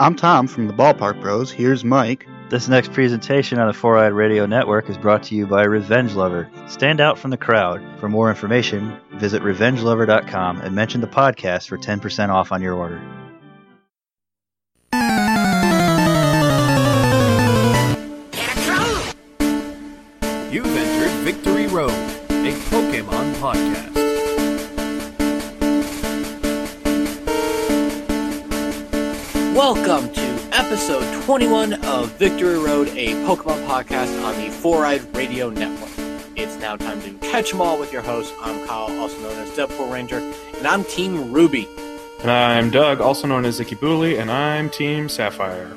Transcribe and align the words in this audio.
I'm 0.00 0.16
Tom 0.16 0.46
from 0.46 0.66
the 0.66 0.72
Ballpark 0.72 1.20
Bros. 1.20 1.50
Here's 1.50 1.84
Mike. 1.84 2.26
This 2.48 2.68
next 2.68 2.90
presentation 2.94 3.58
on 3.58 3.66
the 3.66 3.74
Four 3.74 3.98
Eyed 3.98 4.14
Radio 4.14 4.46
Network 4.46 4.88
is 4.88 4.96
brought 4.96 5.22
to 5.24 5.34
you 5.34 5.46
by 5.46 5.64
Revenge 5.64 6.14
Lover. 6.14 6.50
Stand 6.68 7.02
out 7.02 7.18
from 7.18 7.30
the 7.30 7.36
crowd. 7.36 7.82
For 8.00 8.08
more 8.08 8.30
information, 8.30 8.98
visit 9.16 9.42
revengelover.com 9.42 10.62
and 10.62 10.74
mention 10.74 11.02
the 11.02 11.06
podcast 11.06 11.68
for 11.68 11.76
10% 11.76 12.30
off 12.30 12.50
on 12.50 12.62
your 12.62 12.76
order. 12.76 12.98
You've 20.50 20.64
entered 20.64 21.10
Victory 21.24 21.66
Road, 21.66 21.90
a 21.90 22.54
Pokemon 22.70 23.34
podcast. 23.34 23.99
Welcome 29.60 30.10
to 30.14 30.48
episode 30.52 31.24
21 31.24 31.84
of 31.84 32.10
Victory 32.12 32.58
Road, 32.58 32.88
a 32.96 33.08
Pokemon 33.26 33.66
podcast 33.66 34.24
on 34.24 34.34
the 34.42 34.48
Four 34.48 34.86
Eyed 34.86 35.14
Radio 35.14 35.50
Network. 35.50 35.90
It's 36.34 36.56
now 36.56 36.76
time 36.76 37.02
to 37.02 37.10
catch 37.28 37.52
'em 37.52 37.60
all 37.60 37.78
with 37.78 37.92
your 37.92 38.00
host. 38.00 38.32
I'm 38.40 38.66
Kyle, 38.66 38.90
also 38.98 39.18
known 39.18 39.38
as 39.38 39.50
Deadpool 39.50 39.92
Ranger, 39.92 40.16
and 40.56 40.66
I'm 40.66 40.82
Team 40.84 41.30
Ruby. 41.30 41.68
And 42.22 42.30
I'm 42.30 42.70
Doug, 42.70 43.02
also 43.02 43.26
known 43.26 43.44
as 43.44 43.60
Icky 43.60 43.76
Booley, 43.76 44.18
and 44.18 44.30
I'm 44.30 44.70
Team 44.70 45.10
Sapphire. 45.10 45.70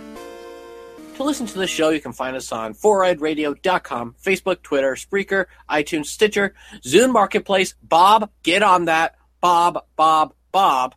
To 1.18 1.24
listen 1.24 1.46
to 1.48 1.60
the 1.60 1.68
show, 1.68 1.90
you 1.90 2.00
can 2.00 2.14
find 2.14 2.38
us 2.38 2.54
on 2.54 2.74
foureyedradio.com, 2.74 4.16
Facebook, 4.24 4.62
Twitter, 4.64 4.96
Spreaker, 4.96 5.48
iTunes, 5.70 6.06
Stitcher, 6.06 6.54
Zune 6.86 7.12
Marketplace. 7.12 7.76
Bob, 7.84 8.30
get 8.44 8.64
on 8.64 8.86
that. 8.86 9.16
Bob, 9.42 9.84
Bob, 9.98 10.34
Bob. 10.54 10.96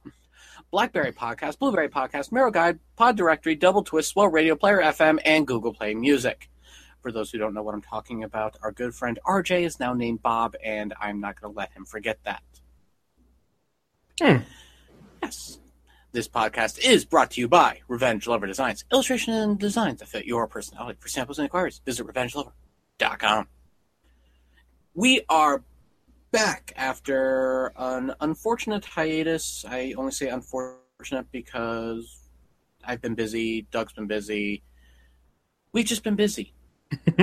Blackberry 0.76 1.10
Podcast, 1.10 1.58
Blubrry 1.58 1.88
Podcast, 1.88 2.30
Miro 2.30 2.50
Guide, 2.50 2.78
Pod 2.96 3.16
Directory, 3.16 3.54
Double 3.54 3.82
Twist, 3.82 4.10
Swell 4.10 4.28
Radio, 4.28 4.54
Player 4.54 4.82
FM, 4.82 5.18
and 5.24 5.46
Google 5.46 5.72
Play 5.72 5.94
Music. 5.94 6.50
For 7.00 7.10
those 7.10 7.30
who 7.30 7.38
don't 7.38 7.54
know 7.54 7.62
what 7.62 7.74
I'm 7.74 7.80
talking 7.80 8.24
about, 8.24 8.58
our 8.62 8.72
good 8.72 8.94
friend 8.94 9.18
RJ 9.26 9.62
is 9.62 9.80
now 9.80 9.94
named 9.94 10.20
Bob, 10.20 10.54
and 10.62 10.92
I'm 11.00 11.18
not 11.18 11.40
going 11.40 11.50
to 11.50 11.56
let 11.56 11.72
him 11.72 11.86
forget 11.86 12.18
that. 12.24 12.42
Hmm. 14.20 14.42
Yes. 15.22 15.60
This 16.12 16.28
podcast 16.28 16.78
is 16.86 17.06
brought 17.06 17.30
to 17.30 17.40
you 17.40 17.48
by 17.48 17.80
Revenge 17.88 18.26
Lover 18.26 18.46
Designs, 18.46 18.84
illustration 18.92 19.32
and 19.32 19.58
designs 19.58 20.00
that 20.00 20.08
fit 20.08 20.26
your 20.26 20.46
personality. 20.46 20.98
For 21.00 21.08
samples 21.08 21.38
and 21.38 21.46
inquiries, 21.46 21.80
visit 21.86 22.06
revengelover.com. 22.06 23.48
We 24.92 25.22
are 25.30 25.62
back 26.36 26.72
after 26.76 27.72
an 27.76 28.14
unfortunate 28.20 28.84
hiatus. 28.84 29.64
I 29.66 29.94
only 29.96 30.12
say 30.12 30.28
unfortunate 30.28 31.26
because 31.32 32.28
I've 32.84 33.00
been 33.00 33.14
busy, 33.14 33.62
Doug's 33.70 33.94
been 33.94 34.06
busy. 34.06 34.62
We've 35.72 35.86
just 35.86 36.04
been 36.04 36.14
busy. 36.14 36.52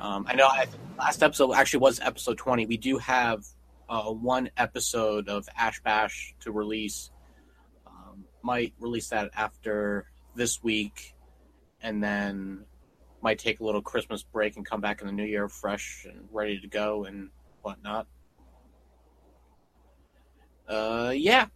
um, 0.00 0.24
I 0.26 0.34
know 0.34 0.46
I, 0.46 0.66
last 0.98 1.22
episode 1.22 1.52
actually 1.52 1.80
was 1.80 2.00
episode 2.00 2.38
20. 2.38 2.64
We 2.64 2.78
do 2.78 2.96
have 2.98 3.44
uh, 3.88 4.04
one 4.04 4.48
episode 4.56 5.28
of 5.28 5.46
Ash 5.56 5.80
Bash 5.82 6.34
to 6.40 6.50
release. 6.50 7.10
Um, 7.86 8.24
might 8.42 8.72
release 8.80 9.08
that 9.08 9.30
after 9.36 10.06
this 10.34 10.62
week, 10.62 11.14
and 11.82 12.02
then 12.02 12.64
might 13.22 13.38
take 13.38 13.60
a 13.60 13.64
little 13.64 13.82
Christmas 13.82 14.22
break 14.22 14.56
and 14.56 14.64
come 14.64 14.80
back 14.80 15.02
in 15.02 15.06
the 15.06 15.12
new 15.12 15.24
year 15.24 15.48
fresh 15.48 16.06
and 16.08 16.28
ready 16.32 16.58
to 16.60 16.66
go 16.66 17.04
and 17.04 17.28
whatnot. 17.60 18.06
Uh, 20.68 21.12
yeah. 21.14 21.46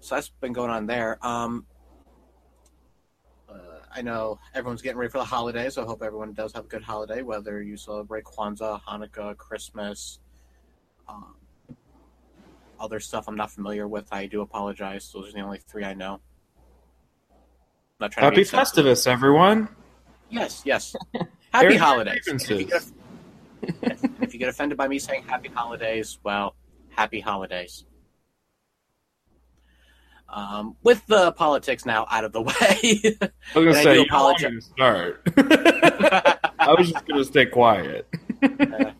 So 0.00 0.14
that's 0.14 0.28
been 0.40 0.52
going 0.52 0.70
on 0.70 0.86
there. 0.86 1.24
Um, 1.26 1.66
uh, 3.48 3.54
I 3.94 4.02
know 4.02 4.38
everyone's 4.54 4.82
getting 4.82 4.98
ready 4.98 5.10
for 5.10 5.18
the 5.18 5.24
holidays. 5.24 5.74
So 5.74 5.82
I 5.82 5.86
hope 5.86 6.02
everyone 6.02 6.32
does 6.32 6.52
have 6.54 6.64
a 6.64 6.68
good 6.68 6.82
holiday, 6.82 7.22
whether 7.22 7.62
you 7.62 7.76
celebrate 7.76 8.24
Kwanzaa, 8.24 8.80
Hanukkah, 8.82 9.36
Christmas, 9.36 10.20
um, 11.08 11.34
other 12.78 13.00
stuff 13.00 13.28
I'm 13.28 13.36
not 13.36 13.50
familiar 13.50 13.86
with. 13.86 14.08
I 14.10 14.26
do 14.26 14.40
apologize. 14.40 15.10
Those 15.12 15.28
are 15.28 15.32
the 15.32 15.40
only 15.40 15.58
three 15.58 15.84
I 15.84 15.94
know. 15.94 16.20
Not 17.98 18.12
trying 18.12 18.22
to 18.22 18.26
Happy 18.26 18.36
be 18.36 18.44
sensitive. 18.44 18.86
Festivus, 18.86 19.06
everyone! 19.06 19.68
Yes, 20.30 20.62
yes. 20.64 20.96
Happy 21.52 21.76
holidays. 21.76 22.26
If 22.26 22.48
you, 22.48 22.64
get, 22.64 22.84
if 24.22 24.32
you 24.32 24.38
get 24.38 24.48
offended 24.48 24.78
by 24.78 24.86
me 24.88 24.98
saying 25.00 25.24
happy 25.24 25.48
holidays, 25.48 26.18
well, 26.22 26.54
happy 26.90 27.18
holidays. 27.18 27.84
Um, 30.32 30.76
with 30.84 31.04
the 31.06 31.32
politics 31.32 31.84
now 31.84 32.06
out 32.08 32.24
of 32.24 32.32
the 32.32 32.42
way, 32.42 32.52
I 33.54 33.58
was 33.58 33.64
gonna 33.64 33.70
I 33.70 33.82
say 33.82 33.94
do 33.94 34.00
you 34.00 34.06
don't 34.06 34.22
want 34.22 34.42
me 34.42 34.50
to 34.50 34.60
start. 34.60 35.22
I 36.58 36.74
was 36.78 36.92
just 36.92 37.06
gonna 37.06 37.24
stay 37.24 37.46
quiet. 37.46 38.08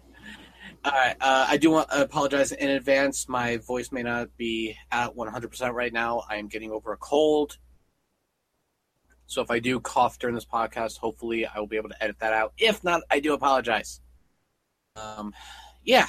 All 0.83 0.93
right, 0.93 1.15
uh, 1.21 1.47
I 1.49 1.57
do 1.59 1.71
want 1.71 1.91
to 1.91 2.03
apologize 2.03 2.53
in 2.53 2.71
advance. 2.71 3.29
My 3.29 3.59
voice 3.59 3.93
may 3.93 4.03
not 4.03 4.35
be 4.39 4.77
at 4.91 5.15
100% 5.15 5.75
right 5.75 5.93
now. 5.93 6.23
I 6.29 6.37
am 6.37 6.49
getting 6.49 6.71
over 6.71 6.93
a 6.93 6.97
cold. 6.97 7.59
So 9.27 9.43
if 9.43 9.51
I 9.51 9.59
do 9.59 9.79
cough 9.79 10.19
during 10.19 10.35
this 10.35 10.47
podcast, 10.47 10.97
hopefully 10.97 11.47
I 11.47 11.59
will 11.61 11.67
be 11.67 11.77
able 11.77 11.91
to 11.91 12.03
edit 12.03 12.17
that 12.21 12.33
out. 12.33 12.55
If 12.57 12.83
not, 12.83 13.03
I 13.11 13.21
do 13.21 13.35
apologize. 13.35 14.01
Um, 14.97 15.35
yeah, 15.85 16.07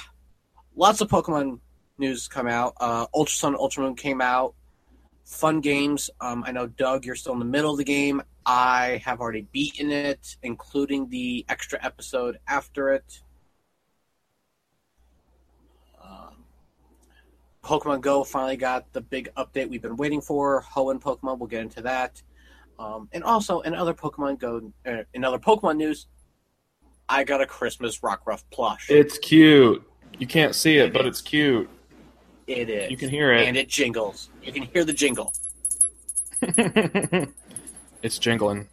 lots 0.74 1.02
of 1.02 1.08
Pokemon 1.08 1.60
news 1.98 2.26
come 2.26 2.48
out. 2.48 2.74
Uh, 2.80 3.06
Ultra 3.14 3.34
Sun, 3.34 3.54
Ultra 3.54 3.84
Moon 3.84 3.94
came 3.94 4.20
out. 4.20 4.54
Fun 5.32 5.62
games. 5.62 6.10
Um, 6.20 6.44
I 6.46 6.52
know 6.52 6.66
Doug, 6.66 7.06
you're 7.06 7.14
still 7.16 7.32
in 7.32 7.38
the 7.38 7.46
middle 7.46 7.72
of 7.72 7.78
the 7.78 7.84
game. 7.84 8.20
I 8.44 9.00
have 9.02 9.18
already 9.18 9.46
beaten 9.50 9.90
it, 9.90 10.36
including 10.42 11.08
the 11.08 11.46
extra 11.48 11.82
episode 11.82 12.38
after 12.46 12.90
it. 12.92 13.20
Um, 16.04 16.44
Pokemon 17.64 18.02
Go 18.02 18.24
finally 18.24 18.58
got 18.58 18.92
the 18.92 19.00
big 19.00 19.30
update 19.36 19.70
we've 19.70 19.80
been 19.80 19.96
waiting 19.96 20.20
for. 20.20 20.62
Hoenn 20.74 21.00
Pokemon, 21.00 21.38
we'll 21.38 21.48
get 21.48 21.62
into 21.62 21.80
that. 21.80 22.22
Um, 22.78 23.08
and 23.12 23.24
also, 23.24 23.60
in 23.60 23.74
other 23.74 23.94
Pokemon 23.94 24.38
Go, 24.38 24.70
uh, 24.86 25.04
in 25.14 25.24
other 25.24 25.38
Pokemon 25.38 25.78
news, 25.78 26.08
I 27.08 27.24
got 27.24 27.40
a 27.40 27.46
Christmas 27.46 28.00
Rockruff 28.00 28.42
plush. 28.50 28.90
It's 28.90 29.16
cute. 29.16 29.82
You 30.18 30.26
can't 30.26 30.54
see 30.54 30.76
it, 30.76 30.92
but 30.92 31.06
it's 31.06 31.22
cute. 31.22 31.70
It 32.60 32.70
is. 32.70 32.90
You 32.90 32.96
can 32.96 33.08
hear 33.08 33.32
it. 33.32 33.46
and 33.48 33.56
it 33.56 33.68
jingles. 33.68 34.28
You 34.42 34.52
can 34.52 34.62
hear 34.64 34.84
the 34.84 34.92
jingle. 34.92 35.32
it's 38.02 38.18
jingling. 38.18 38.68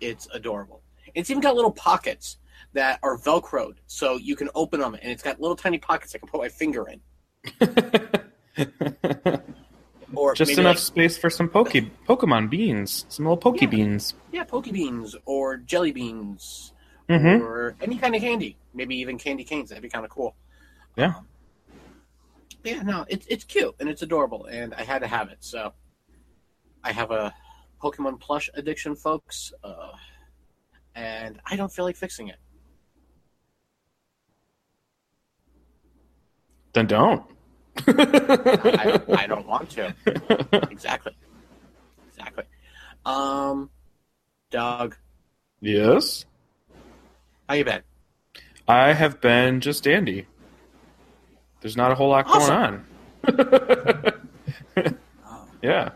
It's 0.00 0.26
adorable. 0.32 0.82
It's 1.14 1.30
even 1.30 1.40
got 1.42 1.54
little 1.56 1.72
pockets 1.72 2.36
that 2.72 2.98
are 3.02 3.16
velcroed, 3.18 3.76
so 3.86 4.16
you 4.16 4.36
can 4.36 4.50
open 4.54 4.80
them, 4.80 4.94
and 4.94 5.10
it's 5.10 5.22
got 5.22 5.40
little 5.40 5.56
tiny 5.56 5.78
pockets 5.78 6.14
I 6.14 6.18
can 6.18 6.28
put 6.28 6.40
my 6.40 6.48
finger 6.48 6.86
in. 6.88 7.00
Or 10.14 10.34
just 10.34 10.52
enough 10.52 10.76
like- 10.76 10.78
space 10.78 11.18
for 11.18 11.28
some 11.28 11.48
poke 11.48 11.72
Pokemon 12.08 12.48
beans, 12.48 13.04
some 13.08 13.24
little 13.26 13.36
Poke 13.36 13.60
Yeah. 13.60 13.66
beans. 13.68 14.14
yeah, 14.32 14.44
Poke 14.44 14.70
Beans 14.72 15.16
or 15.26 15.56
Jelly 15.58 15.90
Beans 15.92 16.72
Mm-hmm. 17.08 17.42
or 17.44 17.74
any 17.80 17.98
kind 17.98 18.14
of 18.14 18.20
candy. 18.22 18.56
Maybe 18.72 18.96
even 18.98 19.18
candy 19.18 19.44
canes. 19.44 19.68
That'd 19.68 19.82
be 19.82 19.88
kind 19.88 20.04
of 20.04 20.10
cool. 20.10 20.34
Yeah. 20.96 21.14
Um, 21.18 21.26
yeah, 22.66 22.82
no, 22.82 23.06
it's 23.08 23.26
it's 23.28 23.44
cute 23.44 23.74
and 23.78 23.88
it's 23.88 24.02
adorable, 24.02 24.46
and 24.46 24.74
I 24.74 24.82
had 24.82 24.98
to 25.00 25.06
have 25.06 25.28
it. 25.28 25.38
So 25.40 25.72
I 26.82 26.90
have 26.90 27.12
a 27.12 27.32
Pokemon 27.80 28.18
plush 28.18 28.50
addiction, 28.54 28.96
folks, 28.96 29.52
uh, 29.62 29.92
and 30.94 31.40
I 31.46 31.54
don't 31.54 31.72
feel 31.72 31.84
like 31.84 31.96
fixing 31.96 32.28
it. 32.28 32.38
Then 36.72 36.86
don't. 36.86 37.22
I, 37.86 39.00
I, 39.08 39.22
I 39.22 39.26
don't 39.26 39.46
want 39.46 39.70
to. 39.70 39.94
Exactly. 40.70 41.16
Exactly. 42.08 42.44
Um, 43.04 43.70
Doug, 44.50 44.96
yes. 45.60 46.24
how 47.48 47.54
you 47.54 47.64
been? 47.64 47.82
I 48.66 48.92
have 48.92 49.20
been 49.20 49.60
just 49.60 49.84
dandy. 49.84 50.26
There's 51.66 51.76
not 51.76 51.90
a 51.90 51.96
whole 51.96 52.10
lot 52.10 52.26
Awesome. 52.28 52.84
going 53.26 53.40
on. 53.40 54.12
Oh, 55.28 55.48
yeah. 55.60 55.90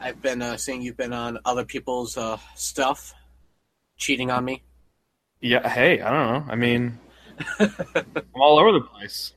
I've 0.00 0.22
been 0.22 0.40
uh, 0.40 0.56
seeing 0.56 0.80
you've 0.80 0.96
been 0.96 1.12
on 1.12 1.36
other 1.44 1.66
people's 1.66 2.16
uh, 2.16 2.38
stuff, 2.54 3.12
cheating 3.98 4.30
on 4.30 4.42
me. 4.46 4.62
Yeah, 5.42 5.68
hey, 5.68 6.00
I 6.00 6.10
don't 6.10 6.46
know. 6.46 6.50
I 6.50 6.56
mean, 6.56 6.98
I'm 7.60 7.74
all 8.34 8.58
over 8.58 8.72
the 8.72 8.80
place. 8.80 9.34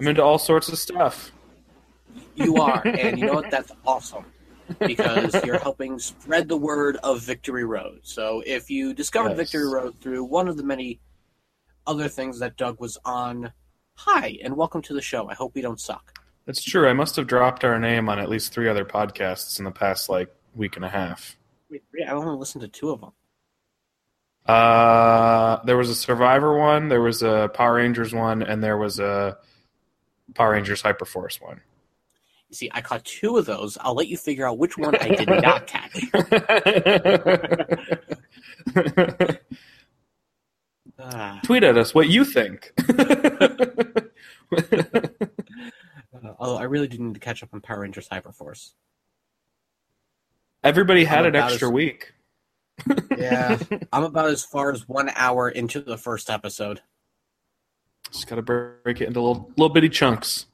I'm 0.00 0.08
into 0.08 0.20
all 0.24 0.38
sorts 0.40 0.68
of 0.68 0.76
stuff. 0.80 1.30
You 2.34 2.56
are, 2.56 2.82
and 2.84 3.20
you 3.20 3.26
know 3.26 3.34
what? 3.34 3.50
That's 3.52 3.70
awesome 3.86 4.24
because 4.80 5.32
you're 5.44 5.60
helping 5.60 6.00
spread 6.00 6.48
the 6.48 6.56
word 6.56 6.96
of 7.04 7.20
Victory 7.20 7.64
Road. 7.64 8.00
So 8.02 8.42
if 8.44 8.68
you 8.68 8.94
discovered 8.94 9.28
Yes. 9.36 9.52
Victory 9.52 9.68
Road 9.72 9.94
through 10.00 10.24
one 10.24 10.48
of 10.48 10.56
the 10.56 10.64
many 10.64 10.98
other 11.86 12.08
things 12.08 12.40
that 12.40 12.56
Doug 12.56 12.80
was 12.80 12.98
on, 13.04 13.52
hi 13.98 14.38
and 14.44 14.56
welcome 14.56 14.80
to 14.80 14.94
the 14.94 15.02
show. 15.02 15.28
I 15.28 15.34
hope 15.34 15.56
we 15.56 15.60
don't 15.60 15.80
suck. 15.80 16.20
That's 16.46 16.62
true. 16.62 16.88
I 16.88 16.92
must 16.92 17.16
have 17.16 17.26
dropped 17.26 17.64
our 17.64 17.80
name 17.80 18.08
on 18.08 18.20
at 18.20 18.28
least 18.28 18.52
three 18.52 18.68
other 18.68 18.84
podcasts 18.84 19.58
in 19.58 19.64
the 19.64 19.72
past 19.72 20.08
like 20.08 20.32
week 20.54 20.76
and 20.76 20.84
a 20.84 20.88
half. 20.88 21.36
Wait. 21.68 21.82
I 22.06 22.12
only 22.12 22.36
listened 22.36 22.62
to 22.62 22.68
two 22.68 22.90
of 22.90 23.00
them. 23.00 23.10
Uh, 24.46 25.62
there 25.64 25.76
was 25.76 25.90
a 25.90 25.96
Survivor 25.96 26.56
one, 26.56 26.88
there 26.88 27.02
was 27.02 27.22
a 27.22 27.50
Power 27.52 27.74
Rangers 27.74 28.14
one, 28.14 28.42
and 28.42 28.62
there 28.62 28.78
was 28.78 29.00
a 29.00 29.36
Power 30.34 30.52
Rangers 30.52 30.80
Hyperforce 30.80 31.42
one. 31.42 31.60
You 32.48 32.54
see, 32.54 32.70
I 32.72 32.80
caught 32.80 33.04
two 33.04 33.36
of 33.36 33.46
those. 33.46 33.76
I'll 33.78 33.94
let 33.94 34.06
you 34.06 34.16
figure 34.16 34.46
out 34.48 34.58
which 34.58 34.78
one 34.78 34.94
I 34.94 35.08
did 35.08 35.28
not 35.28 35.66
catch. 35.66 36.00
Ah, 41.10 41.40
Tweet 41.42 41.62
at 41.64 41.78
us 41.78 41.94
what 41.94 42.08
you 42.08 42.24
think. 42.24 42.72
uh, 42.88 43.92
although 46.38 46.58
I 46.58 46.64
really 46.64 46.88
do 46.88 46.98
need 46.98 47.14
to 47.14 47.20
catch 47.20 47.42
up 47.42 47.50
on 47.52 47.60
Power 47.60 47.80
Rangers 47.80 48.08
Hyperforce. 48.08 48.72
Everybody 50.64 51.04
had 51.04 51.20
I'm 51.20 51.26
an 51.26 51.36
extra 51.36 51.68
as- 51.68 51.72
week. 51.72 52.12
Yeah, 53.16 53.58
I'm 53.92 54.04
about 54.04 54.28
as 54.30 54.44
far 54.44 54.70
as 54.70 54.88
one 54.88 55.10
hour 55.16 55.48
into 55.48 55.80
the 55.80 55.98
first 55.98 56.30
episode. 56.30 56.80
Just 58.12 58.28
gotta 58.28 58.42
break 58.42 59.00
it 59.00 59.08
into 59.08 59.20
little 59.20 59.50
little 59.56 59.72
bitty 59.74 59.88
chunks. 59.88 60.46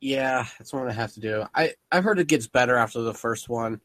Yeah, 0.00 0.46
that's 0.58 0.72
what 0.72 0.86
I 0.88 0.92
have 0.92 1.12
to 1.14 1.20
do. 1.20 1.44
I 1.54 1.72
I've 1.90 2.04
heard 2.04 2.20
it 2.20 2.28
gets 2.28 2.46
better 2.46 2.76
after 2.76 3.00
the 3.00 3.14
first 3.14 3.48
one, 3.48 3.80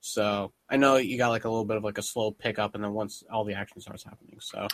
so 0.00 0.52
I 0.70 0.78
know 0.78 0.96
you 0.96 1.18
got 1.18 1.28
like 1.28 1.44
a 1.44 1.50
little 1.50 1.66
bit 1.66 1.76
of 1.76 1.84
like 1.84 1.98
a 1.98 2.02
slow 2.02 2.30
pickup, 2.30 2.74
and 2.74 2.82
then 2.82 2.94
once 2.94 3.22
all 3.30 3.44
the 3.44 3.52
action 3.54 3.80
starts 3.82 4.04
happening. 4.04 4.38
So 4.40 4.66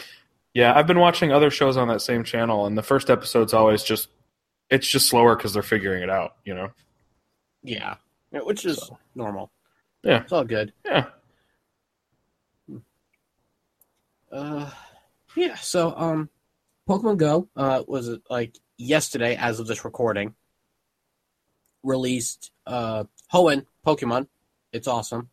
Yeah, 0.54 0.74
I've 0.74 0.86
been 0.86 0.98
watching 0.98 1.32
other 1.32 1.50
shows 1.50 1.76
on 1.76 1.88
that 1.88 2.02
same 2.02 2.24
channel, 2.24 2.66
and 2.66 2.76
the 2.76 2.82
first 2.82 3.08
episode's 3.10 3.54
always 3.54 3.82
just 3.82 4.08
it's 4.68 4.86
just 4.88 5.08
slower 5.08 5.36
because 5.36 5.52
they're 5.52 5.62
figuring 5.62 6.02
it 6.02 6.10
out. 6.10 6.36
You 6.44 6.54
know. 6.54 6.70
yeah, 7.62 7.96
which 8.32 8.64
is 8.64 8.78
So. 8.78 8.98
normal. 9.14 9.50
Yeah. 10.02 10.22
it's 10.22 10.32
all 10.32 10.44
good. 10.44 10.72
Yeah. 10.84 11.06
Uh, 14.32 14.70
yeah. 15.36 15.56
So 15.56 15.94
um, 15.96 16.28
Pokemon 16.88 17.16
Go 17.18 17.48
uh 17.56 17.82
was 17.86 18.08
it 18.08 18.22
like 18.30 18.56
yesterday 18.76 19.36
as 19.36 19.60
of 19.60 19.66
this 19.66 19.84
recording 19.84 20.34
released 21.82 22.52
uh 22.66 23.04
Hoenn 23.32 23.66
Pokemon. 23.86 24.26
It's 24.72 24.88
awesome. 24.88 25.28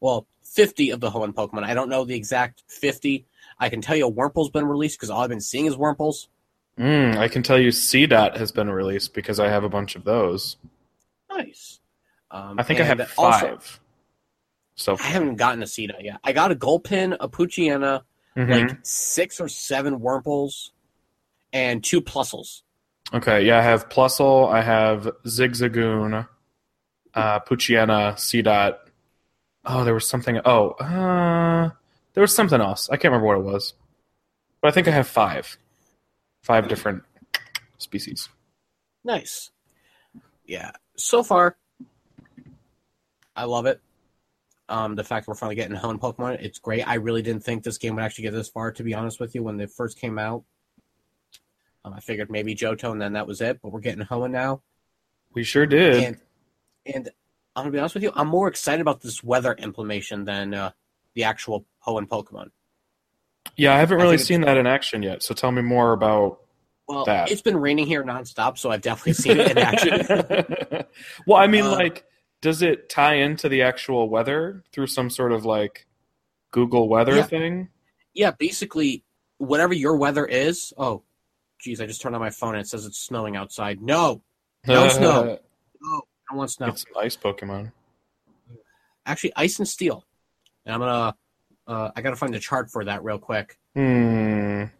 Well, 0.00 0.26
50 0.44 0.90
of 0.90 1.00
the 1.00 1.10
Hoenn 1.10 1.32
Pokemon. 1.34 1.64
I 1.64 1.74
don't 1.74 1.88
know 1.88 2.04
the 2.04 2.14
exact 2.16 2.64
50. 2.68 3.26
I 3.60 3.68
can 3.68 3.80
tell 3.80 3.94
you 3.94 4.10
Wurmple's 4.10 4.50
been 4.50 4.64
released 4.66 4.98
because 4.98 5.10
all 5.10 5.20
I've 5.22 5.28
been 5.28 5.40
seeing 5.40 5.66
is 5.66 5.76
Wurmples. 5.76 6.26
Mm, 6.78 7.16
I 7.18 7.28
can 7.28 7.42
tell 7.42 7.58
you 7.58 7.68
Seedot 7.68 8.36
has 8.38 8.50
been 8.52 8.70
released 8.70 9.12
because 9.12 9.38
I 9.38 9.48
have 9.48 9.62
a 9.64 9.68
bunch 9.68 9.94
of 9.96 10.04
those. 10.04 10.56
Nice. 11.30 11.78
Um, 12.30 12.58
I 12.58 12.62
think 12.62 12.80
I 12.80 12.84
have 12.84 13.00
also- 13.18 13.46
five. 13.58 13.80
so 14.76 14.96
I 14.98 15.02
haven't 15.08 15.36
gotten 15.36 15.62
a 15.62 15.66
Seedot 15.66 16.02
yet. 16.02 16.20
I 16.24 16.32
got 16.32 16.50
a 16.50 16.54
Gulpin, 16.54 17.12
a 17.20 17.28
Poochyena, 17.28 18.02
Mhm. 18.36 18.50
like 18.68 18.78
six 18.82 19.38
or 19.40 19.48
seven 19.48 20.00
Wurmples, 20.00 20.70
and 21.52 21.84
two 21.84 22.00
Plusles. 22.00 22.62
Okay, 23.12 23.44
yeah, 23.44 23.58
I 23.58 23.62
have 23.62 23.88
Plusle, 23.90 24.48
I 24.50 24.62
have 24.62 25.04
Zigzagoon, 25.26 26.26
uh, 27.14 27.40
Poochyena, 27.40 28.18
C 28.18 28.40
dot. 28.40 28.78
Oh, 29.66 29.84
there 29.84 29.92
was 29.94 30.08
something. 30.08 30.40
Oh, 30.46 30.70
uh, 30.80 31.70
there 32.20 32.24
was 32.24 32.34
something 32.34 32.60
else. 32.60 32.90
I 32.90 32.96
can't 32.98 33.12
remember 33.12 33.28
what 33.28 33.38
it 33.38 33.50
was, 33.50 33.72
but 34.60 34.68
I 34.68 34.72
think 34.72 34.86
I 34.86 34.90
have 34.90 35.08
five, 35.08 35.56
five 36.42 36.68
different 36.68 37.02
species. 37.78 38.28
Nice. 39.02 39.50
Yeah. 40.44 40.72
So 40.98 41.22
far, 41.22 41.56
I 43.34 43.44
love 43.44 43.64
it. 43.64 43.80
Um, 44.68 44.96
the 44.96 45.02
fact 45.02 45.24
that 45.24 45.30
we're 45.30 45.34
finally 45.34 45.54
getting 45.54 45.78
Hoenn 45.78 45.98
Pokemon, 45.98 46.42
it's 46.42 46.58
great. 46.58 46.86
I 46.86 46.96
really 46.96 47.22
didn't 47.22 47.42
think 47.42 47.62
this 47.62 47.78
game 47.78 47.94
would 47.94 48.04
actually 48.04 48.24
get 48.24 48.34
this 48.34 48.50
far, 48.50 48.70
to 48.72 48.82
be 48.82 48.92
honest 48.92 49.18
with 49.18 49.34
you, 49.34 49.42
when 49.42 49.56
they 49.56 49.64
first 49.64 49.98
came 49.98 50.18
out. 50.18 50.44
Um, 51.86 51.94
I 51.94 52.00
figured 52.00 52.30
maybe 52.30 52.54
Johto 52.54 52.92
and 52.92 53.00
then 53.00 53.14
that 53.14 53.26
was 53.26 53.40
it, 53.40 53.60
but 53.62 53.72
we're 53.72 53.80
getting 53.80 54.04
Hoenn 54.04 54.30
now. 54.30 54.60
We 55.32 55.42
sure 55.42 55.64
did. 55.64 56.04
And 56.04 56.20
and 56.84 57.08
I'm 57.56 57.62
gonna 57.62 57.72
be 57.72 57.78
honest 57.78 57.94
with 57.94 58.04
you, 58.04 58.12
I'm 58.14 58.28
more 58.28 58.48
excited 58.48 58.82
about 58.82 59.00
this 59.00 59.24
weather 59.24 59.54
implementation 59.54 60.26
than 60.26 60.52
uh, 60.52 60.72
the 61.14 61.24
actual 61.24 61.66
Hoenn 61.86 62.06
Pokemon. 62.06 62.50
yeah, 63.56 63.74
I 63.74 63.78
haven't 63.78 63.98
really 63.98 64.14
it's- 64.14 64.26
seen 64.26 64.42
that 64.42 64.56
in 64.56 64.66
action 64.66 65.02
yet. 65.02 65.22
So 65.22 65.34
tell 65.34 65.50
me 65.52 65.62
more 65.62 65.92
about 65.92 66.40
Well, 66.88 67.04
That. 67.04 67.30
it's 67.30 67.42
been 67.42 67.56
raining 67.56 67.86
here 67.86 68.02
nonstop, 68.04 68.58
so 68.58 68.70
I've 68.70 68.80
definitely 68.82 69.12
seen 69.14 69.38
it 69.38 69.50
in 69.52 69.58
action. 69.58 70.84
well, 71.26 71.38
I 71.40 71.46
mean, 71.46 71.64
Uh, 71.64 71.70
like, 71.72 72.04
does 72.40 72.62
it 72.62 72.88
tie 72.88 73.14
into 73.14 73.48
the 73.48 73.62
actual 73.62 74.08
weather 74.08 74.64
through 74.72 74.86
some 74.88 75.08
sort 75.10 75.32
of 75.32 75.44
like 75.44 75.86
Google 76.50 76.88
weather 76.88 77.16
Yeah. 77.16 77.22
thing? 77.24 77.68
yeah, 78.12 78.32
basically, 78.32 79.04
whatever 79.38 79.72
your 79.72 79.96
weather 79.96 80.26
is. 80.26 80.72
Oh, 80.76 81.02
geez, 81.60 81.80
I 81.80 81.86
just 81.86 82.00
turned 82.00 82.14
on 82.16 82.20
my 82.20 82.30
phone 82.30 82.54
and 82.56 82.60
it 82.62 82.68
says 82.68 82.84
it's 82.86 82.98
snowing 82.98 83.36
outside. 83.36 83.80
No, 83.80 84.22
No 84.66 84.88
snow. 84.98 85.38
no, 85.80 86.02
I 86.30 86.34
want 86.34 86.50
snow. 86.50 86.66
It's 86.68 86.84
ice 86.98 87.16
Pokemon. 87.16 87.70
Actually, 89.06 89.32
ice 89.36 89.58
and 89.58 89.68
steel. 89.68 90.04
And 90.70 90.74
I'm 90.84 90.88
gonna, 90.88 91.16
uh, 91.66 91.90
I 91.96 92.00
gotta 92.00 92.14
find 92.14 92.32
the 92.32 92.38
chart 92.38 92.70
for 92.70 92.84
that 92.84 93.02
real 93.02 93.18
quick. 93.18 93.58
Hmm. 93.74 93.80
And 93.80 94.70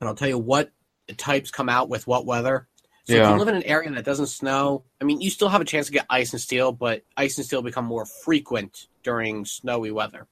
I'll 0.00 0.14
tell 0.14 0.28
you 0.28 0.38
what 0.38 0.70
types 1.18 1.50
come 1.50 1.68
out 1.68 1.90
with 1.90 2.06
what 2.06 2.24
weather. 2.24 2.68
So 3.04 3.14
if 3.14 3.28
you 3.28 3.36
live 3.36 3.48
in 3.48 3.56
an 3.56 3.64
area 3.64 3.90
that 3.90 4.04
doesn't 4.04 4.28
snow, 4.28 4.84
I 5.00 5.04
mean, 5.04 5.20
you 5.20 5.28
still 5.28 5.48
have 5.48 5.60
a 5.60 5.64
chance 5.64 5.86
to 5.88 5.92
get 5.92 6.06
ice 6.08 6.32
and 6.32 6.40
steel, 6.40 6.72
but 6.72 7.02
ice 7.16 7.36
and 7.36 7.44
steel 7.44 7.60
become 7.60 7.84
more 7.84 8.06
frequent 8.06 8.86
during 9.02 9.44
snowy 9.44 9.90
weather. 9.90 10.26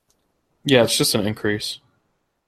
Yeah, 0.64 0.84
it's 0.84 0.96
just 0.96 1.14
an 1.14 1.26
increase. 1.26 1.80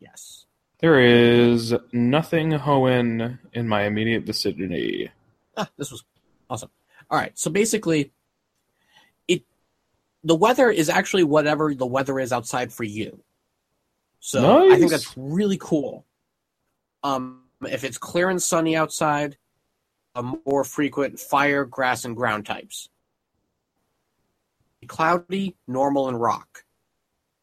Yes. 0.01 0.47
There 0.79 1.01
is 1.01 1.75
nothing 1.93 2.53
Hoenn 2.53 3.39
in 3.53 3.69
my 3.69 3.83
immediate 3.83 4.23
vicinity. 4.23 5.11
Ah, 5.57 5.69
this 5.77 5.91
was 5.91 6.05
awesome. 6.49 6.71
All 7.11 7.19
right, 7.19 7.37
so 7.39 7.51
basically, 7.51 8.13
the 10.25 10.35
weather 10.35 10.71
is 10.71 10.89
actually 10.89 11.25
whatever 11.25 11.75
the 11.75 11.87
weather 11.87 12.19
is 12.21 12.33
outside 12.33 12.73
for 12.73 12.85
you. 12.85 13.23
So 14.21 14.71
I 14.71 14.79
think 14.79 14.91
that's 14.91 15.13
really 15.17 15.59
cool. 15.61 16.07
Um, 17.03 17.43
if 17.63 17.83
it's 17.83 17.99
clear 17.99 18.31
and 18.31 18.41
sunny 18.41 18.77
outside, 18.77 19.37
a 20.15 20.23
more 20.47 20.63
frequent 20.65 21.19
fire, 21.19 21.65
grass, 21.65 22.05
and 22.05 22.15
ground 22.15 22.47
types. 22.47 22.89
Cloudy, 24.87 25.57
normal, 25.67 26.09
and 26.09 26.21
rock. 26.21 26.65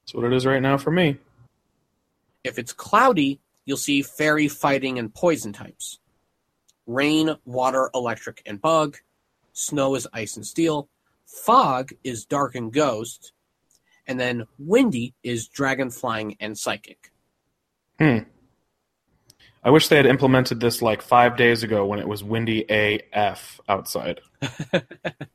That's 0.03 0.13
what 0.13 0.25
it 0.25 0.33
is 0.33 0.45
right 0.45 0.61
now 0.61 0.77
for 0.77 0.91
me. 0.91 1.17
If 2.43 2.59
it's 2.59 2.73
cloudy, 2.73 3.39
you'll 3.65 3.77
see 3.77 4.01
fairy, 4.01 4.47
fighting, 4.47 4.99
and 4.99 5.13
poison 5.13 5.53
types. 5.53 5.99
Rain, 6.85 7.35
water, 7.45 7.89
electric, 7.93 8.41
and 8.45 8.61
bug. 8.61 8.97
Snow 9.53 9.95
is 9.95 10.07
ice 10.13 10.35
and 10.35 10.45
steel. 10.45 10.89
Fog 11.29 11.91
is 12.03 12.25
dark 12.25 12.55
and 12.55 12.71
ghost. 12.71 13.33
And 14.07 14.19
then 14.19 14.45
windy 14.57 15.13
is 15.23 15.47
dragon, 15.47 15.91
flying, 15.91 16.35
and 16.39 16.57
psychic. 16.57 17.11
Hmm. 17.99 18.19
I 19.63 19.69
wish 19.69 19.87
they 19.87 19.97
had 19.97 20.05
implemented 20.05 20.59
this 20.59 20.81
like 20.81 21.01
five 21.01 21.37
days 21.37 21.63
ago 21.63 21.85
when 21.85 21.99
it 21.99 22.07
was 22.07 22.23
windy 22.23 22.65
AF 22.69 23.59
outside. 23.67 24.21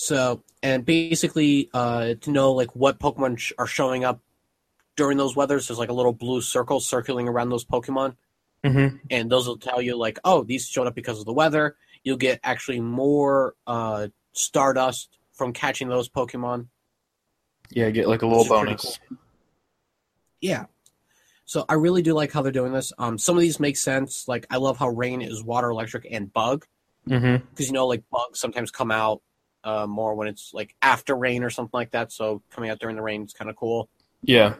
So, 0.00 0.42
and 0.62 0.82
basically, 0.82 1.68
uh, 1.74 2.14
to 2.22 2.30
know 2.30 2.52
like 2.52 2.74
what 2.74 2.98
Pokemon 2.98 3.38
sh- 3.38 3.52
are 3.58 3.66
showing 3.66 4.02
up 4.02 4.22
during 4.96 5.18
those 5.18 5.36
weathers, 5.36 5.68
there's 5.68 5.78
like 5.78 5.90
a 5.90 5.92
little 5.92 6.14
blue 6.14 6.40
circle 6.40 6.80
circling 6.80 7.28
around 7.28 7.50
those 7.50 7.66
Pokemon. 7.66 8.16
Mm-hmm. 8.64 8.96
and 9.10 9.30
those 9.30 9.48
will 9.48 9.56
tell 9.56 9.80
you 9.80 9.96
like, 9.96 10.18
oh, 10.24 10.42
these 10.42 10.68
showed 10.68 10.86
up 10.86 10.94
because 10.94 11.18
of 11.18 11.24
the 11.24 11.32
weather. 11.32 11.76
You'll 12.04 12.18
get 12.18 12.40
actually 12.44 12.80
more 12.80 13.54
uh, 13.66 14.08
Stardust 14.32 15.18
from 15.32 15.52
catching 15.52 15.88
those 15.88 16.08
Pokemon. 16.08 16.66
Yeah, 17.70 17.88
get 17.90 18.08
like 18.08 18.22
a 18.22 18.26
little 18.26 18.40
Which 18.42 18.46
is 18.46 18.58
pretty 18.58 18.66
bonus. 18.66 18.98
Yeah. 20.40 20.64
So 21.44 21.64
I 21.68 21.74
really 21.74 22.02
do 22.02 22.14
like 22.14 22.32
how 22.32 22.42
they're 22.42 22.52
doing 22.52 22.72
this. 22.72 22.92
Um, 22.98 23.18
some 23.18 23.36
of 23.36 23.40
these 23.40 23.58
make 23.58 23.76
sense. 23.76 24.28
Like 24.28 24.46
I 24.50 24.56
love 24.58 24.76
how 24.78 24.88
Rain 24.88 25.20
is 25.22 25.42
water, 25.42 25.70
electric, 25.70 26.06
and 26.10 26.32
bug 26.32 26.66
Mm-hmm. 27.08 27.46
because 27.50 27.66
you 27.66 27.72
know 27.72 27.86
like 27.86 28.04
bugs 28.10 28.38
sometimes 28.38 28.70
come 28.70 28.90
out 28.90 29.22
uh, 29.64 29.86
more 29.86 30.14
when 30.14 30.28
it's 30.28 30.52
like 30.52 30.76
after 30.82 31.16
rain 31.16 31.42
or 31.42 31.48
something 31.48 31.70
like 31.72 31.92
that. 31.92 32.12
So 32.12 32.42
coming 32.50 32.68
out 32.68 32.78
during 32.78 32.94
the 32.94 33.02
rain 33.02 33.24
is 33.24 33.32
kind 33.32 33.48
of 33.50 33.56
cool. 33.56 33.88
Yeah. 34.22 34.56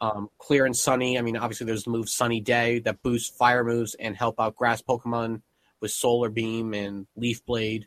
Um, 0.00 0.28
clear 0.38 0.64
and 0.64 0.76
sunny. 0.76 1.18
I 1.18 1.22
mean, 1.22 1.36
obviously 1.36 1.66
there's 1.66 1.84
the 1.84 1.90
move 1.90 2.08
Sunny 2.08 2.40
Day 2.40 2.78
that 2.80 3.02
boosts 3.02 3.36
fire 3.36 3.64
moves 3.64 3.94
and 3.94 4.16
help 4.16 4.38
out 4.38 4.54
grass 4.54 4.80
Pokemon 4.80 5.42
with 5.80 5.90
Solar 5.90 6.28
Beam 6.28 6.72
and 6.74 7.06
Leaf 7.16 7.44
Blade, 7.44 7.86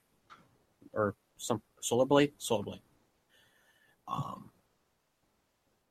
or 0.94 1.16
some 1.38 1.62
Solar 1.80 2.06
Blade, 2.06 2.34
Solar 2.38 2.64
Blade. 2.64 2.82
Um, 4.08 4.50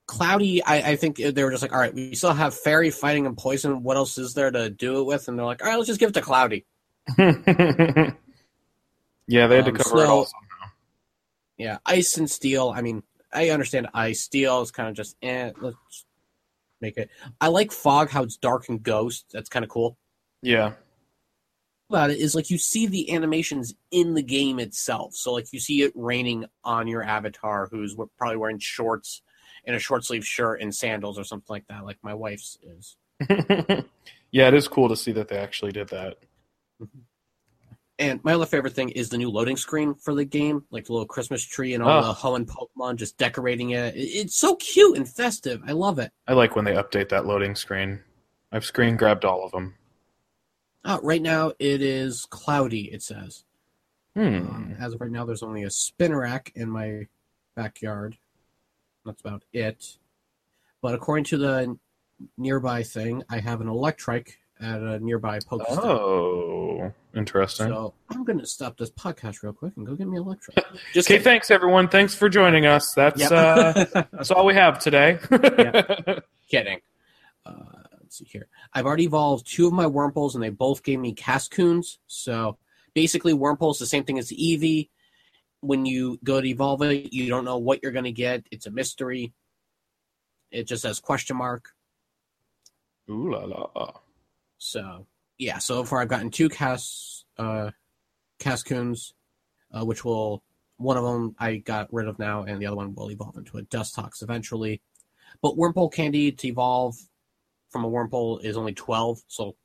Cloudy, 0.06 0.62
I, 0.62 0.90
I 0.90 0.96
think 0.96 1.16
they 1.16 1.44
were 1.44 1.50
just 1.52 1.62
like, 1.62 1.72
all 1.72 1.78
right, 1.78 1.94
we 1.94 2.14
still 2.14 2.32
have 2.34 2.54
Fairy, 2.54 2.90
Fighting, 2.90 3.26
and 3.26 3.36
Poison. 3.38 3.82
What 3.82 3.96
else 3.96 4.18
is 4.18 4.34
there 4.34 4.50
to 4.50 4.68
do 4.68 5.00
it 5.00 5.04
with? 5.04 5.28
And 5.28 5.38
they're 5.38 5.46
like, 5.46 5.62
all 5.62 5.68
right, 5.70 5.76
let's 5.76 5.86
just 5.86 6.00
give 6.00 6.10
it 6.10 6.14
to 6.14 6.20
Cloudy. 6.22 6.66
Yeah, 9.26 9.46
they 9.46 9.56
had 9.56 9.68
Um, 9.68 9.76
to 9.76 9.84
cover 9.84 10.02
it 10.02 10.08
all 10.08 10.24
somehow. 10.24 10.72
Yeah, 11.56 11.78
ice 11.86 12.16
and 12.16 12.28
steel. 12.28 12.72
I 12.74 12.82
mean, 12.82 13.04
I 13.32 13.50
understand 13.50 13.86
ice. 13.94 14.22
Steel 14.22 14.60
is 14.62 14.72
kind 14.72 14.88
of 14.88 14.96
just 14.96 15.14
eh. 15.22 15.52
Let's 15.60 15.76
make 16.80 16.96
it. 16.96 17.10
I 17.40 17.49
like 17.49 17.72
fog. 17.72 18.10
How 18.10 18.22
it's 18.22 18.37
dark 18.37 18.68
and 18.68 18.82
ghost. 18.82 19.26
That's 19.32 19.49
kind 19.49 19.64
of 19.64 19.70
cool. 19.70 19.96
Yeah. 20.42 20.72
About 21.88 22.10
it 22.10 22.18
is 22.18 22.34
like 22.34 22.50
you 22.50 22.58
see 22.58 22.87
the 22.87 23.12
animations 23.12 23.75
in 23.90 24.14
the 24.14 24.22
game 24.22 24.60
itself. 24.60 25.14
So 25.14 25.32
like 25.32 25.52
you 25.52 25.58
see 25.58 25.82
it 25.82 25.92
raining 25.94 26.44
on 26.64 26.87
your 26.87 27.02
avatar, 27.02 27.68
who's 27.70 27.96
probably 28.16 28.37
wearing 28.37 28.58
shorts 28.58 29.22
and 29.64 29.76
a 29.76 29.78
short 29.78 30.04
sleeve 30.04 30.25
shirt 30.25 30.60
and 30.60 30.75
sandals 30.75 31.18
or 31.18 31.25
something 31.25 31.46
like 31.49 31.66
that, 31.68 31.84
like 31.84 31.99
my 32.02 32.14
wife's 32.14 32.58
is. 32.62 32.96
yeah, 34.30 34.49
it 34.49 34.54
is 34.54 34.68
cool 34.68 34.88
to 34.88 34.96
see 34.96 35.12
that 35.12 35.28
they 35.28 35.37
actually 35.37 35.72
did 35.72 35.88
that. 35.88 36.18
Mm-hmm. 36.80 37.00
And 38.00 38.19
my 38.25 38.33
other 38.33 38.47
favorite 38.47 38.73
thing 38.73 38.88
is 38.88 39.11
the 39.11 39.19
new 39.19 39.30
loading 39.30 39.59
screen 39.59 39.95
for 39.95 40.14
the 40.14 40.25
game, 40.25 40.64
like 40.71 40.87
the 40.87 40.92
little 40.92 41.07
Christmas 41.07 41.45
tree 41.45 41.75
and 41.75 41.83
all 41.83 42.02
Oh. 42.02 42.07
the 42.09 42.14
Hoenn 42.14 42.47
Pokemon 42.47 42.97
just 42.97 43.19
decorating 43.19 43.71
it. 43.71 43.95
It- 43.95 44.00
It's 44.00 44.35
so 44.35 44.57
cute 44.57 44.97
and 44.97 45.07
festive. 45.09 45.61
I 45.66 45.73
love 45.73 45.99
it. 45.99 46.11
I 46.26 46.33
like 46.33 46.57
when 46.57 46.64
they 46.64 46.73
update 46.73 47.11
that 47.11 47.26
loading 47.26 47.54
screen. 47.54 48.02
I've 48.50 48.64
screen 48.64 48.97
grabbed 48.97 49.25
all 49.26 49.45
of 49.45 49.52
them. 49.52 49.75
Uh, 50.83 50.99
right 51.02 51.21
now 51.21 51.52
it 51.59 51.83
is 51.83 52.25
cloudy. 52.30 52.90
It 52.90 53.02
says. 53.02 53.45
Hmm. 54.16 54.23
Um, 54.23 54.76
as 54.80 54.95
of 54.95 55.00
right 55.02 55.11
now, 55.11 55.25
there's 55.26 55.42
only 55.42 55.62
a 55.62 55.69
Spinarak 55.69 56.50
in 56.57 56.71
my 56.71 57.07
backyard. 57.54 58.16
That's 59.04 59.21
about 59.21 59.45
it. 59.52 59.99
But 60.80 60.95
according 60.95 61.25
to 61.26 61.37
the 61.38 61.78
nearby 62.38 62.83
thing, 62.83 63.23
I 63.28 63.40
have 63.40 63.61
an 63.61 63.66
Electrike 63.69 64.37
at 64.61 64.81
a 64.83 64.99
nearby 65.00 65.38
Pokestop. 65.38 65.79
Oh, 65.85 66.93
interesting. 67.14 67.69
So 67.69 67.95
I'm 68.11 68.25
going 68.25 68.38
to 68.38 68.47
stop 68.47 68.76
this 68.76 68.90
podcast 68.90 69.43
real 69.43 69.52
quick 69.52 69.73
and 69.76 69.87
go 69.87 69.95
get 69.95 70.07
me 70.07 70.19
Electrike. 70.19 70.62
Just 70.93 71.09
okay, 71.09 71.14
kidding. 71.14 71.25
thanks 71.25 71.50
everyone. 71.50 71.88
Thanks 71.88 72.14
for 72.14 72.29
joining 72.29 72.67
us. 72.67 72.93
That's 72.95 73.21
Yep. 73.21 73.33
uh, 73.33 73.85
that's 74.12 74.31
all 74.31 74.45
we 74.47 74.55
have 74.55 74.79
today. 74.79 75.19
kidding. 76.50 76.81
Uh, 77.47 77.55
let's 78.00 78.19
see 78.19 78.26
here. 78.26 78.49
I've 78.75 78.87
already 78.87 79.05
evolved 79.05 79.47
two 79.47 79.67
of 79.67 79.73
my 79.73 79.87
Wurmples, 79.87 80.35
and 80.35 80.43
they 80.43 80.50
both 80.50 80.83
gave 80.83 80.99
me 81.00 81.14
Cascoons. 81.14 81.99
So 82.07 82.59
basically, 82.95 83.33
Wurmple's 83.33 83.79
the 83.79 83.87
same 83.87 84.05
thing 84.05 84.19
as 84.19 84.31
Eevee. 84.31 84.90
When 85.62 85.85
you 85.87 86.19
go 86.25 86.40
to 86.40 86.47
evolve 86.49 86.83
it, 86.83 87.12
you 87.12 87.29
don't 87.29 87.45
know 87.45 87.59
what 87.59 87.81
you're 87.83 87.93
going 87.93 88.05
to 88.07 88.12
get. 88.12 88.47
It's 88.50 88.67
a 88.67 88.71
mystery. 88.71 89.33
It 90.50 90.67
just 90.67 90.83
says 90.83 91.00
question 91.00 91.37
mark. 91.37 91.71
Ooh 93.11 93.31
la 93.33 93.45
la. 93.45 93.93
So 94.61 95.07
yeah, 95.38 95.59
so 95.59 95.85
far 95.85 96.02
I've 96.02 96.09
gotten 96.09 96.31
two 96.31 96.50
Cas 96.50 97.25
uh, 97.38 97.71
Cascoons, 98.38 99.14
uh, 99.73 99.85
which 99.85 100.05
will 100.05 100.45
one 100.76 100.99
of 100.99 101.05
them 101.05 101.35
I 101.38 101.57
got 101.57 101.93
rid 101.93 102.07
of 102.07 102.19
now, 102.19 102.43
and 102.43 102.61
the 102.61 102.67
other 102.67 102.76
one 102.76 102.95
will 102.95 103.11
evolve 103.11 103.37
into 103.37 103.57
a 103.57 103.62
Dustox 103.62 104.23
eventually. 104.23 104.83
But 105.43 105.57
Wurmple 105.57 105.93
candy 105.93 106.31
to 106.31 106.47
evolve 106.47 106.97
from 107.71 107.85
a 107.85 107.90
Wurmple 107.90 108.45
is 108.45 108.59
only 108.59 108.75
twelve, 108.75 109.23
so 109.29 109.57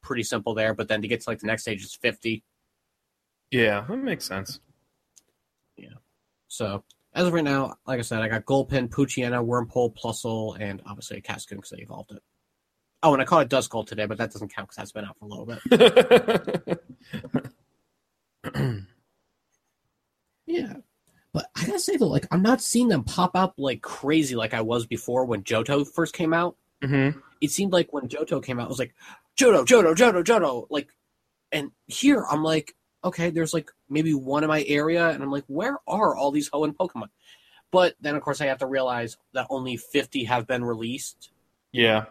pretty 0.00 0.22
simple 0.22 0.54
there. 0.54 0.74
But 0.74 0.86
then 0.86 1.02
to 1.02 1.08
get 1.08 1.22
to 1.22 1.30
like 1.30 1.40
the 1.40 1.48
next 1.48 1.62
stage 1.62 1.84
is 1.84 1.94
fifty. 1.94 2.44
Yeah, 3.50 3.84
that 3.88 3.96
makes 3.96 4.26
sense. 4.26 4.60
Yeah. 5.76 5.98
So 6.46 6.84
as 7.14 7.26
of 7.26 7.32
right 7.32 7.42
now, 7.42 7.74
like 7.84 7.98
I 7.98 8.02
said, 8.02 8.22
I 8.22 8.28
got 8.28 8.46
Gulpin, 8.46 8.88
Poochyena, 8.88 9.44
Wurmple, 9.44 9.96
Plusle, 9.96 10.56
and 10.60 10.82
obviously 10.86 11.16
a 11.16 11.20
Cascoon 11.20 11.58
because 11.58 11.72
I 11.72 11.78
evolved 11.78 12.12
it. 12.12 12.22
Oh, 13.02 13.12
and 13.12 13.22
I 13.22 13.24
caught 13.24 13.44
a 13.44 13.48
Duskull 13.48 13.86
today, 13.86 14.06
but 14.06 14.18
that 14.18 14.32
doesn't 14.32 14.52
count 14.54 14.68
because 14.68 14.76
that's 14.76 14.92
been 14.92 15.04
out 15.04 15.16
for 15.18 15.26
a 15.26 15.28
little 15.28 15.46
bit. 15.46 16.80
Yeah. 20.46 20.74
But 21.32 21.50
I 21.54 21.66
gotta 21.66 21.78
say 21.78 21.96
though, 21.96 22.06
like 22.06 22.26
I'm 22.30 22.42
not 22.42 22.62
seeing 22.62 22.88
them 22.88 23.04
pop 23.04 23.32
up 23.34 23.54
like 23.58 23.82
crazy 23.82 24.36
like 24.36 24.54
I 24.54 24.62
was 24.62 24.86
before 24.86 25.24
when 25.26 25.42
Johto 25.42 25.86
first 25.86 26.14
came 26.14 26.32
out. 26.32 26.56
hmm 26.82 27.10
It 27.40 27.50
seemed 27.50 27.72
like 27.72 27.92
when 27.92 28.08
Johto 28.08 28.42
came 28.42 28.58
out, 28.58 28.66
it 28.66 28.70
was 28.70 28.78
like 28.78 28.94
Johto, 29.36 29.64
Johto, 29.66 29.94
Johto, 29.94 30.24
Johto. 30.24 30.66
Like, 30.70 30.88
and 31.52 31.72
here 31.86 32.24
I'm 32.30 32.42
like, 32.42 32.74
okay, 33.04 33.28
there's 33.30 33.52
like 33.52 33.70
maybe 33.90 34.14
one 34.14 34.44
in 34.44 34.48
my 34.48 34.64
area, 34.64 35.10
and 35.10 35.22
I'm 35.22 35.30
like, 35.30 35.44
where 35.46 35.76
are 35.86 36.16
all 36.16 36.30
these 36.30 36.48
Hoenn 36.50 36.74
Pokemon? 36.74 37.08
But 37.70 37.96
then 38.00 38.14
of 38.14 38.22
course 38.22 38.40
I 38.40 38.46
have 38.46 38.58
to 38.58 38.66
realize 38.66 39.18
that 39.34 39.46
only 39.50 39.76
50 39.76 40.24
have 40.24 40.46
been 40.46 40.64
released. 40.64 41.32
Yeah. 41.72 42.06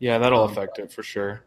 Yeah, 0.00 0.18
that'll 0.18 0.42
Um, 0.44 0.50
affect 0.50 0.78
it 0.80 0.90
for 0.92 1.02
sure. 1.04 1.44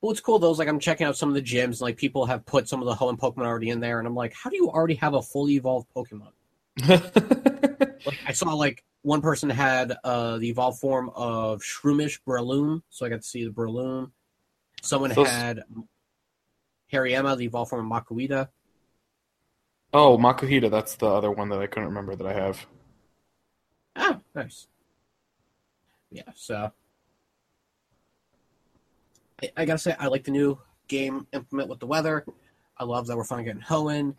But 0.00 0.06
what's 0.08 0.20
cool 0.20 0.38
though 0.38 0.50
is 0.50 0.58
like 0.58 0.68
I'm 0.68 0.78
checking 0.80 1.06
out 1.06 1.16
some 1.16 1.28
of 1.28 1.34
the 1.34 1.42
gyms, 1.42 1.64
and 1.64 1.80
like 1.82 1.96
people 1.96 2.24
have 2.26 2.46
put 2.46 2.68
some 2.68 2.80
of 2.80 2.86
the 2.86 2.94
Hoenn 2.94 3.18
Pokemon 3.18 3.44
already 3.46 3.68
in 3.70 3.80
there, 3.80 3.98
and 3.98 4.06
I'm 4.08 4.14
like, 4.14 4.32
how 4.34 4.50
do 4.50 4.56
you 4.56 4.70
already 4.70 4.94
have 4.94 5.14
a 5.14 5.22
fully 5.22 5.54
evolved 5.56 5.88
Pokemon? 5.94 6.30
like 8.06 8.18
I 8.26 8.32
saw 8.32 8.54
like 8.54 8.82
one 9.02 9.20
person 9.20 9.50
had 9.50 9.94
uh 10.04 10.38
the 10.38 10.48
evolved 10.48 10.78
form 10.80 11.10
of 11.14 11.60
Shroomish 11.60 12.20
Breloom, 12.26 12.82
so 12.88 13.04
I 13.04 13.08
got 13.10 13.22
to 13.22 13.26
see 13.28 13.44
the 13.44 13.50
Breloom. 13.50 14.10
Someone 14.80 15.10
Those- 15.12 15.28
had 15.28 15.62
Hariyama, 16.92 17.36
the 17.36 17.44
evolved 17.44 17.70
form 17.70 17.90
of 17.92 18.04
Makuita. 18.04 18.48
oh, 19.94 20.18
Makuhita, 20.18 20.70
that's 20.70 20.96
the 20.96 21.06
other 21.06 21.30
one 21.30 21.48
that 21.50 21.58
I 21.60 21.66
couldn't 21.66 21.88
remember 21.88 22.14
that 22.16 22.26
I 22.26 22.32
have. 22.32 22.66
Ah, 23.96 24.18
nice. 24.34 24.66
Yeah, 26.10 26.22
so 26.34 26.72
I, 29.56 29.64
gotta 29.64 29.78
say 29.78 29.94
I 29.98 30.06
like 30.06 30.24
the 30.24 30.30
new 30.30 30.58
game 30.88 31.26
implement 31.32 31.68
with 31.68 31.80
the 31.80 31.86
weather. 31.86 32.24
I 32.76 32.84
love 32.84 33.06
that 33.06 33.16
we're 33.16 33.24
finally 33.24 33.44
getting 33.44 33.62
Hoenn. 33.62 34.14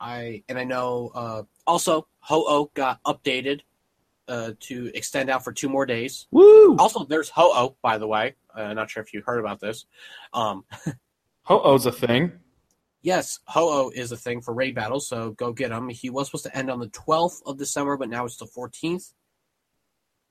I 0.00 0.42
and 0.48 0.58
I 0.58 0.64
know 0.64 1.10
uh, 1.14 1.42
also 1.66 2.06
Ho-Oh 2.20 2.70
got 2.74 3.02
updated 3.04 3.60
uh, 4.28 4.52
to 4.60 4.90
extend 4.94 5.30
out 5.30 5.42
for 5.42 5.52
two 5.52 5.68
more 5.68 5.86
days. 5.86 6.26
Woo! 6.30 6.76
Also, 6.76 7.04
there's 7.04 7.30
Ho-Oh, 7.30 7.76
by 7.82 7.98
the 7.98 8.06
way. 8.06 8.34
Uh, 8.54 8.74
not 8.74 8.90
sure 8.90 9.02
if 9.02 9.12
you 9.14 9.22
heard 9.24 9.40
about 9.40 9.60
this. 9.60 9.86
Um, 10.32 10.64
Ho-Oh's 11.44 11.86
a 11.86 11.92
thing. 11.92 12.32
yes, 13.02 13.40
Ho-Oh 13.46 13.90
is 13.94 14.12
a 14.12 14.16
thing 14.16 14.40
for 14.40 14.52
raid 14.52 14.74
battles, 14.74 15.08
so 15.08 15.30
go 15.30 15.52
get 15.52 15.72
him. 15.72 15.88
He 15.88 16.10
was 16.10 16.28
supposed 16.28 16.44
to 16.44 16.56
end 16.56 16.70
on 16.70 16.78
the 16.78 16.88
12th 16.88 17.40
of 17.46 17.58
December, 17.58 17.96
but 17.96 18.10
now 18.10 18.24
it's 18.24 18.36
the 18.36 18.46
14th. 18.46 19.14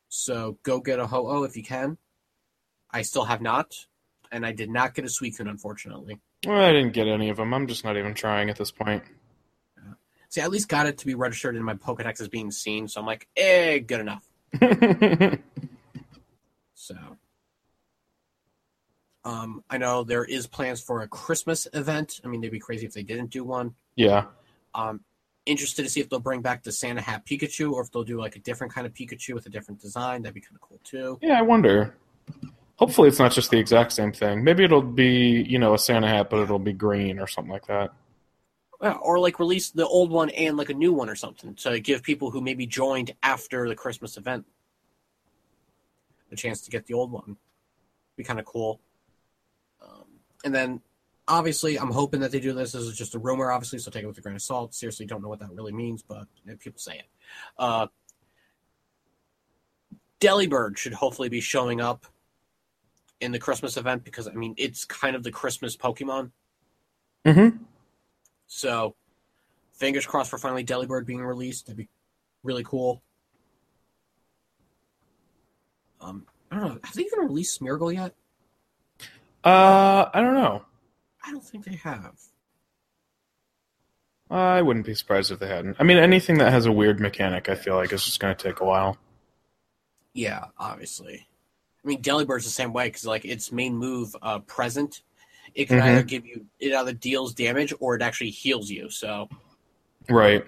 So 0.09 0.57
go 0.63 0.79
get 0.79 0.99
a 0.99 1.07
Ho-Oh 1.07 1.43
if 1.43 1.57
you 1.57 1.63
can. 1.63 1.97
I 2.97 3.03
still 3.03 3.25
have 3.25 3.41
not, 3.41 3.75
and 4.31 4.45
I 4.45 4.51
did 4.51 4.69
not 4.69 4.93
get 4.93 5.05
a 5.05 5.07
Suicune, 5.07 5.49
unfortunately. 5.49 6.19
Well, 6.45 6.59
I 6.59 6.71
didn't 6.71 6.93
get 6.93 7.07
any 7.07 7.29
of 7.29 7.37
them. 7.37 7.53
I'm 7.53 7.67
just 7.67 7.83
not 7.85 7.95
even 7.97 8.13
trying 8.13 8.49
at 8.49 8.57
this 8.57 8.71
point. 8.71 9.03
See, 10.29 10.41
I 10.41 10.43
at 10.43 10.51
least 10.51 10.67
got 10.67 10.87
it 10.87 10.97
to 10.97 11.05
be 11.05 11.15
registered 11.15 11.55
in 11.55 11.63
my 11.63 11.75
Pokedex 11.75 12.19
as 12.19 12.27
being 12.27 12.51
seen, 12.51 12.87
so 12.87 12.99
I'm 12.99 13.05
like, 13.05 13.27
eh, 13.37 13.79
good 13.79 14.01
enough. 14.01 14.23
So, 16.79 16.95
um, 19.25 19.63
I 19.69 19.77
know 19.77 20.03
there 20.05 20.23
is 20.23 20.47
plans 20.47 20.79
for 20.79 21.01
a 21.01 21.07
Christmas 21.07 21.67
event. 21.73 22.21
I 22.23 22.27
mean, 22.29 22.39
they'd 22.39 22.49
be 22.51 22.59
crazy 22.59 22.85
if 22.85 22.93
they 22.93 23.03
didn't 23.03 23.31
do 23.31 23.43
one. 23.43 23.75
yeah. 23.95 24.25
Um, 24.73 25.01
interested 25.45 25.83
to 25.83 25.89
see 25.89 25.99
if 26.01 26.09
they'll 26.09 26.19
bring 26.19 26.41
back 26.41 26.63
the 26.63 26.71
Santa 26.71 27.01
Hat 27.01 27.25
Pikachu, 27.25 27.71
or 27.71 27.81
if 27.81 27.91
they'll 27.91 28.03
do 28.03 28.19
like 28.19 28.35
a 28.35 28.39
different 28.39 28.73
kind 28.73 28.85
of 28.85 28.93
Pikachu 28.93 29.33
with 29.33 29.45
a 29.47 29.49
different 29.49 29.81
design. 29.81 30.21
That'd 30.21 30.35
be 30.35 30.41
kind 30.41 30.55
of 30.55 30.61
cool 30.61 30.79
too. 30.83 31.17
Yeah, 31.21 31.39
I 31.39 31.41
wonder. 31.41 31.95
Hopefully, 32.77 33.07
it's 33.07 33.19
not 33.19 33.31
just 33.31 33.49
the 33.49 33.57
exact 33.57 33.91
same 33.91 34.11
thing. 34.11 34.43
Maybe 34.43 34.63
it'll 34.63 34.81
be, 34.81 35.43
you 35.47 35.57
know, 35.57 35.73
a 35.73 35.79
Santa 35.79 36.07
hat, 36.07 36.29
but 36.29 36.39
it'll 36.39 36.59
be 36.59 36.73
green 36.73 37.19
or 37.19 37.27
something 37.27 37.51
like 37.51 37.65
that. 37.67 37.91
Yeah, 38.81 38.93
or 38.93 39.17
like 39.17 39.39
release 39.39 39.71
the 39.71 39.87
old 39.87 40.11
one 40.11 40.29
and 40.29 40.55
like 40.55 40.69
a 40.69 40.75
new 40.75 40.93
one 40.93 41.09
or 41.09 41.15
something 41.15 41.55
to 41.55 41.79
give 41.79 42.03
people 42.03 42.29
who 42.29 42.39
maybe 42.41 42.67
joined 42.67 43.15
after 43.23 43.67
the 43.67 43.75
Christmas 43.75 44.17
event 44.17 44.45
a 46.31 46.35
chance 46.35 46.61
to 46.61 46.69
get 46.69 46.85
the 46.85 46.93
old 46.93 47.11
one. 47.11 47.37
Be 48.15 48.23
kind 48.23 48.39
of 48.39 48.45
cool. 48.45 48.79
Um, 49.81 50.05
and 50.45 50.53
then 50.53 50.81
obviously, 51.27 51.79
I'm 51.79 51.89
hoping 51.89 52.19
that 52.19 52.31
they 52.31 52.39
do 52.39 52.53
this. 52.53 52.73
This 52.73 52.83
is 52.83 52.95
just 52.95 53.15
a 53.15 53.19
rumor, 53.19 53.51
obviously, 53.51 53.79
so 53.79 53.89
take 53.89 54.03
it 54.03 54.07
with 54.07 54.19
a 54.19 54.21
grain 54.21 54.35
of 54.35 54.41
salt. 54.43 54.75
Seriously, 54.75 55.07
don't 55.07 55.23
know 55.23 55.29
what 55.29 55.39
that 55.39 55.51
really 55.51 55.73
means, 55.73 56.03
but 56.03 56.27
people 56.59 56.79
say 56.79 56.99
it. 56.99 57.07
Uh, 57.57 57.87
Delibird 60.19 60.77
should 60.77 60.93
hopefully 60.93 61.29
be 61.29 61.39
showing 61.39 61.81
up 61.81 62.05
in 63.19 63.31
the 63.31 63.39
Christmas 63.39 63.77
event 63.77 64.03
because 64.03 64.27
I 64.27 64.33
mean 64.33 64.53
it's 64.57 64.85
kind 64.85 65.15
of 65.15 65.23
the 65.23 65.31
Christmas 65.31 65.75
Pokemon. 65.75 66.31
Mm-hmm. 67.25 67.63
So, 68.47 68.95
fingers 69.73 70.05
crossed 70.05 70.29
for 70.29 70.37
finally 70.37 70.63
Delibird 70.63 71.05
being 71.05 71.21
released. 71.21 71.65
That'd 71.65 71.77
be 71.77 71.89
really 72.43 72.63
cool. 72.63 73.01
Um, 75.99 76.25
I 76.49 76.55
don't 76.59 76.65
know. 76.65 76.79
Have 76.83 76.93
they 76.93 77.03
even 77.03 77.19
released 77.19 77.59
Smeargle 77.59 77.93
yet? 77.93 78.13
Uh, 79.43 80.09
I 80.13 80.21
don't 80.21 80.35
know. 80.35 80.63
I 81.25 81.31
don't 81.31 81.43
think 81.43 81.65
they 81.65 81.75
have. 81.75 82.15
I 84.29 84.61
wouldn't 84.61 84.85
be 84.85 84.93
surprised 84.93 85.31
if 85.31 85.39
they 85.39 85.47
hadn't. 85.47 85.77
I 85.79 85.83
mean, 85.83 85.97
anything 85.97 86.37
that 86.39 86.51
has 86.51 86.65
a 86.65 86.71
weird 86.71 86.99
mechanic, 86.99 87.49
I 87.49 87.55
feel 87.55 87.75
like 87.75 87.93
is 87.93 88.03
just 88.03 88.19
going 88.19 88.35
to 88.35 88.43
take 88.43 88.59
a 88.59 88.65
while. 88.65 88.97
Yeah, 90.13 90.45
obviously. 90.57 91.27
I 91.87 91.89
mean, 91.89 92.01
Delibird's 92.01 92.43
the 92.43 92.49
same 92.51 92.73
way 92.73 92.89
because 92.89 93.05
like 93.05 93.23
its 93.23 93.49
main 93.49 93.77
move, 93.77 94.13
uh, 94.21 94.39
present, 94.39 95.03
it 95.55 95.69
can 95.69 95.79
Mhm. 95.79 95.83
either 95.83 96.03
give 96.03 96.25
you 96.25 96.45
it 96.59 96.73
either 96.73 96.91
deals 96.91 97.33
damage 97.33 97.73
or 97.79 97.95
it 97.95 98.01
actually 98.01 98.31
heals 98.31 98.69
you. 98.69 98.89
So 98.89 99.29
Right. 100.09 100.43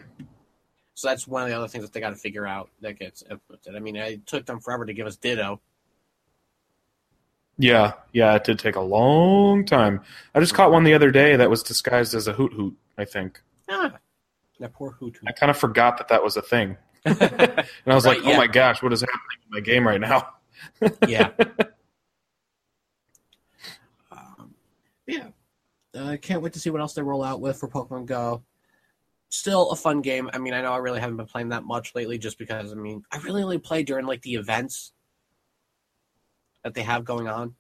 so 0.96 1.08
that's 1.08 1.26
one 1.26 1.42
of 1.44 1.48
the 1.48 1.56
other 1.56 1.70
things 1.70 1.86
that 1.86 1.94
they 1.94 2.02
got 2.02 2.10
to 2.10 2.18
figure 2.18 2.46
out 2.46 2.70
that 2.82 3.00
gets 3.00 3.24
implemented. 3.32 3.74
I 3.74 3.80
mean, 3.80 3.96
it 3.96 4.28
took 4.28 4.46
them 4.46 4.60
forever 4.60 4.86
to 4.86 4.92
give 4.94 5.08
us 5.08 5.16
Ditto. 5.16 5.62
Yeah, 7.58 7.94
yeah, 8.12 8.36
it 8.36 8.44
did 8.44 8.60
take 8.60 8.76
a 8.76 8.82
long 8.82 9.66
time. 9.66 10.02
I 10.36 10.42
just 10.42 10.54
caught 10.54 10.72
one 10.74 10.84
the 10.84 10.94
other 10.94 11.10
day 11.12 11.38
that 11.38 11.50
was 11.50 11.64
disguised 11.64 12.14
as 12.16 12.28
a 12.28 12.34
hoot 12.34 12.52
hoot, 12.52 12.78
I 12.98 13.06
think. 13.06 13.42
Ah, 13.70 13.94
that 14.60 14.74
poor 14.74 14.92
hoot 14.92 15.16
hoot. 15.16 15.30
I 15.30 15.32
kind 15.32 15.50
of 15.50 15.58
forgot 15.58 15.98
that 16.00 16.10
that 16.10 16.22
was 16.22 16.36
a 16.36 16.42
thing. 16.42 16.76
And 17.06 17.18
I 17.88 17.96
was 17.96 18.06
Right, 18.06 18.18
like, 18.18 18.28
oh 18.28 18.32
yeah. 18.32 18.38
my 18.38 18.48
gosh, 18.48 18.84
what 18.84 18.92
is 18.92 19.00
happening 19.00 19.40
in 19.46 19.52
my 19.52 19.62
game 19.62 19.88
right 19.88 20.02
now? 20.02 20.36
Yeah. 21.08 21.32
um, 24.12 24.54
yeah. 25.08 25.28
I 25.96 26.18
can't 26.18 26.42
wait 26.42 26.54
to 26.54 26.60
see 26.60 26.70
what 26.70 26.82
else 26.82 26.94
they 26.94 27.02
roll 27.02 27.24
out 27.24 27.42
with 27.42 27.58
for 27.58 27.68
Pokemon 27.68 28.06
Go. 28.06 28.44
Still 29.30 29.72
a 29.72 29.76
fun 29.76 30.02
game. 30.02 30.30
I 30.34 30.38
mean, 30.40 30.54
I 30.54 30.62
know 30.62 30.72
I 30.72 30.78
really 30.78 31.00
haven't 31.00 31.18
been 31.18 31.26
playing 31.26 31.50
that 31.50 31.64
much 31.64 31.94
lately 31.96 32.18
just 32.18 32.38
because, 32.38 32.72
I 32.72 32.76
mean, 32.76 33.04
I 33.12 33.18
really 33.18 33.44
only 33.44 33.60
play 33.60 33.84
during 33.84 34.06
like 34.06 34.22
the 34.22 34.36
events 34.36 34.92
that 36.64 36.74
they 36.74 36.82
have 36.82 37.06
going 37.06 37.28
on. 37.28 37.56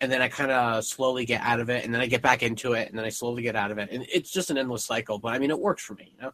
And 0.00 0.10
then 0.10 0.20
I 0.20 0.28
kind 0.28 0.50
of 0.50 0.84
slowly 0.84 1.24
get 1.24 1.42
out 1.42 1.60
of 1.60 1.70
it, 1.70 1.84
and 1.84 1.94
then 1.94 2.00
I 2.00 2.06
get 2.06 2.22
back 2.22 2.42
into 2.42 2.72
it, 2.72 2.88
and 2.88 2.98
then 2.98 3.04
I 3.04 3.08
slowly 3.10 3.42
get 3.42 3.54
out 3.54 3.70
of 3.70 3.78
it. 3.78 3.88
And 3.92 4.04
it's 4.12 4.32
just 4.32 4.50
an 4.50 4.58
endless 4.58 4.84
cycle, 4.84 5.20
but 5.20 5.32
I 5.32 5.38
mean, 5.38 5.50
it 5.50 5.60
works 5.60 5.84
for 5.84 5.94
me, 5.94 6.12
you 6.16 6.22
know? 6.22 6.32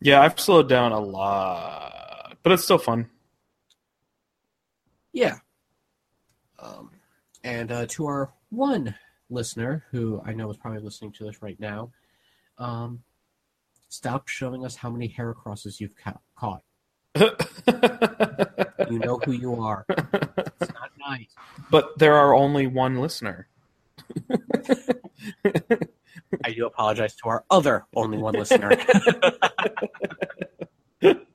Yeah, 0.00 0.22
I've 0.22 0.40
slowed 0.40 0.68
down 0.68 0.92
a 0.92 1.00
lot, 1.00 2.38
but 2.42 2.52
it's 2.52 2.64
still 2.64 2.78
fun. 2.78 3.10
Yeah. 5.16 5.38
Um, 6.58 6.90
and 7.42 7.72
uh, 7.72 7.86
to 7.86 8.04
our 8.04 8.34
one 8.50 8.94
listener, 9.30 9.84
who 9.90 10.20
I 10.26 10.34
know 10.34 10.50
is 10.50 10.58
probably 10.58 10.80
listening 10.80 11.12
to 11.12 11.24
this 11.24 11.40
right 11.40 11.58
now, 11.58 11.90
um, 12.58 13.02
stop 13.88 14.28
showing 14.28 14.62
us 14.62 14.76
how 14.76 14.90
many 14.90 15.06
hair 15.08 15.32
crosses 15.32 15.80
you've 15.80 15.96
ca- 15.96 16.20
caught. 16.38 16.62
You 18.88 19.00
know 19.00 19.18
who 19.24 19.32
you 19.32 19.60
are. 19.60 19.84
It's 19.88 20.72
not 20.72 20.92
nice. 21.00 21.26
but 21.70 21.98
there 21.98 22.14
are 22.14 22.34
only 22.34 22.68
one 22.68 23.00
listener. 23.00 23.48
I 26.44 26.52
do 26.54 26.66
apologize 26.66 27.16
to 27.16 27.28
our 27.28 27.44
other 27.50 27.86
only 27.96 28.18
one 28.18 28.34
listener. 28.34 28.70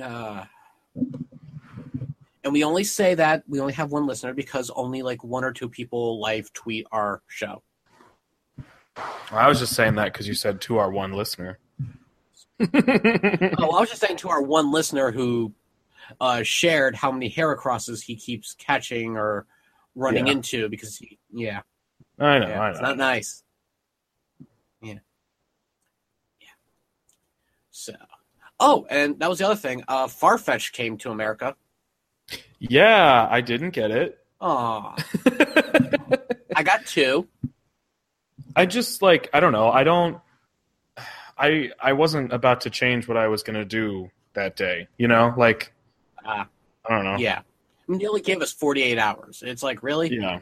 uh, 0.00 0.44
and 2.50 2.54
we 2.54 2.64
only 2.64 2.82
say 2.82 3.14
that 3.14 3.44
we 3.46 3.60
only 3.60 3.74
have 3.74 3.92
one 3.92 4.08
listener 4.08 4.34
because 4.34 4.70
only 4.70 5.02
like 5.02 5.22
one 5.22 5.44
or 5.44 5.52
two 5.52 5.68
people 5.68 6.20
live 6.20 6.52
tweet 6.52 6.84
our 6.90 7.22
show. 7.28 7.62
I 9.30 9.46
was 9.46 9.60
just 9.60 9.76
saying 9.76 9.94
that 9.94 10.06
because 10.06 10.26
you 10.26 10.34
said 10.34 10.60
to 10.62 10.78
our 10.78 10.90
one 10.90 11.12
listener. 11.12 11.60
Oh, 12.60 12.66
I 12.68 13.78
was 13.78 13.88
just 13.88 14.00
saying 14.00 14.16
to 14.16 14.30
our 14.30 14.42
one 14.42 14.72
listener 14.72 15.12
who 15.12 15.54
uh, 16.20 16.42
shared 16.42 16.96
how 16.96 17.12
many 17.12 17.30
Heracrosses 17.30 18.02
he 18.02 18.16
keeps 18.16 18.54
catching 18.54 19.16
or 19.16 19.46
running 19.94 20.26
Yeah. 20.26 20.32
into 20.32 20.68
because 20.68 20.96
he, 20.96 21.20
yeah, 21.32 21.60
I 22.18 22.40
know, 22.40 22.48
yeah 22.48 22.62
I 22.62 22.70
it's 22.70 22.80
not 22.80 22.98
nice. 22.98 23.44
Yeah, 24.82 24.94
yeah. 26.40 26.48
So, 27.70 27.92
oh, 28.58 28.88
and 28.90 29.20
that 29.20 29.30
was 29.30 29.38
the 29.38 29.46
other 29.46 29.54
thing. 29.54 29.84
Uh, 29.86 30.08
Farfetch 30.08 30.72
came 30.72 30.98
to 30.98 31.12
America. 31.12 31.54
Yeah, 32.60 33.26
I 33.30 33.40
didn't 33.40 33.70
get 33.70 33.90
it. 33.90 34.18
Aw, 34.40 34.94
I 36.56 36.62
got 36.62 36.86
two. 36.86 37.26
I 38.54 38.66
just 38.66 39.02
like 39.02 39.28
I 39.32 39.40
don't 39.40 39.52
know. 39.52 39.70
I 39.70 39.84
don't. 39.84 40.18
I 41.38 41.70
I 41.80 41.92
wasn't 41.94 42.32
about 42.32 42.62
to 42.62 42.70
change 42.70 43.08
what 43.08 43.16
I 43.16 43.28
was 43.28 43.42
gonna 43.42 43.64
do 43.64 44.10
that 44.34 44.56
day. 44.56 44.88
You 44.98 45.08
know, 45.08 45.32
like 45.36 45.72
Uh, 46.24 46.44
I 46.88 46.88
don't 46.94 47.04
know. 47.04 47.16
yeah, 47.16 47.38
I 47.40 47.42
mean, 47.92 48.00
they 48.00 48.06
only 48.06 48.20
gave 48.20 48.40
us 48.42 48.52
forty-eight 48.52 48.98
hours. 48.98 49.42
It's 49.44 49.62
like 49.62 49.82
really, 49.82 50.14
Yeah. 50.14 50.40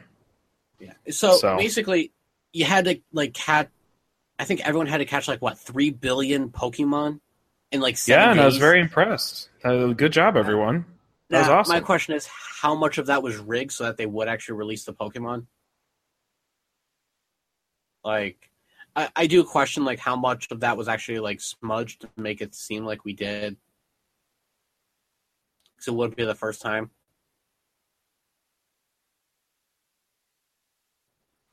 Yeah. 0.79 0.93
So, 1.09 1.35
So- 1.37 1.57
basically, 1.57 2.11
you 2.53 2.65
had 2.65 2.85
to 2.85 3.01
like 3.13 3.33
catch. 3.33 3.69
I 4.37 4.45
think 4.45 4.65
everyone 4.65 4.87
had 4.87 4.99
to 4.99 5.05
catch 5.05 5.27
like 5.27 5.41
what 5.41 5.57
three 5.59 5.89
billion 5.89 6.49
Pokemon 6.49 7.19
in 7.71 7.81
like 7.81 7.97
Yeah, 8.07 8.31
and 8.31 8.39
I 8.39 8.45
was 8.45 8.57
very 8.57 8.79
impressed. 8.79 9.49
Uh, 9.63 9.87
good 9.87 10.13
job, 10.13 10.37
everyone. 10.37 10.85
That 11.29 11.39
was 11.41 11.49
awesome. 11.49 11.75
My 11.75 11.79
question 11.81 12.15
is, 12.15 12.27
how 12.61 12.73
much 12.75 12.97
of 12.97 13.05
that 13.07 13.21
was 13.21 13.37
rigged 13.37 13.71
so 13.71 13.83
that 13.83 13.97
they 13.97 14.05
would 14.05 14.27
actually 14.27 14.57
release 14.57 14.83
the 14.83 14.93
Pokemon? 14.93 15.45
Like, 18.03 18.49
I, 18.95 19.09
I 19.15 19.27
do 19.27 19.43
question 19.43 19.85
like 19.85 19.99
how 19.99 20.15
much 20.15 20.47
of 20.51 20.61
that 20.61 20.75
was 20.77 20.87
actually 20.87 21.19
like 21.19 21.39
smudged 21.41 22.01
to 22.01 22.09
make 22.17 22.41
it 22.41 22.55
seem 22.55 22.85
like 22.85 23.05
we 23.05 23.13
did. 23.13 23.57
because 25.79 25.87
it 25.87 25.95
would 25.95 26.15
be 26.15 26.25
the 26.25 26.35
first 26.35 26.61
time. 26.61 26.91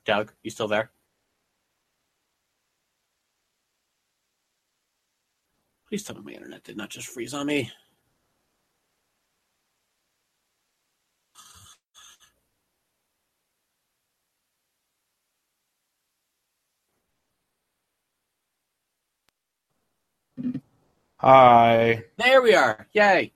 Doug, 0.05 0.33
you 0.43 0.51
still 0.51 0.69
there? 0.69 0.91
Please 5.89 6.03
tell 6.03 6.17
me 6.17 6.23
my 6.25 6.33
internet 6.33 6.65
did 6.65 6.77
not 6.77 6.91
just 6.91 7.07
freeze 7.07 7.35
on 7.35 7.47
me. 7.47 7.71
Hi. 21.19 22.05
There 22.19 22.43
we 22.43 22.55
are. 22.55 22.87
Yay. 22.93 23.33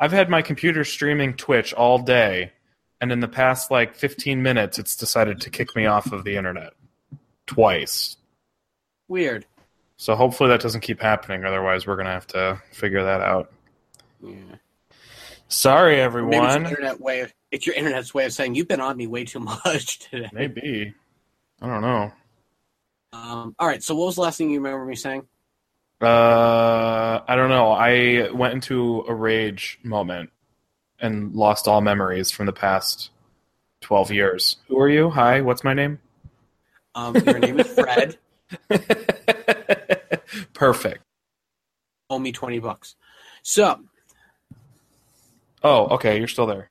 I've 0.00 0.12
had 0.12 0.28
my 0.30 0.42
computer 0.42 0.84
streaming 0.84 1.34
Twitch 1.34 1.72
all 1.74 1.98
day, 1.98 2.52
and 3.00 3.12
in 3.12 3.20
the 3.20 3.28
past 3.28 3.70
like 3.70 3.94
15 3.94 4.42
minutes, 4.42 4.78
it's 4.78 4.96
decided 4.96 5.40
to 5.42 5.50
kick 5.50 5.76
me 5.76 5.86
off 5.86 6.10
of 6.12 6.24
the 6.24 6.36
internet 6.36 6.72
twice. 7.46 8.16
Weird. 9.08 9.46
So 9.96 10.16
hopefully 10.16 10.48
that 10.48 10.60
doesn't 10.60 10.80
keep 10.80 11.00
happening. 11.00 11.44
Otherwise, 11.44 11.86
we're 11.86 11.96
gonna 11.96 12.10
have 12.10 12.26
to 12.28 12.60
figure 12.72 13.04
that 13.04 13.20
out. 13.20 13.52
Yeah. 14.20 14.34
Sorry, 15.48 15.96
Maybe 15.96 16.00
it's 16.00 16.04
everyone. 16.06 16.66
internet 16.66 17.00
way. 17.00 17.20
Of, 17.20 17.32
it's 17.50 17.66
your 17.66 17.76
internet's 17.76 18.14
way 18.14 18.24
of 18.24 18.32
saying 18.32 18.54
you've 18.54 18.68
been 18.68 18.80
on 18.80 18.96
me 18.96 19.06
way 19.06 19.24
too 19.24 19.38
much 19.64 19.98
today. 19.98 20.30
Maybe. 20.32 20.94
I 21.60 21.66
don't 21.66 21.82
know. 21.82 22.10
Um, 23.12 23.54
all 23.58 23.68
right. 23.68 23.82
So, 23.82 23.94
what 23.94 24.06
was 24.06 24.14
the 24.16 24.22
last 24.22 24.38
thing 24.38 24.50
you 24.50 24.58
remember 24.60 24.84
me 24.86 24.96
saying? 24.96 25.28
Uh, 26.02 27.22
I 27.28 27.36
don't 27.36 27.48
know. 27.48 27.70
I 27.70 28.30
went 28.32 28.54
into 28.54 29.04
a 29.08 29.14
rage 29.14 29.78
moment 29.84 30.30
and 30.98 31.32
lost 31.34 31.68
all 31.68 31.80
memories 31.80 32.30
from 32.30 32.46
the 32.46 32.52
past 32.52 33.10
12 33.82 34.10
years. 34.12 34.56
Who 34.68 34.78
are 34.80 34.88
you? 34.88 35.10
Hi, 35.10 35.40
what's 35.40 35.62
my 35.64 35.74
name? 35.74 35.98
Um, 36.94 37.14
your 37.16 37.38
name 37.38 37.58
is 37.60 37.68
Fred. 37.68 38.18
Perfect. 40.54 41.02
Owe 42.10 42.18
me 42.18 42.32
twenty 42.32 42.58
bucks. 42.58 42.96
So, 43.42 43.80
Oh, 45.64 45.86
okay, 45.94 46.18
you're 46.18 46.28
still 46.28 46.46
there. 46.46 46.68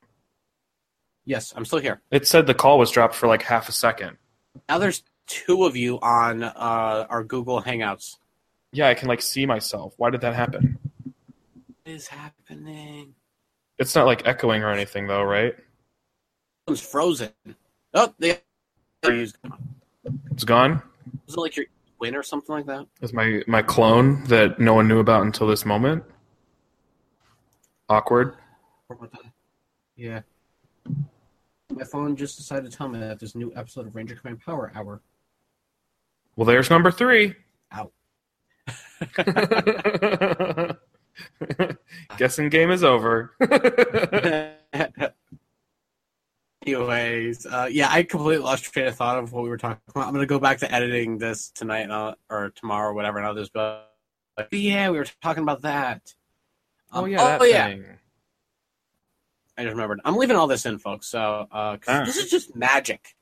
yes, 1.24 1.52
I'm 1.56 1.64
still 1.64 1.80
here. 1.80 2.00
It 2.12 2.26
said 2.28 2.46
the 2.46 2.54
call 2.54 2.78
was 2.78 2.90
dropped 2.90 3.14
for 3.16 3.26
like 3.26 3.42
half 3.42 3.68
a 3.68 3.72
second. 3.72 4.16
Now 4.68 4.78
there's 4.78 5.02
two 5.26 5.64
of 5.64 5.74
you 5.76 5.98
on 6.00 6.44
uh, 6.44 7.06
our 7.10 7.24
Google 7.24 7.60
Hangouts. 7.62 8.16
Yeah, 8.72 8.88
I 8.88 8.94
can 8.94 9.08
like 9.08 9.20
see 9.22 9.44
myself. 9.46 9.94
Why 9.98 10.10
did 10.10 10.22
that 10.22 10.34
happen? 10.34 10.78
What 11.04 11.92
is 11.94 12.06
happening? 12.08 13.14
It's 13.78 13.94
not 13.94 14.06
like 14.06 14.26
echoing 14.26 14.62
or 14.62 14.70
anything 14.70 15.06
though, 15.06 15.22
right? 15.22 15.54
It's 16.68 16.80
frozen. 16.80 17.30
Oh, 17.94 18.14
they. 18.18 18.38
Was 19.04 19.34
It's 20.30 20.44
gone. 20.44 20.80
Was 21.26 21.34
it 21.36 21.40
like 21.40 21.56
your 21.56 21.66
win 21.98 22.14
or 22.14 22.22
something 22.22 22.54
like 22.54 22.66
that? 22.66 22.86
Is 23.00 23.12
my 23.12 23.42
my 23.46 23.62
clone 23.62 24.24
that 24.24 24.58
no 24.58 24.74
one 24.74 24.88
knew 24.88 25.00
about 25.00 25.22
until 25.22 25.46
this 25.46 25.64
moment? 25.66 26.04
Awkward. 27.88 28.36
The- 28.88 29.08
Yeah. 29.96 30.20
My 31.70 31.84
phone 31.84 32.16
just 32.16 32.36
decided 32.36 32.70
to 32.70 32.76
tell 32.76 32.88
me 32.88 33.00
that 33.00 33.18
there's 33.18 33.34
a 33.34 33.38
new 33.38 33.52
episode 33.56 33.86
of 33.86 33.96
Ranger 33.96 34.14
Command 34.14 34.40
Power 34.44 34.70
Hour. 34.74 35.00
Well, 36.36 36.44
there's 36.46 36.70
number 36.70 36.90
three. 36.90 37.34
Ow. 39.18 40.76
Guessing 42.18 42.48
game 42.48 42.70
is 42.70 42.82
over. 42.84 43.32
Anyways, 46.64 47.44
uh, 47.46 47.68
yeah, 47.70 47.88
I 47.90 48.04
completely 48.04 48.44
lost 48.44 48.64
train 48.64 48.86
of 48.86 48.94
thought 48.94 49.18
of 49.18 49.32
what 49.32 49.42
we 49.42 49.48
were 49.48 49.56
talking 49.58 49.80
about. 49.88 50.06
I'm 50.06 50.12
gonna 50.14 50.26
go 50.26 50.38
back 50.38 50.58
to 50.58 50.72
editing 50.72 51.18
this 51.18 51.50
tonight 51.50 51.80
and 51.80 51.92
I'll, 51.92 52.14
or 52.30 52.50
tomorrow 52.54 52.90
or 52.90 52.94
whatever, 52.94 53.18
and 53.18 53.26
I'll 53.26 53.34
just 53.34 53.52
be 53.52 53.58
like, 53.58 54.48
yeah, 54.52 54.88
we 54.90 54.98
were 54.98 55.06
talking 55.22 55.42
about 55.42 55.62
that. 55.62 56.14
oh 56.92 57.02
Um, 57.04 57.10
yeah, 57.10 57.16
that 57.24 57.40
oh 57.40 57.44
yeah. 57.44 57.66
thing. 57.68 57.84
I 59.58 59.64
just 59.64 59.72
remembered. 59.72 60.00
I'm 60.04 60.16
leaving 60.16 60.36
all 60.36 60.46
this 60.46 60.64
in, 60.64 60.78
folks. 60.78 61.08
So 61.08 61.48
uh, 61.50 61.76
'cause 61.78 61.84
Ah. 61.88 62.04
this 62.04 62.16
is 62.16 62.30
just 62.30 62.54
magic 62.54 63.16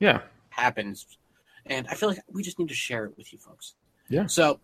Yeah. 0.00 0.22
happens, 0.48 1.06
and 1.66 1.86
I 1.88 1.94
feel 1.94 2.08
like 2.08 2.20
we 2.32 2.42
just 2.42 2.58
need 2.58 2.68
to 2.70 2.74
share 2.74 3.04
it 3.04 3.16
with 3.18 3.30
you, 3.32 3.38
folks. 3.38 3.74
Yeah. 4.08 4.26
So, 4.26 4.54
how 4.54 4.58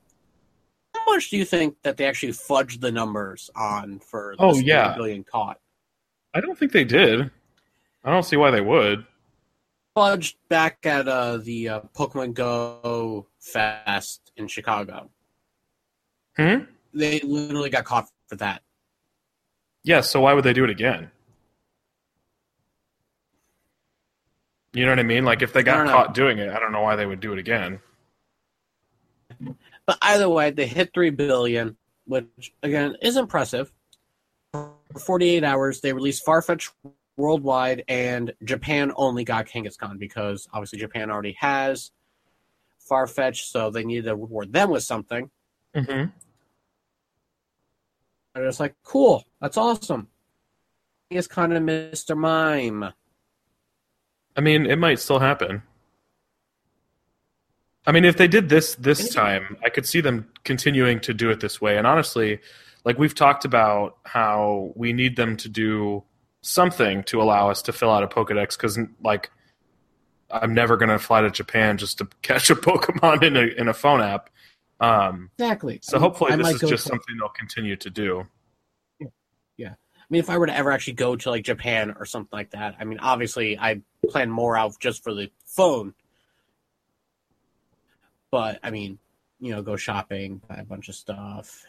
much 1.14 1.30
do 1.30 1.36
you 1.36 1.44
think 1.44 1.76
that 1.82 1.96
they 1.96 2.06
actually 2.06 2.32
fudged 2.32 2.80
the 2.80 2.92
numbers 2.92 3.50
on 3.54 3.98
for 4.00 4.34
Oh, 4.38 4.58
yeah. 4.58 4.94
billion 4.96 5.24
caught? 5.24 5.60
I 6.34 6.40
don't 6.40 6.58
think 6.58 6.72
they 6.72 6.84
did. 6.84 7.30
I 8.04 8.10
don't 8.10 8.22
see 8.24 8.36
why 8.36 8.50
they 8.50 8.60
would. 8.60 9.04
Fudged 9.96 10.34
back 10.48 10.86
at 10.86 11.08
uh, 11.08 11.36
the 11.38 11.68
uh, 11.68 11.80
Pokemon 11.96 12.34
Go 12.34 13.26
Fest 13.40 14.32
in 14.36 14.46
Chicago. 14.48 15.10
Hmm? 16.36 16.64
They 16.94 17.20
literally 17.20 17.70
got 17.70 17.84
caught 17.84 18.08
for 18.28 18.36
that. 18.36 18.62
Yeah, 19.82 20.00
so 20.02 20.20
why 20.20 20.32
would 20.34 20.44
they 20.44 20.52
do 20.52 20.64
it 20.64 20.70
again? 20.70 21.10
You 24.72 24.84
know 24.84 24.92
what 24.92 25.00
I 25.00 25.04
mean? 25.04 25.24
Like 25.24 25.42
if 25.42 25.52
they 25.52 25.62
got 25.62 25.78
don't 25.78 25.86
know. 25.86 25.92
caught 25.92 26.14
doing 26.14 26.38
it, 26.38 26.50
I 26.50 26.60
don't 26.60 26.70
know 26.72 26.82
why 26.82 26.94
they 26.96 27.06
would 27.06 27.20
do 27.20 27.32
it 27.32 27.38
again. 27.38 27.80
But 29.90 29.98
either 30.02 30.28
way, 30.28 30.52
they 30.52 30.68
hit 30.68 30.94
three 30.94 31.10
billion, 31.10 31.76
which 32.06 32.52
again 32.62 32.94
is 33.02 33.16
impressive. 33.16 33.72
For 34.52 34.70
48 34.96 35.42
hours, 35.42 35.80
they 35.80 35.92
released 35.92 36.24
Farfetch 36.24 36.70
worldwide, 37.16 37.82
and 37.88 38.32
Japan 38.44 38.92
only 38.94 39.24
got 39.24 39.48
Kangaskhan 39.48 39.98
because 39.98 40.46
obviously 40.52 40.78
Japan 40.78 41.10
already 41.10 41.36
has 41.40 41.90
Farfetch, 42.88 43.50
so 43.50 43.70
they 43.70 43.82
needed 43.82 44.04
to 44.04 44.14
reward 44.14 44.52
them 44.52 44.70
with 44.70 44.84
something. 44.84 45.28
Mm-hmm. 45.74 46.10
And 48.36 48.44
it's 48.44 48.60
like, 48.60 48.76
cool, 48.84 49.24
that's 49.40 49.56
awesome. 49.56 50.06
Kind 51.28 51.52
of 51.52 51.64
Mr. 51.64 52.16
Mime. 52.16 52.92
I 54.36 54.40
mean, 54.40 54.66
it 54.66 54.78
might 54.78 55.00
still 55.00 55.18
happen. 55.18 55.64
I 57.86 57.92
mean, 57.92 58.04
if 58.04 58.16
they 58.16 58.28
did 58.28 58.48
this 58.48 58.74
this 58.76 59.12
time, 59.12 59.56
I 59.64 59.70
could 59.70 59.86
see 59.86 60.00
them 60.00 60.28
continuing 60.44 61.00
to 61.00 61.14
do 61.14 61.30
it 61.30 61.40
this 61.40 61.60
way. 61.60 61.78
And 61.78 61.86
honestly, 61.86 62.40
like 62.84 62.98
we've 62.98 63.14
talked 63.14 63.44
about 63.44 63.96
how 64.04 64.72
we 64.76 64.92
need 64.92 65.16
them 65.16 65.36
to 65.38 65.48
do 65.48 66.04
something 66.42 67.02
to 67.04 67.20
allow 67.22 67.50
us 67.50 67.62
to 67.62 67.72
fill 67.72 67.90
out 67.90 68.02
a 68.02 68.08
Pokedex 68.08 68.56
because, 68.56 68.78
like, 69.02 69.30
I'm 70.30 70.54
never 70.54 70.76
going 70.76 70.88
to 70.90 70.98
fly 70.98 71.22
to 71.22 71.30
Japan 71.30 71.76
just 71.78 71.98
to 71.98 72.08
catch 72.22 72.50
a 72.50 72.54
Pokemon 72.54 73.22
in 73.22 73.36
a 73.36 73.46
in 73.60 73.68
a 73.68 73.74
phone 73.74 74.00
app. 74.00 74.30
Um, 74.80 75.30
Exactly. 75.38 75.80
so 75.82 75.96
I 75.96 76.00
mean, 76.00 76.10
hopefully, 76.10 76.32
I 76.32 76.36
this 76.36 76.48
is 76.48 76.60
just 76.60 76.84
to- 76.84 76.90
something 76.90 77.16
they'll 77.18 77.28
continue 77.30 77.76
to 77.76 77.90
do. 77.90 78.26
Yeah. 79.56 79.74
I 79.74 80.04
mean, 80.08 80.20
if 80.20 80.30
I 80.30 80.38
were 80.38 80.46
to 80.46 80.56
ever 80.56 80.72
actually 80.72 80.94
go 80.94 81.16
to 81.16 81.30
like 81.30 81.44
Japan 81.44 81.94
or 81.98 82.06
something 82.06 82.30
like 82.32 82.50
that, 82.50 82.76
I 82.80 82.84
mean, 82.84 82.98
obviously 82.98 83.58
I 83.58 83.82
plan 84.08 84.30
more 84.30 84.56
out 84.56 84.72
just 84.80 85.04
for 85.04 85.12
the 85.12 85.30
phone. 85.44 85.94
But 88.30 88.60
I 88.62 88.70
mean, 88.70 88.98
you 89.40 89.52
know, 89.52 89.62
go 89.62 89.76
shopping, 89.76 90.40
buy 90.48 90.56
a 90.56 90.64
bunch 90.64 90.88
of 90.88 90.94
stuff. 90.94 91.64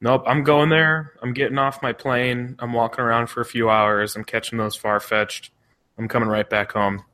Nope, 0.00 0.24
I'm 0.26 0.44
going 0.44 0.70
there. 0.70 1.12
I'm 1.22 1.34
getting 1.34 1.58
off 1.58 1.82
my 1.82 1.92
plane. 1.92 2.56
I'm 2.58 2.72
walking 2.72 3.04
around 3.04 3.26
for 3.26 3.42
a 3.42 3.44
few 3.44 3.68
hours. 3.68 4.16
I'm 4.16 4.24
catching 4.24 4.56
those 4.58 4.78
Farfetch'd. 4.78 5.50
I'm 5.98 6.08
coming 6.08 6.28
right 6.28 6.48
back 6.48 6.72
home. 6.72 7.04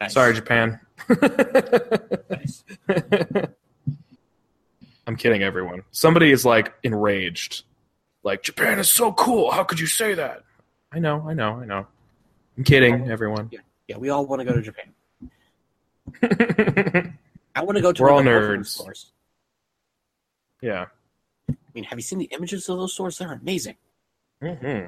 Nice. 0.00 0.12
Sorry, 0.12 0.34
Japan. 0.34 0.78
Nice. 1.08 2.64
I'm 5.06 5.16
kidding, 5.16 5.42
everyone. 5.42 5.84
Somebody 5.90 6.32
is 6.32 6.44
like 6.44 6.74
enraged. 6.82 7.64
Like, 8.22 8.42
Japan 8.42 8.78
is 8.78 8.90
so 8.90 9.12
cool. 9.12 9.50
How 9.50 9.64
could 9.64 9.80
you 9.80 9.86
say 9.86 10.14
that? 10.14 10.42
I 10.92 10.98
know, 10.98 11.24
I 11.26 11.32
know, 11.32 11.60
I 11.60 11.64
know. 11.64 11.86
I'm 12.58 12.64
kidding, 12.64 13.10
everyone. 13.10 13.50
Yeah, 13.88 13.96
we 13.96 14.10
all 14.10 14.26
want 14.26 14.40
to 14.40 14.44
go 14.44 14.52
to 14.52 14.60
Japan. 14.60 14.92
I 16.22 17.62
want 17.62 17.76
to 17.76 17.82
go 17.82 17.92
to 17.92 18.02
We're 18.02 18.10
all 18.10 18.16
one 18.16 18.26
of 18.28 18.32
the 18.32 18.38
Pokemon 18.40 18.58
nerds. 18.58 18.66
stores. 18.66 19.12
yeah. 20.62 20.86
I 21.50 21.54
mean, 21.74 21.84
have 21.84 21.98
you 21.98 22.02
seen 22.02 22.18
the 22.18 22.26
images 22.32 22.68
of 22.68 22.78
those 22.78 22.92
stores? 22.94 23.18
They're 23.18 23.32
amazing. 23.32 23.76
hmm 24.42 24.86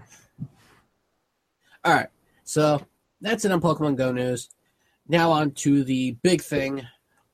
All 1.85 1.93
right, 1.95 2.09
so 2.45 2.85
that's 3.21 3.45
it 3.45 3.53
on 3.53 3.61
Pokemon 3.61 3.97
Go 3.97 4.13
news. 4.13 4.49
Now 5.09 5.31
on 5.31 5.53
to 5.53 5.85
the 5.85 6.13
big 6.23 6.43
thing, 6.43 6.87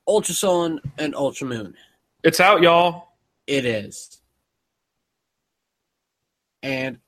Ultra 0.07 0.33
Sun 0.33 0.79
and 0.97 1.15
Ultra 1.15 1.47
Moon. 1.47 1.75
It's 2.23 2.39
out, 2.39 2.61
y'all. 2.61 3.09
It 3.47 3.65
is. 3.65 4.21
And 6.63 6.99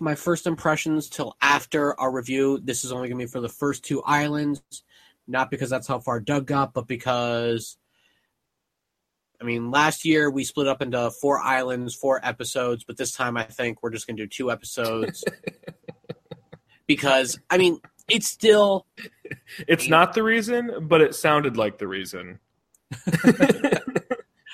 my 0.00 0.14
first 0.14 0.46
impressions 0.46 1.08
till 1.08 1.36
after 1.42 1.98
our 2.00 2.10
review, 2.10 2.60
this 2.64 2.84
is 2.84 2.92
only 2.92 3.08
going 3.08 3.18
to 3.20 3.26
be 3.26 3.30
for 3.30 3.40
the 3.40 3.48
first 3.48 3.84
two 3.84 4.02
islands. 4.02 4.62
Not 5.26 5.50
because 5.50 5.70
that's 5.70 5.86
how 5.86 6.00
far 6.00 6.20
Doug 6.20 6.46
got, 6.46 6.74
but 6.74 6.86
because, 6.86 7.76
I 9.40 9.44
mean, 9.44 9.70
last 9.70 10.04
year 10.04 10.30
we 10.30 10.44
split 10.44 10.66
up 10.66 10.82
into 10.82 11.10
four 11.10 11.40
islands, 11.40 11.94
four 11.94 12.20
episodes, 12.24 12.84
but 12.84 12.96
this 12.96 13.12
time 13.12 13.36
I 13.36 13.44
think 13.44 13.82
we're 13.82 13.90
just 13.90 14.06
going 14.06 14.16
to 14.16 14.24
do 14.24 14.28
two 14.28 14.50
episodes. 14.50 15.24
because, 16.86 17.38
I 17.48 17.58
mean, 17.58 17.80
it's 18.08 18.26
still 18.26 18.86
It's 19.68 19.88
not 19.88 20.14
the 20.14 20.22
reason, 20.22 20.88
but 20.88 21.00
it 21.00 21.14
sounded 21.14 21.56
like 21.56 21.78
the 21.78 21.88
reason. 21.88 22.40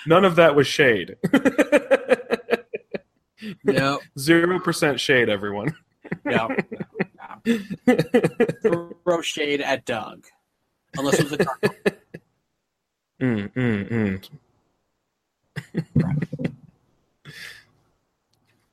None 0.07 0.25
of 0.25 0.37
that 0.37 0.55
was 0.55 0.67
shade. 0.67 1.17
no, 3.65 4.01
Zero 4.19 4.61
percent 4.61 5.01
shade, 5.01 5.29
everyone. 5.29 5.75
no, 6.25 6.49
no, 7.45 7.59
no. 7.87 8.91
Throw 9.05 9.23
shade 9.23 9.61
at 9.61 9.85
Doug, 9.85 10.25
unless 10.97 11.21
it 11.21 11.25
was 11.25 11.33
a 11.33 11.37
dark 11.39 11.61
Mm, 13.21 13.53
mm, 13.53 14.21
mm. 15.75 16.53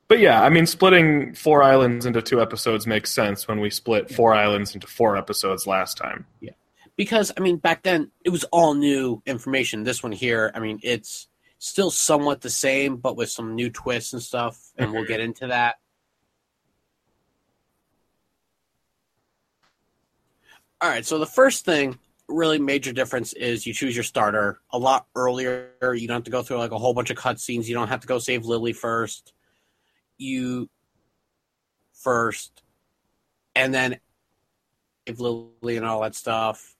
but 0.06 0.20
yeah, 0.20 0.40
I 0.40 0.50
mean, 0.50 0.66
splitting 0.66 1.34
four 1.34 1.64
islands 1.64 2.06
into 2.06 2.22
two 2.22 2.40
episodes 2.40 2.86
makes 2.86 3.10
sense 3.10 3.48
when 3.48 3.58
we 3.58 3.70
split 3.70 4.08
four 4.08 4.34
islands 4.34 4.72
into 4.72 4.86
four 4.86 5.16
episodes 5.16 5.66
last 5.66 5.96
time. 5.96 6.26
Yeah, 6.40 6.52
because 6.94 7.32
I 7.36 7.40
mean 7.40 7.56
back 7.56 7.82
then 7.82 8.12
it 8.24 8.30
was 8.30 8.44
all 8.44 8.74
new 8.74 9.20
information. 9.26 9.82
This 9.82 10.00
one 10.00 10.12
here, 10.12 10.52
I 10.54 10.60
mean, 10.60 10.78
it's 10.84 11.26
still 11.58 11.90
somewhat 11.90 12.40
the 12.40 12.50
same, 12.50 12.96
but 12.98 13.16
with 13.16 13.30
some 13.30 13.54
new 13.56 13.70
twists 13.70 14.12
and 14.12 14.22
stuff, 14.22 14.60
and 14.78 14.92
we'll 14.92 15.06
get 15.06 15.20
into 15.20 15.48
that. 15.48 15.76
All 20.78 20.90
right, 20.90 21.06
so 21.06 21.18
the 21.18 21.24
first 21.26 21.64
thing, 21.64 21.98
really 22.28 22.58
major 22.58 22.92
difference 22.92 23.32
is 23.34 23.66
you 23.66 23.72
choose 23.72 23.94
your 23.94 24.04
starter 24.04 24.60
a 24.70 24.78
lot 24.78 25.06
earlier. 25.14 25.72
You 25.82 26.08
don't 26.08 26.16
have 26.16 26.24
to 26.24 26.30
go 26.30 26.42
through 26.42 26.58
like 26.58 26.72
a 26.72 26.78
whole 26.78 26.94
bunch 26.94 27.10
of 27.10 27.16
cutscenes. 27.16 27.66
You 27.66 27.74
don't 27.74 27.88
have 27.88 28.00
to 28.00 28.06
go 28.06 28.18
save 28.18 28.44
Lillie 28.44 28.72
first. 28.72 29.32
You 30.18 30.68
first, 31.92 32.62
and 33.54 33.72
then 33.72 34.00
save 35.06 35.20
Lillie 35.20 35.76
and 35.76 35.84
all 35.84 36.00
that 36.02 36.14
stuff 36.14 36.76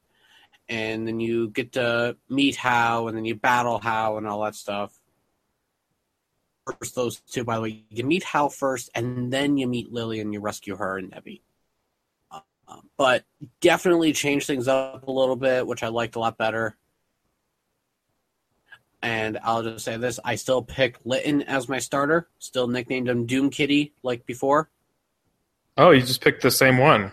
and 0.68 1.06
then 1.06 1.20
you 1.20 1.48
get 1.50 1.72
to 1.72 2.16
meet 2.28 2.56
Hau, 2.56 3.06
and 3.06 3.16
then 3.16 3.24
you 3.24 3.34
battle 3.34 3.78
Hau, 3.78 4.16
and 4.16 4.26
all 4.26 4.42
that 4.42 4.54
stuff. 4.54 4.98
First, 6.66 6.94
those 6.96 7.20
two, 7.20 7.44
by 7.44 7.56
the 7.56 7.62
way, 7.62 7.84
you 7.90 8.04
meet 8.04 8.24
Hau 8.24 8.48
first, 8.48 8.90
and 8.94 9.32
then 9.32 9.56
you 9.56 9.68
meet 9.68 9.92
Lillie, 9.92 10.20
and 10.20 10.32
you 10.32 10.40
rescue 10.40 10.76
her 10.76 10.98
and 10.98 11.12
Nebby. 11.12 11.42
But 12.96 13.24
definitely 13.60 14.12
change 14.12 14.46
things 14.46 14.68
up 14.68 15.06
a 15.06 15.12
little 15.12 15.36
bit, 15.36 15.66
which 15.66 15.82
I 15.82 15.88
liked 15.88 16.16
a 16.16 16.18
lot 16.18 16.38
better. 16.38 16.76
And 19.02 19.38
I'll 19.42 19.62
just 19.62 19.84
say 19.84 19.96
this: 19.96 20.18
I 20.24 20.36
still 20.36 20.62
pick 20.62 20.98
Litten 21.04 21.42
as 21.42 21.68
my 21.68 21.78
starter. 21.78 22.28
Still 22.38 22.66
nicknamed 22.66 23.08
him 23.08 23.26
Doom 23.26 23.50
Kitty, 23.50 23.92
like 24.02 24.26
before. 24.26 24.70
Oh, 25.76 25.90
you 25.90 26.00
just 26.00 26.22
picked 26.22 26.42
the 26.42 26.50
same 26.50 26.78
one. 26.78 27.12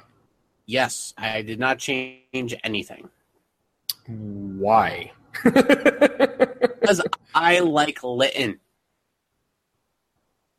Yes, 0.66 1.14
I 1.18 1.42
did 1.42 1.60
not 1.60 1.78
change 1.78 2.56
anything 2.64 3.10
Why? 4.08 5.12
because 5.44 7.02
I 7.36 7.60
like 7.60 8.04
Litten. 8.04 8.60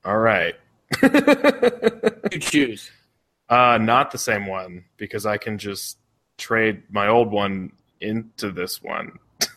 All 0.05 0.19
right. 0.19 0.55
You 2.33 2.41
choose. 2.41 2.91
Uh, 3.49 3.79
not 3.79 4.11
the 4.11 4.19
same 4.19 4.47
one 4.47 4.85
because 4.97 5.27
I 5.27 5.37
can 5.37 5.59
just 5.59 5.99
trade 6.39 6.83
my 6.91 7.09
old 7.09 7.31
one 7.31 7.73
into 8.01 8.51
this 8.51 8.83
one. 8.83 9.19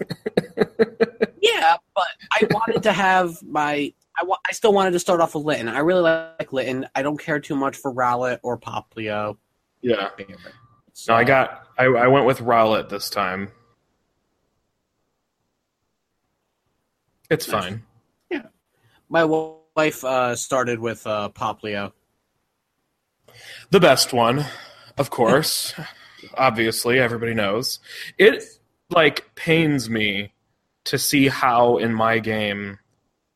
Yeah, 1.39 1.78
but 1.95 2.08
I 2.32 2.45
wanted 2.52 2.84
to 2.84 2.91
have 2.91 3.41
my. 3.41 3.93
I, 4.19 4.23
wa- 4.26 4.38
I 4.47 4.52
still 4.52 4.73
wanted 4.73 4.91
to 4.91 5.00
start 5.00 5.21
off 5.21 5.34
with 5.34 5.45
Litten. 5.45 5.69
I 5.69 5.80
really 5.80 6.02
like 6.02 6.52
Litten. 6.52 6.86
I 6.93 7.02
don't 7.04 7.17
care 7.19 7.39
too 7.39 7.56
much 7.56 7.78
for 7.78 7.91
Rowlet 7.93 8.39
or 8.43 8.58
Poplio. 8.60 9.38
Yeah. 9.82 10.10
Favorite. 10.17 10.38
No, 11.08 11.13
I 11.15 11.23
got. 11.23 11.67
I, 11.78 11.86
I 11.86 12.08
went 12.08 12.26
with 12.26 12.39
Rowlet 12.39 12.89
this 12.89 13.10
time. 13.10 13.50
It's 17.30 17.47
Nice. 17.47 17.63
fine. 17.63 17.84
Yeah. 18.30 18.45
My 19.10 19.23
wife 19.26 20.04
uh, 20.04 20.36
started 20.36 20.80
with 20.80 21.06
uh, 21.08 21.30
Poplio, 21.30 21.93
The 23.71 23.80
best 23.80 24.13
one, 24.13 24.45
of 24.97 25.10
course. 25.10 25.73
Obviously, 26.36 27.00
everybody 27.00 27.34
knows. 27.34 27.80
It 28.17 28.43
like 28.89 29.34
pains 29.36 29.89
me 29.89 30.34
to 30.86 30.97
see 30.97 31.28
Hau 31.28 31.78
in 31.78 31.93
my 31.93 32.19
game 32.19 32.80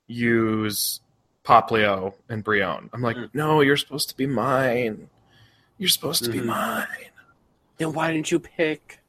use 0.08 1.00
Poplio 1.44 2.14
and 2.30 2.44
Brionne. 2.44 2.90
I'm 2.94 3.02
like, 3.02 3.18
Mm. 3.18 3.30
no, 3.34 3.62
you're 3.62 3.78
supposed 3.78 4.10
to 4.10 4.18
be 4.18 4.26
mine. 4.28 5.10
You're 5.78 5.90
supposed 5.90 6.24
to 6.26 6.32
be 6.32 6.40
Mhm. 6.40 6.46
mine. 6.46 6.88
Then 7.78 7.94
why 7.94 8.12
didn't 8.14 8.32
you 8.32 8.40
pick? 8.40 9.00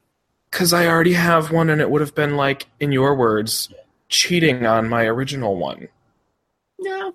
Because 0.50 0.72
I 0.72 0.87
already 0.87 1.12
have 1.14 1.50
one, 1.50 1.70
and 1.70 1.81
it 1.81 1.90
would 1.90 2.00
have 2.00 2.14
been 2.14 2.37
like, 2.37 2.66
in 2.81 2.92
your 2.92 3.14
words, 3.14 3.72
cheating 4.09 4.66
on 4.66 4.88
my 4.88 5.05
original 5.05 5.57
one. 5.57 5.88
No, 6.78 7.14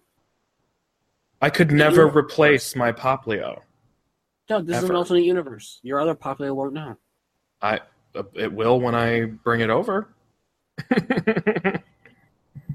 I 1.47 1.49
could 1.49 1.71
never 1.71 2.01
you- 2.01 2.09
replace 2.09 2.75
my 2.75 2.91
Poplio. 2.91 3.61
no. 4.49 4.61
This 4.61 4.83
is 4.83 4.89
an 4.89 4.97
alternate 4.97 5.23
universe. 5.23 5.79
Your 5.81 5.97
other 5.97 6.13
Poplio 6.13 6.53
won't 6.53 6.73
know. 6.73 6.97
I 7.61 7.79
uh, 8.13 8.23
it 8.33 8.51
will 8.51 8.81
when 8.81 8.93
I 8.93 9.23
bring 9.27 9.61
it 9.61 9.69
over. 9.69 10.09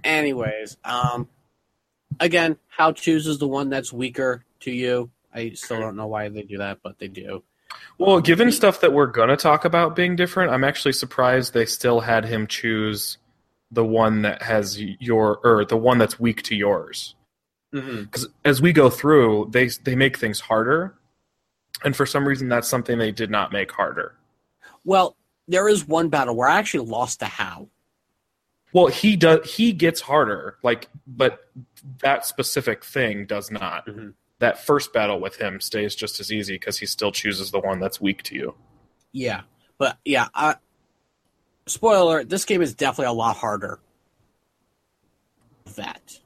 Anyways, 0.05 0.79
um, 0.85 1.29
again, 2.19 2.57
Hau 2.69 2.93
chooses 2.93 3.37
the 3.39 3.47
one 3.47 3.69
that's 3.69 3.93
weaker 3.93 4.43
to 4.61 4.71
you. 4.71 5.11
I 5.35 5.51
still 5.51 5.79
don't 5.79 5.97
know 5.97 6.07
why 6.07 6.31
they 6.31 6.43
do 6.43 6.57
that, 6.57 6.79
but 6.83 6.99
they 6.99 7.09
do. 7.09 7.43
well, 7.99 8.23
given 8.23 8.51
stuff 8.53 8.81
that 8.81 8.95
we're 8.95 9.07
gonna 9.07 9.37
talk 9.37 9.67
about 9.67 9.95
being 9.95 10.17
different, 10.17 10.51
I'm 10.51 10.65
actually 10.65 10.95
surprised 10.95 11.53
they 11.53 11.67
still 11.67 12.01
had 12.01 12.25
him 12.25 12.47
choose 12.47 13.19
the 13.71 13.85
one 13.85 14.23
that 14.23 14.41
has 14.41 14.81
your 14.81 15.41
or 15.45 15.67
the 15.67 15.77
one 15.77 15.99
that's 15.99 16.19
weak 16.19 16.43
to 16.45 16.57
yours. 16.57 17.15
Mm-hmm. 17.73 18.03
Because 18.03 18.29
as 18.45 18.61
we 18.61 18.73
go 18.73 18.91
through, 18.91 19.49
they 19.51 19.69
they 19.69 19.95
make 19.95 20.19
things 20.19 20.41
harder, 20.41 20.95
and 21.85 21.97
for 21.97 22.07
some 22.07 22.27
reason, 22.27 22.49
that's 22.49 22.69
something 22.69 22.99
they 22.99 23.13
did 23.13 23.31
not 23.31 23.53
make 23.53 23.73
harder. 23.73 24.15
Well, 24.85 25.17
there 25.49 25.69
is 25.69 25.87
one 25.87 26.09
battle 26.09 26.37
where 26.37 26.49
I 26.49 26.59
actually 26.59 26.87
lost 26.87 27.21
to 27.21 27.27
Hau. 27.27 27.69
Well, 28.73 28.87
he 28.87 29.17
does. 29.17 29.55
He 29.55 29.73
gets 29.73 30.01
harder, 30.01 30.57
like, 30.63 30.89
but 31.07 31.51
that 32.01 32.25
specific 32.27 32.85
thing 32.85 33.27
does 33.27 33.51
not. 33.51 33.87
Mhm. 33.87 34.15
That 34.39 34.65
first 34.65 34.93
battle 34.93 35.21
with 35.21 35.37
him 35.37 35.61
stays 35.61 35.95
just 35.95 36.21
as 36.21 36.33
easy 36.33 36.55
because 36.55 36.79
he 36.79 36.87
still 36.87 37.13
chooses 37.13 37.51
the 37.51 37.61
one 37.61 37.81
that's 37.81 38.01
weak 38.01 38.23
to 38.25 38.35
you. 38.35 38.55
Yeah, 39.13 39.43
but 39.79 39.99
yeah, 40.05 40.29
I, 40.35 40.57
spoiler: 41.67 42.25
this 42.25 42.45
game 42.45 42.63
is 42.63 42.75
definitely 42.75 43.07
a 43.07 43.13
lot 43.13 43.37
harder. 43.37 43.79
That 45.77 46.19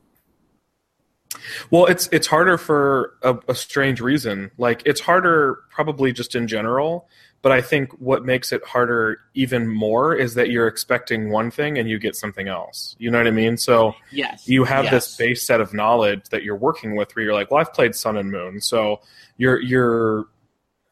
Well, 1.70 1.86
it's 1.86 2.08
it's 2.12 2.26
harder 2.26 2.58
for 2.58 3.14
a, 3.22 3.36
a 3.48 3.54
strange 3.54 4.00
reason. 4.00 4.50
Like, 4.58 4.82
it's 4.84 5.00
harder 5.00 5.60
probably 5.70 6.12
just 6.12 6.34
in 6.34 6.48
general. 6.48 7.08
But 7.42 7.52
I 7.52 7.60
think 7.60 7.92
what 8.00 8.24
makes 8.24 8.50
it 8.50 8.64
harder 8.64 9.20
even 9.34 9.68
more 9.68 10.16
is 10.16 10.34
that 10.34 10.50
you're 10.50 10.66
expecting 10.66 11.30
one 11.30 11.52
thing 11.52 11.78
and 11.78 11.88
you 11.88 11.96
get 11.96 12.16
something 12.16 12.48
else. 12.48 12.96
You 12.98 13.08
know 13.10 13.18
what 13.18 13.28
I 13.28 13.30
mean? 13.30 13.56
So 13.56 13.94
yes, 14.10 14.48
you 14.48 14.64
have 14.64 14.90
this 14.90 15.16
base 15.16 15.46
set 15.46 15.60
of 15.60 15.72
knowledge 15.72 16.28
that 16.30 16.42
you're 16.42 16.56
working 16.56 16.96
with 16.96 17.14
where 17.14 17.24
you're 17.24 17.34
like 17.34 17.50
well 17.50 17.60
i've 17.60 17.72
played 17.72 17.94
sun 17.94 18.16
and 18.16 18.30
moon 18.30 18.60
so 18.60 19.00
you're 19.36 19.60
you're 19.60 20.26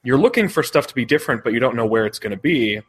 you're 0.02 0.18
looking 0.18 0.48
for 0.48 0.62
stuff 0.62 0.86
to 0.86 0.94
be 0.94 1.04
different 1.04 1.42
but 1.42 1.52
you 1.52 1.60
don't 1.60 1.76
know 1.76 1.86
where 1.86 2.06
it's 2.06 2.18
going 2.18 2.30
to 2.30 2.36
be 2.36 2.80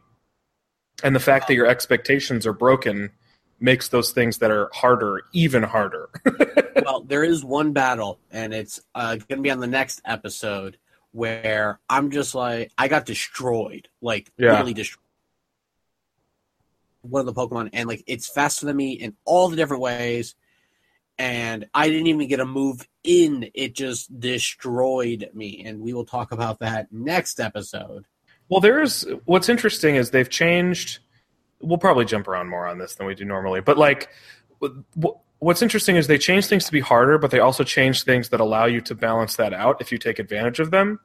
and 1.02 1.14
the 1.14 1.20
fact 1.20 1.48
that 1.48 1.54
your 1.54 1.66
expectations 1.66 2.46
are 2.46 2.52
broken 2.52 3.10
makes 3.60 3.88
those 3.88 4.12
things 4.12 4.38
that 4.38 4.50
are 4.50 4.70
harder 4.72 5.22
even 5.32 5.62
harder 5.62 6.08
well, 6.84 7.00
there 7.02 7.24
is 7.24 7.44
one 7.44 7.72
battle, 7.72 8.18
and 8.30 8.52
it's 8.54 8.80
uh, 8.94 9.16
going 9.16 9.38
to 9.38 9.42
be 9.42 9.50
on 9.50 9.60
the 9.60 9.66
next 9.66 10.00
episode 10.04 10.76
where 11.12 11.80
I'm 11.88 12.10
just 12.10 12.34
like, 12.34 12.70
I 12.76 12.88
got 12.88 13.06
destroyed, 13.06 13.88
like 14.02 14.30
Yeah. 14.36 14.58
really 14.58 14.74
destroyed. 14.74 15.02
One 17.02 17.26
of 17.26 17.32
the 17.34 17.40
Pokemon, 17.40 17.70
and 17.72 17.88
like 17.88 18.02
it's 18.06 18.28
faster 18.28 18.66
than 18.66 18.76
me 18.76 18.92
in 18.92 19.16
all 19.24 19.48
the 19.48 19.56
different 19.56 19.82
ways, 19.82 20.34
and 21.18 21.66
I 21.72 21.88
didn't 21.88 22.08
even 22.08 22.26
get 22.28 22.40
a 22.40 22.44
move 22.46 22.86
in. 23.04 23.48
It 23.54 23.74
just 23.74 24.18
destroyed 24.20 25.30
me, 25.32 25.62
and 25.64 25.80
we 25.80 25.92
will 25.94 26.04
talk 26.04 26.32
about 26.32 26.58
that 26.60 26.92
next 26.92 27.38
episode. 27.40 28.06
well 28.48 28.60
there's 28.60 29.06
what's 29.24 29.48
interesting 29.48 29.96
is 29.96 30.10
they've 30.10 30.28
changed 30.30 30.98
we'll 31.60 31.78
probably 31.78 32.04
jump 32.04 32.28
around 32.28 32.48
more 32.48 32.66
on 32.66 32.78
this 32.78 32.94
than 32.96 33.06
we 33.06 33.14
do 33.14 33.24
normally 33.24 33.60
but 33.60 33.76
like 33.78 34.08
what's 35.38 35.62
interesting 35.62 35.96
is 35.96 36.06
they 36.06 36.18
change 36.18 36.46
things 36.46 36.64
to 36.64 36.72
be 36.72 36.80
harder 36.80 37.18
but 37.18 37.30
they 37.30 37.40
also 37.40 37.64
change 37.64 38.02
things 38.04 38.28
that 38.30 38.40
allow 38.40 38.66
you 38.66 38.80
to 38.80 38.94
balance 38.94 39.36
that 39.36 39.52
out 39.52 39.80
if 39.80 39.90
you 39.92 39.98
take 39.98 40.18
advantage 40.18 40.60
of 40.60 40.70
them 40.70 40.98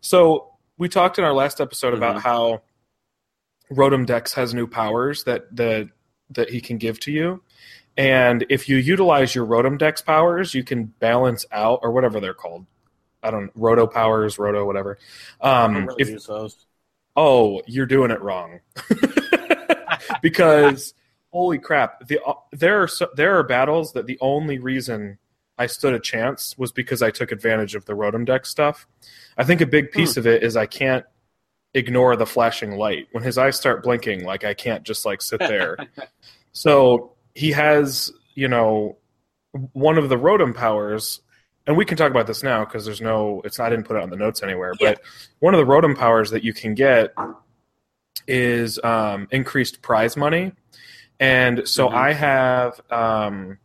so 0.00 0.48
we 0.78 0.88
talked 0.88 1.18
in 1.18 1.24
our 1.24 1.32
last 1.34 1.60
episode 1.60 1.94
about 1.94 2.16
Mhm. 2.16 2.20
how 2.22 2.62
rotom 3.70 4.04
dex 4.06 4.34
has 4.34 4.52
new 4.54 4.66
powers 4.66 5.24
that 5.24 5.54
that 5.54 5.88
that 6.30 6.50
he 6.50 6.60
can 6.60 6.78
give 6.78 6.98
to 7.00 7.10
you 7.12 7.42
and 7.96 8.44
if 8.48 8.68
you 8.68 8.76
utilize 8.76 9.34
your 9.34 9.46
rotom 9.46 9.78
dex 9.78 10.00
powers 10.00 10.54
you 10.54 10.62
can 10.64 10.84
balance 10.84 11.44
out 11.52 11.80
or 11.82 11.90
whatever 11.92 12.20
they're 12.20 12.34
called 12.34 12.66
i 13.22 13.30
don't 13.30 13.50
roto 13.54 13.86
powers 13.86 14.38
roto 14.38 14.64
whatever 14.66 14.98
I 15.40 15.64
um 15.64 15.86
really 15.86 15.94
if, 16.02 16.08
use 16.10 16.26
those. 16.26 16.66
oh, 17.16 17.60
you're 17.66 17.86
doing 17.86 18.10
it 18.10 18.20
wrong. 18.22 18.60
because 20.22 20.94
holy 21.32 21.58
crap, 21.58 22.06
the 22.06 22.22
uh, 22.24 22.34
there 22.52 22.82
are 22.82 22.88
so, 22.88 23.08
there 23.14 23.38
are 23.38 23.42
battles 23.42 23.92
that 23.92 24.06
the 24.06 24.18
only 24.20 24.58
reason 24.58 25.18
I 25.58 25.66
stood 25.66 25.94
a 25.94 26.00
chance 26.00 26.56
was 26.58 26.72
because 26.72 27.02
I 27.02 27.10
took 27.10 27.32
advantage 27.32 27.74
of 27.74 27.84
the 27.84 27.92
Rotom 27.94 28.24
Dex 28.24 28.48
stuff. 28.48 28.86
I 29.36 29.44
think 29.44 29.60
a 29.60 29.66
big 29.66 29.92
hmm. 29.92 30.00
piece 30.00 30.16
of 30.16 30.26
it 30.26 30.42
is 30.42 30.56
I 30.56 30.66
can't 30.66 31.04
ignore 31.74 32.16
the 32.16 32.26
flashing 32.26 32.72
light. 32.72 33.08
When 33.12 33.22
his 33.22 33.38
eyes 33.38 33.56
start 33.56 33.82
blinking, 33.82 34.24
like 34.24 34.44
I 34.44 34.54
can't 34.54 34.82
just 34.84 35.04
like 35.04 35.22
sit 35.22 35.40
there. 35.40 35.76
so 36.52 37.12
he 37.34 37.52
has, 37.52 38.12
you 38.34 38.48
know, 38.48 38.98
one 39.72 39.98
of 39.98 40.08
the 40.08 40.16
Rotom 40.16 40.54
powers 40.54 41.20
and 41.66 41.76
we 41.76 41.84
can 41.84 41.96
talk 41.96 42.10
about 42.10 42.26
this 42.26 42.42
now 42.42 42.64
because 42.64 42.84
there's 42.84 43.00
no 43.00 43.40
it's 43.44 43.60
I 43.60 43.70
didn't 43.70 43.86
put 43.86 43.96
it 43.96 44.02
on 44.02 44.10
the 44.10 44.16
notes 44.16 44.42
anywhere, 44.42 44.72
Yeah. 44.80 44.92
but 44.92 45.02
one 45.38 45.54
of 45.54 45.64
the 45.64 45.70
Rotom 45.70 45.96
powers 45.96 46.30
that 46.30 46.42
you 46.42 46.52
can 46.52 46.74
get 46.74 47.12
is 48.26 48.78
um, 48.84 49.28
increased 49.30 49.82
prize 49.82 50.16
money. 50.16 50.52
And 51.20 51.68
so 51.68 51.88
Mhm. 51.88 51.94
I 51.94 52.12
have 52.12 52.80
um, 52.90 53.58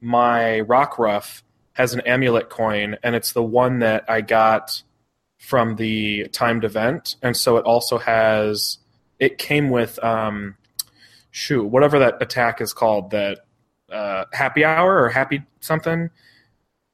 my 0.00 0.60
Rockruff 0.66 1.42
has 1.72 1.94
an 1.94 2.00
amulet 2.00 2.50
coin, 2.50 2.96
and 3.02 3.14
it's 3.14 3.32
the 3.32 3.42
one 3.42 3.78
that 3.80 4.04
I 4.08 4.20
got 4.20 4.82
from 5.38 5.76
the 5.76 6.26
timed 6.28 6.64
event. 6.64 7.16
And 7.22 7.36
so 7.36 7.56
it 7.56 7.64
also 7.64 7.98
has, 7.98 8.78
it 9.20 9.38
came 9.38 9.70
with, 9.70 10.02
um, 10.02 10.56
shoot, 11.30 11.64
whatever 11.64 12.00
that 12.00 12.20
attack 12.20 12.60
is 12.60 12.72
called, 12.72 13.12
that 13.12 13.38
uh, 13.90 14.24
happy 14.32 14.64
hour 14.64 15.00
or 15.02 15.08
happy 15.08 15.42
something. 15.60 16.10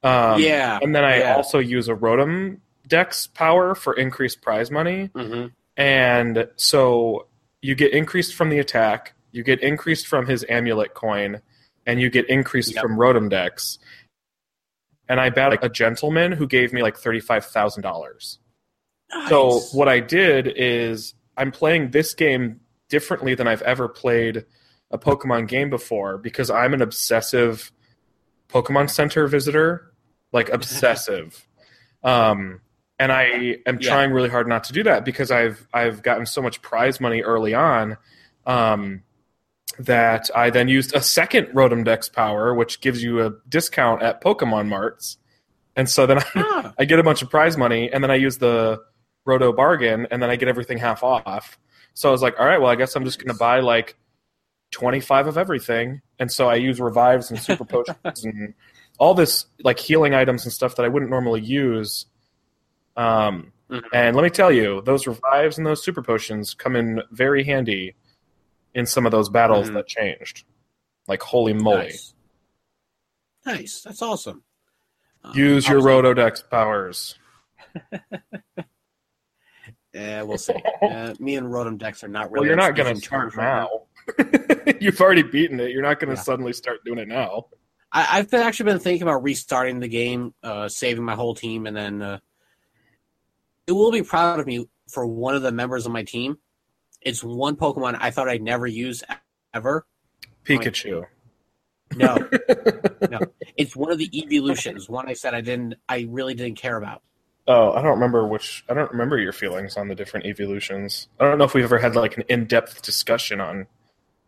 Um, 0.03 0.39
yeah, 0.39 0.77
And 0.81 0.95
then 0.95 1.03
I 1.03 1.19
yeah. 1.19 1.35
also 1.35 1.57
use 1.59 1.89
a 1.89 1.95
Rotom 1.95 2.59
Dex 2.87 3.25
power 3.27 3.73
for 3.73 3.93
increased 3.95 4.41
prize 4.41 4.69
money. 4.69 5.09
hmm 5.15 5.47
And 5.77 6.47
so 6.55 7.27
you 7.61 7.75
get 7.75 7.91
increased 7.93 8.35
from 8.35 8.49
the 8.49 8.59
attack, 8.59 9.13
you 9.31 9.43
get 9.43 9.61
increased 9.61 10.07
from 10.07 10.27
his 10.27 10.45
amulet 10.47 10.93
coin, 10.93 11.41
and 11.85 11.99
you 11.99 12.09
get 12.09 12.27
increased 12.29 12.73
Yep. 12.75 12.81
from 12.81 12.97
Rotom 12.97 13.29
Dex. 13.29 13.77
And 15.07 15.19
I 15.19 15.29
battled 15.29 15.59
a 15.63 15.69
gentleman 15.69 16.31
who 16.31 16.47
gave 16.47 16.73
me 16.73 16.81
like 16.81 16.97
$35,000. 16.97 18.37
So 19.29 19.59
what 19.71 19.87
I 19.87 19.99
did 19.99 20.51
is 20.55 21.13
I'm 21.37 21.51
playing 21.51 21.91
this 21.91 22.13
game 22.15 22.59
differently 22.89 23.35
than 23.35 23.47
I've 23.47 23.61
ever 23.61 23.87
played 23.87 24.45
a 24.91 24.97
Pokemon 24.97 25.47
game 25.47 25.69
before 25.69 26.17
because 26.17 26.49
I'm 26.49 26.73
an 26.73 26.81
obsessive 26.81 27.71
Pokemon 28.49 28.89
Center 28.89 29.27
visitor, 29.27 29.93
like 30.31 30.49
obsessive. 30.53 31.47
um, 32.03 32.61
and 32.99 33.11
I 33.11 33.57
am 33.65 33.77
Yeah. 33.79 33.89
trying 33.89 34.11
really 34.11 34.29
hard 34.29 34.47
not 34.47 34.63
to 34.65 34.73
do 34.73 34.83
that 34.83 35.03
because 35.05 35.31
I've 35.31 35.67
I've 35.73 36.01
gotten 36.03 36.25
so 36.25 36.41
much 36.41 36.61
prize 36.61 36.99
money 37.01 37.21
early 37.21 37.53
on 37.53 37.97
um, 38.45 39.01
that 39.79 40.29
I 40.35 40.49
then 40.49 40.67
used 40.67 40.95
a 40.95 41.01
second 41.01 41.47
Rotom 41.47 41.83
Dex 41.83 42.07
power, 42.09 42.53
which 42.53 42.81
gives 42.81 43.03
you 43.03 43.25
a 43.25 43.31
discount 43.49 44.01
at 44.03 44.21
Pokemon 44.21 44.67
Marts. 44.67 45.17
And 45.75 45.89
so 45.89 46.05
then 46.05 46.19
I, 46.19 46.23
Ah, 46.35 46.73
I 46.79 46.85
get 46.85 46.99
a 46.99 47.03
bunch 47.03 47.21
of 47.21 47.29
prize 47.29 47.57
money, 47.57 47.91
and 47.91 48.03
then 48.03 48.11
I 48.11 48.15
use 48.15 48.37
the 48.37 48.79
Roto 49.25 49.51
bargain, 49.51 50.07
and 50.11 50.21
then 50.21 50.29
I 50.29 50.35
get 50.37 50.47
everything 50.47 50.77
half 50.77 51.03
off. 51.03 51.57
So 51.95 52.09
I 52.09 52.11
was 52.11 52.21
like, 52.21 52.39
all 52.39 52.45
right, 52.45 52.59
well, 52.61 52.69
I 52.69 52.75
guess 52.75 52.95
I'm 52.95 53.03
just 53.05 53.17
going 53.19 53.33
to 53.33 53.37
buy 53.39 53.59
like 53.61 53.95
25 54.71 55.27
of 55.27 55.37
everything. 55.37 56.01
And 56.19 56.31
so 56.31 56.47
I 56.49 56.55
use 56.55 56.79
revives 56.79 57.31
and 57.31 57.39
super 57.39 57.65
potions 57.65 58.23
and 58.25 58.53
all 58.99 59.13
this 59.13 59.45
like 59.63 59.79
healing 59.79 60.13
items 60.13 60.43
and 60.45 60.51
stuff 60.53 60.75
that 60.75 60.83
I 60.85 60.89
wouldn't 60.89 61.09
normally 61.09 61.41
use. 61.41 62.05
Um, 62.95 63.51
Mhm. 63.69 63.81
And 63.93 64.15
let 64.15 64.21
me 64.21 64.29
tell 64.29 64.51
you, 64.51 64.81
those 64.83 65.07
revives 65.07 65.57
and 65.57 65.65
those 65.65 65.83
super 65.83 66.03
potions 66.03 66.53
come 66.53 66.75
in 66.75 67.01
very 67.09 67.43
handy 67.43 67.95
in 68.75 68.85
some 68.85 69.07
of 69.07 69.11
those 69.11 69.27
battles 69.27 69.69
Mhm. 69.71 69.73
that 69.73 69.87
changed. 69.87 70.45
Like, 71.07 71.23
holy 71.23 71.53
moly. 71.53 71.77
nice. 71.87 72.13
Nice. 73.43 73.81
That's 73.81 74.01
awesome. 74.03 74.43
Um, 75.23 75.35
Use 75.35 75.67
your 75.67 75.79
obviously- 75.79 76.13
Rotodex 76.23 76.49
powers. 76.49 77.15
Yeah, 79.93 80.23
we'll 80.23 80.37
see. 80.37 80.53
Uh, 80.81 81.13
me 81.19 81.37
and 81.37 81.47
Rotom 81.47 81.77
Dex 81.77 82.03
are 82.03 82.09
not 82.09 82.29
really. 82.29 82.41
Well, 82.41 82.47
you're 82.47 82.57
not 82.57 82.75
going 82.75 82.93
to 82.95 83.01
start 83.01 83.35
now. 83.37 83.83
You've 84.81 84.99
already 84.99 85.23
beaten 85.23 85.57
it. 85.61 85.71
You're 85.71 85.83
not 85.83 86.01
going 86.01 86.09
to 86.09 86.19
Yeah. 86.19 86.23
suddenly 86.23 86.51
start 86.51 86.83
doing 86.83 86.99
it 86.99 87.07
now. 87.07 87.45
I, 87.93 88.19
I've 88.19 88.29
been, 88.29 88.41
actually 88.41 88.71
been 88.73 88.79
thinking 88.79 89.03
about 89.03 89.23
restarting 89.23 89.79
the 89.79 89.87
game, 89.87 90.33
uh, 90.43 90.67
saving 90.67 91.05
my 91.05 91.15
whole 91.15 91.33
team, 91.33 91.65
and 91.65 91.75
then 91.77 92.01
uh, 92.01 92.19
it 93.67 93.71
will 93.71 93.91
be 93.91 94.03
proud 94.03 94.39
of 94.39 94.47
me 94.47 94.67
for 94.89 95.05
one 95.05 95.35
of 95.35 95.41
the 95.41 95.51
members 95.51 95.85
of 95.85 95.91
my 95.91 96.03
team. 96.03 96.37
It's 97.01 97.23
one 97.23 97.55
Pokemon 97.55 97.97
I 97.99 98.11
thought 98.11 98.29
I'd 98.29 98.41
never 98.41 98.67
use 98.67 99.03
ever. 99.53 99.85
Pikachu. 100.43 101.05
No, 101.95 102.15
no, 103.09 103.19
it's 103.57 103.75
one 103.75 103.91
of 103.91 103.99
the 103.99 104.09
evolutions. 104.17 104.89
One 104.89 105.07
I 105.07 105.13
said 105.13 105.33
I 105.35 105.41
didn't, 105.41 105.75
I 105.87 106.07
really 106.09 106.33
didn't 106.33 106.57
care 106.57 106.77
about. 106.77 107.03
Oh, 107.47 107.73
I 107.73 107.81
don't 107.83 107.91
remember 107.91 108.27
which. 108.27 108.65
I 108.67 108.73
don't 108.73 108.91
remember 108.91 109.19
your 109.19 109.31
feelings 109.33 109.77
on 109.77 109.87
the 109.87 109.93
different 109.93 110.25
evolutions. 110.25 111.07
I 111.19 111.25
don't 111.25 111.37
know 111.37 111.43
if 111.43 111.53
we've 111.53 111.63
ever 111.63 111.77
had 111.77 111.95
like 111.95 112.17
an 112.17 112.23
in-depth 112.27 112.81
discussion 112.81 113.39
on 113.39 113.67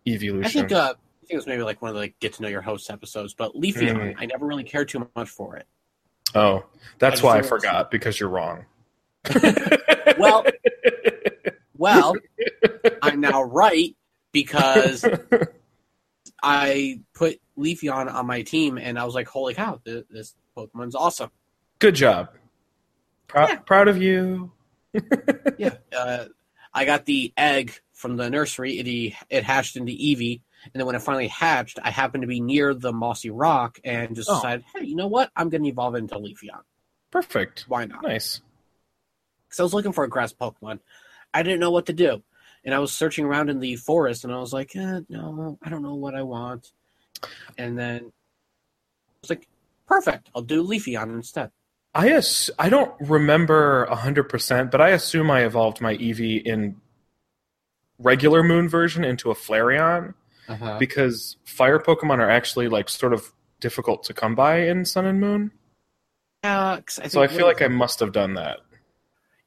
evolution. 0.05 0.45
I 0.45 0.49
think, 0.49 0.71
uh, 0.71 0.93
I 0.93 1.19
think 1.21 1.31
it 1.31 1.35
was 1.35 1.47
maybe 1.47 1.63
like 1.63 1.81
one 1.81 1.89
of 1.89 1.95
the 1.95 2.01
like, 2.01 2.19
get 2.19 2.33
to 2.33 2.43
know 2.43 2.47
your 2.47 2.61
host 2.61 2.91
episodes, 2.91 3.33
but 3.33 3.55
Leafeon, 3.55 4.13
Hmm. 4.13 4.19
I 4.19 4.27
never 4.27 4.45
really 4.45 4.63
cared 4.63 4.89
too 4.89 5.09
much 5.15 5.29
for 5.29 5.55
it. 5.55 5.65
oh, 6.35 6.63
that's 6.99 7.23
I 7.23 7.25
why 7.25 7.37
I 7.39 7.41
forgot 7.41 7.89
because 7.89 8.19
you're 8.19 8.29
wrong. 8.29 8.65
Well, 10.17 10.45
well, 11.77 12.15
I'm 13.01 13.21
now 13.21 13.43
right 13.43 13.95
because 14.31 15.05
I 16.41 17.01
put 17.13 17.39
Leafeon 17.57 18.11
on 18.13 18.25
my 18.25 18.41
team, 18.43 18.77
and 18.77 18.97
I 18.99 19.03
was 19.05 19.15
like, 19.15 19.27
"Holy 19.27 19.53
cow, 19.53 19.79
this, 19.83 20.03
this 20.09 20.35
Pokemon's 20.55 20.95
awesome!" 20.95 21.31
good 21.79 21.95
job. 21.95 22.29
Prou- 23.27 23.47
Yeah. 23.47 23.55
Proud 23.57 23.87
of 23.87 24.01
you. 24.01 24.51
Yeah, 25.57 25.75
uh, 25.95 26.25
I 26.73 26.85
got 26.85 27.05
the 27.05 27.33
egg 27.35 27.73
from 27.93 28.15
the 28.17 28.29
nursery. 28.29 28.77
It 28.79 29.13
it 29.29 29.43
hatched 29.43 29.75
into 29.75 29.91
Eevee, 29.91 30.41
and 30.65 30.73
then 30.79 30.85
when 30.85 30.95
it 30.95 31.01
finally 31.01 31.27
hatched, 31.27 31.79
I 31.81 31.89
happened 31.91 32.21
to 32.21 32.27
be 32.27 32.39
near 32.39 32.73
the 32.75 32.93
mossy 32.93 33.29
rock, 33.31 33.79
and 33.83 34.15
just 34.15 34.29
Oh. 34.29 34.35
decided, 34.35 34.65
"Hey, 34.75 34.85
you 34.85 34.95
know 34.95 35.07
what? 35.07 35.31
I'm 35.35 35.49
going 35.49 35.63
to 35.63 35.69
evolve 35.69 35.95
into 35.95 36.15
Leafeon. 36.15 36.61
Perfect. 37.11 37.65
Why 37.67 37.85
not?" 37.85 38.03
Nice. 38.03 38.41
Because 39.57 39.63
I 39.63 39.63
was 39.65 39.73
looking 39.73 39.91
for 39.91 40.03
a 40.03 40.09
grass 40.09 40.33
Pokemon. 40.33 40.79
I 41.33 41.41
didn't 41.43 41.59
know 41.59 41.71
what 41.71 41.87
to 41.87 41.93
do. 41.93 42.21
And 42.63 42.73
I 42.75 42.79
was 42.79 42.91
searching 42.93 43.25
around 43.25 43.49
in 43.49 43.59
the 43.59 43.75
forest 43.75 44.23
and 44.23 44.33
I 44.33 44.37
was 44.39 44.53
like, 44.53 44.75
eh, 44.75 45.01
no, 45.09 45.57
I 45.63 45.69
don't 45.69 45.81
know 45.81 45.95
what 45.95 46.15
I 46.15 46.21
want. 46.21 46.71
And 47.57 47.77
then 47.77 48.01
I 48.05 49.17
was 49.21 49.29
like, 49.29 49.47
perfect, 49.87 50.29
I'll 50.35 50.41
do 50.41 50.63
Leafeon 50.65 51.13
instead. 51.15 51.51
I 51.95 52.09
ass- 52.11 52.51
I 52.59 52.69
don't 52.69 52.93
remember 52.99 53.85
hundred 53.87 54.25
percent, 54.25 54.69
but 54.69 54.81
I 54.81 54.89
assume 54.89 55.31
I 55.31 55.45
evolved 55.45 55.81
my 55.81 55.95
Eevee 55.97 56.43
in 56.43 56.75
regular 57.97 58.43
Moon 58.43 58.69
version 58.69 59.03
into 59.03 59.31
a 59.31 59.35
Flareon 59.35 60.13
Uh-huh. 60.47 60.77
because 60.77 61.37
fire 61.45 61.79
Pokemon 61.79 62.19
are 62.19 62.29
actually 62.29 62.67
like 62.67 62.89
sort 62.89 63.13
of 63.13 63.33
difficult 63.59 64.03
to 64.03 64.13
come 64.13 64.35
by 64.35 64.59
in 64.59 64.85
Sun 64.85 65.05
and 65.05 65.19
Moon. 65.19 65.51
'cause 66.43 66.99
I 66.99 67.07
So 67.07 67.23
I 67.23 67.27
feel 67.27 67.47
like 67.47 67.61
I 67.61 67.67
must 67.67 67.99
have 67.99 68.11
done 68.11 68.35
that. 68.35 68.59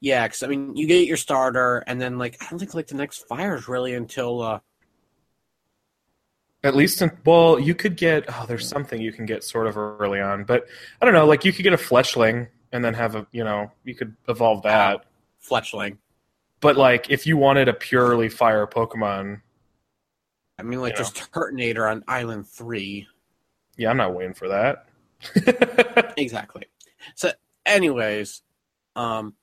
Yeah, 0.01 0.27
because 0.27 0.41
I 0.41 0.47
mean, 0.47 0.75
you 0.75 0.87
get 0.87 1.07
your 1.07 1.15
starter, 1.15 1.83
and 1.85 2.01
then 2.01 2.17
like 2.17 2.35
I 2.41 2.49
don't 2.49 2.57
think 2.57 2.73
like 2.73 2.87
the 2.87 2.95
next 2.95 3.27
fire 3.27 3.55
is 3.55 3.67
really 3.67 3.93
until 3.93 4.41
uh, 4.41 4.59
At 6.63 6.75
least, 6.75 7.03
in, 7.03 7.11
well, 7.23 7.59
you 7.59 7.75
could 7.75 7.95
get. 7.95 8.25
Oh, 8.27 8.45
there's 8.47 8.67
something 8.67 8.99
you 8.99 9.13
can 9.13 9.27
get 9.27 9.43
sort 9.43 9.67
of 9.67 9.77
early 9.77 10.19
on, 10.19 10.43
but 10.43 10.65
I 10.99 11.05
don't 11.05 11.13
know. 11.13 11.27
Like 11.27 11.45
you 11.45 11.53
could 11.53 11.61
get 11.61 11.73
a 11.73 11.77
Fletchling 11.77 12.47
and 12.71 12.83
then 12.83 12.95
have 12.95 13.15
a, 13.15 13.27
you 13.31 13.43
know, 13.43 13.71
you 13.83 13.93
could 13.93 14.15
evolve 14.27 14.63
that. 14.63 15.05
Fletchling. 15.47 15.97
But 16.61 16.77
like, 16.77 17.11
if 17.11 17.27
you 17.27 17.37
wanted 17.37 17.67
a 17.67 17.73
purely 17.73 18.27
fire 18.27 18.65
Pokemon, 18.65 19.41
I 20.57 20.63
mean, 20.63 20.81
like 20.81 20.95
just 20.95 21.15
Turtonator 21.15 21.89
on 21.89 22.03
Island 22.07 22.47
Three. 22.47 23.07
yeah, 23.77 23.91
I'm 23.91 23.97
not 23.97 24.15
waiting 24.15 24.33
for 24.33 24.47
that. 24.47 24.87
exactly. 26.17 26.65
So, 27.15 27.31
anyways, 27.67 28.41
um, 28.95 29.35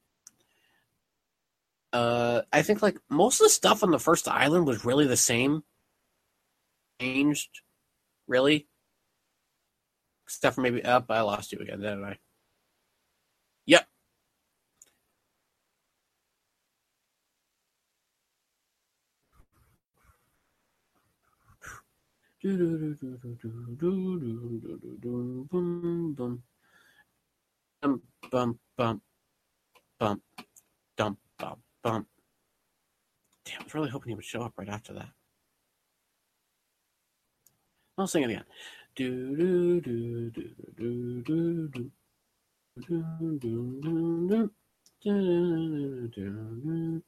uh, 1.92 2.42
I 2.52 2.62
think 2.62 2.82
like 2.82 2.98
most 3.08 3.40
of 3.40 3.46
the 3.46 3.50
stuff 3.50 3.82
on 3.82 3.90
the 3.90 3.98
first 3.98 4.28
island 4.28 4.66
was 4.66 4.84
really 4.84 5.06
the 5.06 5.16
same. 5.16 5.62
Changed, 7.00 7.60
really. 8.26 8.66
Except 10.26 10.54
for 10.56 10.60
maybe 10.60 10.84
up. 10.84 11.06
I 11.10 11.20
lost 11.22 11.52
you 11.52 11.58
again, 11.60 11.80
didn't 11.80 12.04
I? 12.04 12.18
Yep. 13.66 13.86
Bum 27.80 28.02
bum 28.30 28.58
bum 28.76 29.02
bum 29.98 30.22
bum 31.88 31.94
bum. 32.02 32.06
Damn, 33.44 33.60
I 33.60 33.64
was 33.64 33.74
really 33.74 33.90
hoping 33.90 34.10
he 34.10 34.14
would 34.14 34.24
show 34.24 34.42
up 34.42 34.52
right 34.56 34.68
after 34.68 34.92
that. 34.94 35.08
I'll 37.96 38.06
sing 38.06 38.22
it 38.22 38.30
again. 38.30 38.44
Do 38.94 39.36
do 39.36 39.80
do 39.80 40.30
do 40.30 40.50
do 40.76 41.22
do 41.22 41.68
do. 41.68 41.90
Do, 42.80 43.04
do, 43.40 43.80
do, 43.82 44.50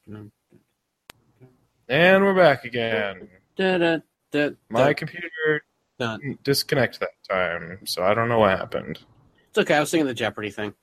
do. 0.06 0.30
And 1.88 2.24
we're 2.24 2.34
back 2.34 2.64
again. 2.64 3.28
da, 3.56 3.78
da, 3.78 3.98
da, 4.32 4.50
My 4.68 4.92
computer 4.94 5.28
Done. 5.98 6.20
didn't 6.20 6.42
disconnect 6.42 6.98
that 7.00 7.10
time, 7.28 7.80
so 7.84 8.02
I 8.02 8.14
don't 8.14 8.28
know 8.28 8.40
what 8.40 8.58
happened. 8.58 8.98
It's 9.50 9.58
okay. 9.58 9.74
I 9.74 9.80
was 9.80 9.90
singing 9.90 10.06
the 10.06 10.14
Jeopardy 10.14 10.50
thing. 10.50 10.74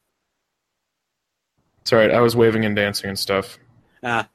It's 1.82 1.92
alright. 1.92 2.12
I 2.12 2.22
was 2.22 2.36
waving 2.36 2.64
and 2.66 2.76
dancing 2.76 3.10
and 3.10 3.20
stuff. 3.20 3.58
Ah. 4.04 4.30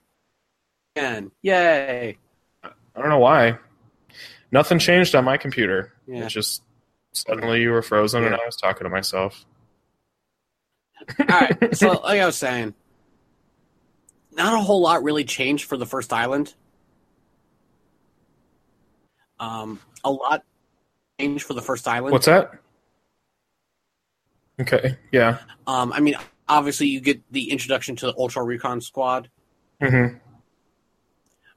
Again. 0.96 1.30
Yay. 1.42 2.18
I 2.62 3.00
don't 3.00 3.08
know 3.08 3.18
why. 3.18 3.58
Nothing 4.50 4.78
changed 4.78 5.14
on 5.14 5.24
my 5.24 5.36
computer. 5.36 5.92
Yeah. 6.06 6.26
It 6.26 6.28
just 6.28 6.62
suddenly 7.12 7.62
you 7.62 7.70
were 7.70 7.82
frozen 7.82 8.24
and 8.24 8.34
I 8.34 8.44
was 8.44 8.56
talking 8.56 8.84
to 8.84 8.90
myself. 8.90 9.44
All 11.18 11.26
right. 11.28 11.74
So, 11.76 11.92
like 11.92 12.20
I 12.20 12.26
was 12.26 12.36
saying, 12.36 12.74
not 14.32 14.54
a 14.54 14.58
whole 14.58 14.82
lot 14.82 15.02
really 15.02 15.24
changed 15.24 15.64
for 15.64 15.76
the 15.76 15.86
first 15.86 16.12
island. 16.12 16.54
Um, 19.40 19.80
a 20.04 20.10
lot 20.10 20.44
changed 21.18 21.44
for 21.44 21.54
the 21.54 21.62
first 21.62 21.88
island. 21.88 22.12
What's 22.12 22.26
that? 22.26 22.52
Okay. 24.60 24.96
Yeah. 25.10 25.38
Um, 25.66 25.92
I 25.92 26.00
mean, 26.00 26.14
obviously 26.48 26.88
you 26.88 27.00
get 27.00 27.20
the 27.32 27.50
introduction 27.50 27.96
to 27.96 28.06
the 28.06 28.14
Ultra 28.16 28.44
Recon 28.44 28.80
Squad. 28.80 29.30
Hmm 29.82 30.06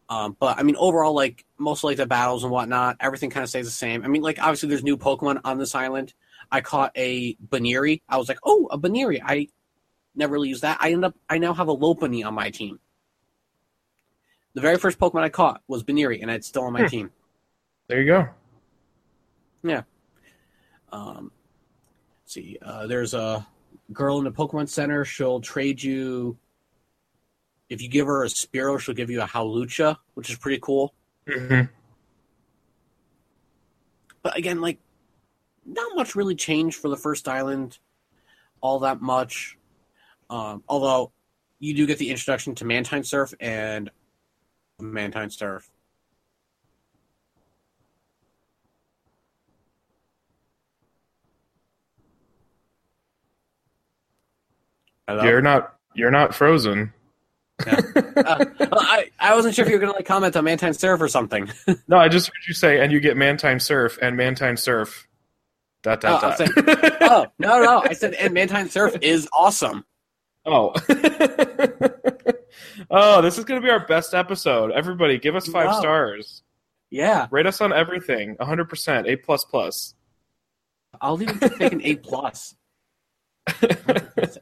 Um, 0.10 0.38
but 0.40 0.58
I 0.58 0.64
mean, 0.64 0.76
overall, 0.78 1.14
like 1.14 1.46
most 1.58 1.80
of, 1.80 1.86
like 1.86 1.98
the 1.98 2.06
battles 2.06 2.44
and 2.44 2.52
whatnot, 2.52 2.98
everything 3.00 3.30
kind 3.30 3.44
of 3.44 3.50
stays 3.50 3.66
the 3.66 3.72
same. 3.72 4.04
I 4.04 4.08
mean, 4.08 4.22
like 4.22 4.40
obviously 4.40 4.70
there's 4.70 4.84
new 4.84 4.98
Pokemon 4.98 5.42
on 5.44 5.58
this 5.58 5.74
island. 5.76 6.14
I 6.52 6.62
caught 6.62 6.92
a 6.96 7.36
Buneary. 7.40 8.04
I 8.08 8.18
was 8.18 8.30
like, 8.30 8.38
oh, 8.44 8.68
a 8.72 8.78
Buneary. 8.78 9.22
I 9.22 9.48
never 10.16 10.34
really 10.34 10.50
used 10.50 10.62
that. 10.62 10.78
I 10.80 10.92
end 10.92 11.06
up, 11.06 11.16
I 11.30 11.40
now 11.40 11.54
have 11.54 11.70
a 11.70 11.76
Lopunny 11.76 12.26
on 12.26 12.34
my 12.36 12.50
team. 12.52 12.80
The 14.54 14.62
very 14.62 14.78
first 14.78 15.00
Pokemon 15.00 15.24
I 15.24 15.30
caught 15.30 15.62
was 15.68 15.84
Buneary, 15.84 16.22
and 16.22 16.32
it's 16.32 16.48
still 16.48 16.64
on 16.64 16.74
my 16.74 16.82
Hmm. 16.82 16.88
team. 16.88 17.12
There 17.88 18.02
you 18.02 18.06
go. 18.06 18.30
Yeah. 19.64 19.84
Um, 20.92 21.32
let's 22.24 22.34
see, 22.34 22.58
uh, 22.62 22.88
there's 22.88 23.14
a 23.14 23.46
girl 23.92 24.20
in 24.20 24.24
the 24.24 24.32
Pokemon 24.32 24.70
Center. 24.70 25.04
She'll 25.04 25.42
trade 25.42 25.82
you. 25.84 26.38
If 27.70 27.82
you 27.82 27.88
give 27.88 28.08
her 28.08 28.24
a 28.24 28.28
Spearow, 28.28 28.80
she'll 28.80 28.96
give 28.96 29.10
you 29.10 29.22
a 29.22 29.28
Hawlucha, 29.28 29.98
which 30.14 30.30
is 30.30 30.38
pretty 30.38 30.60
cool. 30.62 30.94
hmm 31.28 31.62
But 34.22 34.38
again, 34.38 34.62
like, 34.62 34.80
not 35.66 35.96
much 35.96 36.16
really 36.16 36.36
changed 36.36 36.78
for 36.78 36.90
the 36.90 36.98
first 36.98 37.28
island, 37.28 37.80
all 38.62 38.80
that 38.80 39.02
much. 39.02 39.58
Um, 40.30 40.64
although 40.68 41.12
you 41.60 41.74
do 41.74 41.88
get 41.88 41.98
the 41.98 42.10
introduction 42.10 42.54
to 42.56 42.66
Mantine 42.66 43.04
Surf 43.04 43.34
and 43.40 43.90
Mantine 44.80 45.30
Surf. 45.32 45.70
Hello? 55.08 55.24
You're 55.24 55.42
not. 55.42 55.76
You're 55.94 56.12
not 56.12 56.34
frozen. 56.34 56.92
Uh, 58.18 58.44
I, 58.72 59.12
I 59.20 59.36
wasn't 59.36 59.56
sure 59.56 59.64
if 59.66 59.70
you 59.70 59.76
were 59.76 59.80
going 59.80 59.92
to 59.92 59.96
like 59.98 60.06
comment 60.06 60.36
on 60.36 60.44
Mantine 60.46 60.74
Surf 60.74 61.00
or 61.02 61.08
something. 61.08 61.50
No, 61.88 61.98
I 61.98 62.08
just 62.10 62.28
heard 62.28 62.48
you 62.48 62.54
say, 62.54 62.82
and 62.82 62.92
you 62.92 63.00
get 63.00 63.16
Mantine 63.18 63.60
Surf 63.60 63.98
and 64.02 64.18
Mantine 64.18 64.58
Surf. 64.58 65.08
Dot 65.84 66.02
dot 66.02 66.24
Oh, 66.24 66.28
I 66.28 66.48
dot. 66.48 66.98
oh, 67.02 67.26
no, 67.40 67.62
no. 67.64 67.84
I 67.84 67.94
said, 67.94 68.14
and 68.16 68.34
Mantine 68.34 68.70
Surf 68.70 68.96
is 69.02 69.28
awesome. 69.38 69.86
Oh. 70.46 70.74
oh, 72.90 73.22
this 73.22 73.38
is 73.38 73.46
going 73.46 73.62
to 73.62 73.66
be 73.66 73.70
our 73.72 73.86
best 73.86 74.14
episode. 74.14 74.72
Everybody, 74.72 75.18
give 75.20 75.36
us 75.36 75.48
five 75.48 75.68
Wow. 75.68 75.80
stars. 75.80 76.44
Yeah, 76.90 77.28
Rate 77.32 77.46
us 77.48 77.62
on 77.62 77.74
everything. 77.74 78.36
100%. 78.38 79.08
A 79.12 79.16
plus 79.18 79.44
plus. 79.46 79.94
I'll 81.02 81.22
even 81.22 81.38
take 81.40 81.74
an 81.74 81.82
A 81.84 81.96
plus. 81.96 82.56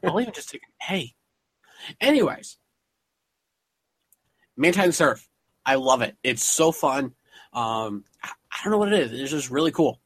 I'll 0.04 0.20
even 0.20 0.32
just 0.32 0.50
take 0.50 0.62
an 0.88 0.94
A. 0.96 1.14
Anyways, 2.00 2.58
Mantine 4.56 4.92
Surf. 4.92 5.28
I 5.66 5.76
love 5.76 6.02
it. 6.02 6.16
It's 6.22 6.44
so 6.44 6.72
fun. 6.72 7.14
Um, 7.52 8.04
I 8.22 8.58
don't 8.62 8.70
know 8.70 8.78
what 8.78 8.92
it 8.92 9.00
is. 9.00 9.20
It's 9.20 9.30
just 9.30 9.50
really 9.50 9.72
cool. 9.72 10.00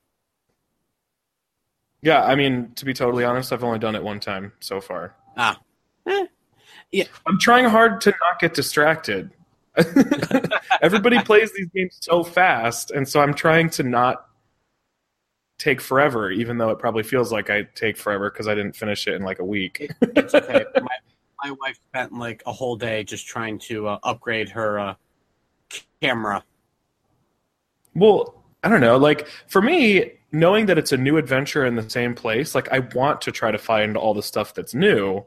Yeah, 2.02 2.22
I 2.22 2.36
mean, 2.36 2.72
to 2.76 2.84
be 2.84 2.94
totally 2.94 3.24
honest, 3.24 3.52
I've 3.52 3.64
only 3.64 3.78
done 3.78 3.96
it 3.96 4.02
one 4.02 4.20
time 4.20 4.52
so 4.60 4.80
far. 4.80 5.16
Ah, 5.36 5.60
eh, 6.06 7.04
I'm 7.26 7.38
trying 7.38 7.64
hard 7.64 8.00
to 8.02 8.10
not 8.10 8.38
get 8.40 8.54
distracted. 8.54 9.30
Everybody 10.82 11.18
plays 11.24 11.52
these 11.54 11.68
games 11.74 11.98
so 12.00 12.22
fast, 12.22 12.92
and 12.92 13.08
so 13.08 13.20
I'm 13.20 13.34
trying 13.34 13.70
to 13.70 13.82
not 13.82 14.26
take 15.58 15.80
forever, 15.80 16.30
even 16.30 16.56
though 16.58 16.70
it 16.70 16.78
probably 16.78 17.02
feels 17.02 17.32
like 17.32 17.50
I 17.50 17.64
take 17.74 17.96
forever 17.96 18.30
because 18.30 18.46
I 18.46 18.54
didn't 18.54 18.76
finish 18.76 19.06
it 19.08 19.14
in 19.14 19.22
like 19.22 19.40
a 19.40 19.44
week. 19.44 19.78
it, 19.80 19.90
it's 20.00 20.34
okay. 20.34 20.64
my, 20.76 20.96
my 21.42 21.52
wife 21.52 21.78
spent 21.88 22.12
like 22.12 22.42
a 22.46 22.52
whole 22.52 22.76
day 22.76 23.04
just 23.04 23.26
trying 23.26 23.58
to 23.60 23.88
uh, 23.88 23.98
upgrade 24.02 24.48
her 24.50 24.78
uh, 24.78 24.94
camera. 26.00 26.44
Well, 27.94 28.42
I 28.62 28.68
don't 28.68 28.80
know. 28.80 28.96
Like 28.96 29.26
for 29.46 29.62
me, 29.62 30.12
knowing 30.32 30.66
that 30.66 30.78
it's 30.78 30.92
a 30.92 30.96
new 30.96 31.16
adventure 31.16 31.64
in 31.64 31.76
the 31.76 31.88
same 31.88 32.14
place, 32.14 32.54
like 32.54 32.70
I 32.70 32.80
want 32.80 33.20
to 33.22 33.32
try 33.32 33.50
to 33.50 33.58
find 33.58 33.96
all 33.96 34.14
the 34.14 34.22
stuff 34.22 34.54
that's 34.54 34.74
new. 34.74 35.24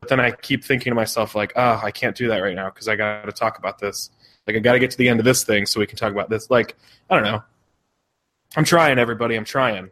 But 0.00 0.08
then 0.08 0.20
I 0.20 0.32
keep 0.32 0.64
thinking 0.64 0.90
to 0.90 0.94
myself, 0.96 1.36
like, 1.36 1.52
oh, 1.54 1.80
I 1.82 1.92
can't 1.92 2.16
do 2.16 2.26
that 2.28 2.38
right 2.38 2.56
now 2.56 2.70
because 2.70 2.88
I 2.88 2.96
got 2.96 3.24
to 3.24 3.32
talk 3.32 3.58
about 3.58 3.78
this. 3.78 4.10
Like 4.46 4.56
I 4.56 4.58
got 4.58 4.72
to 4.72 4.80
get 4.80 4.90
to 4.90 4.98
the 4.98 5.08
end 5.08 5.20
of 5.20 5.24
this 5.24 5.44
thing 5.44 5.66
so 5.66 5.78
we 5.78 5.86
can 5.86 5.96
talk 5.96 6.10
about 6.10 6.28
this. 6.28 6.50
Like 6.50 6.76
I 7.08 7.14
don't 7.14 7.24
know. 7.24 7.42
I'm 8.56 8.64
trying, 8.64 8.98
everybody. 8.98 9.36
I'm 9.36 9.44
trying. 9.44 9.90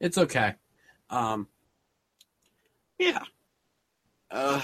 It's 0.00 0.18
okay. 0.18 0.56
Um, 1.12 1.46
yeah. 2.98 3.22
Uh, 4.30 4.62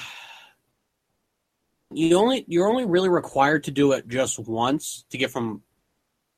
you 1.93 2.17
only 2.17 2.45
you're 2.49 2.69
only 2.69 2.87
really 2.87 3.11
required 3.11 3.65
to 3.65 3.71
do 3.71 3.93
it 3.93 4.09
just 4.09 4.39
once 4.39 5.05
to 5.11 5.19
get 5.19 5.31
from 5.31 5.63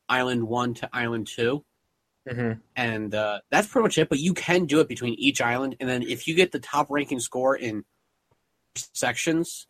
island 0.09 0.47
one 0.47 0.75
to 0.75 0.91
island 0.93 1.29
two, 1.29 1.65
hmm 2.29 2.53
and 2.75 3.15
uh, 3.15 3.41
that's 3.51 3.69
pretty 3.69 3.85
much 3.85 3.99
it. 3.99 4.09
But 4.09 4.19
you 4.19 4.35
can 4.35 4.67
do 4.67 4.81
it 4.81 4.89
between 4.89 5.15
each 5.15 5.41
island, 5.41 5.77
and 5.79 5.89
then 5.89 6.03
if 6.03 6.27
you 6.27 6.35
get 6.35 6.51
the 6.51 6.59
top 6.59 6.89
ranking 6.91 7.21
score 7.21 7.57
in 7.57 7.85
sections, 8.75 9.69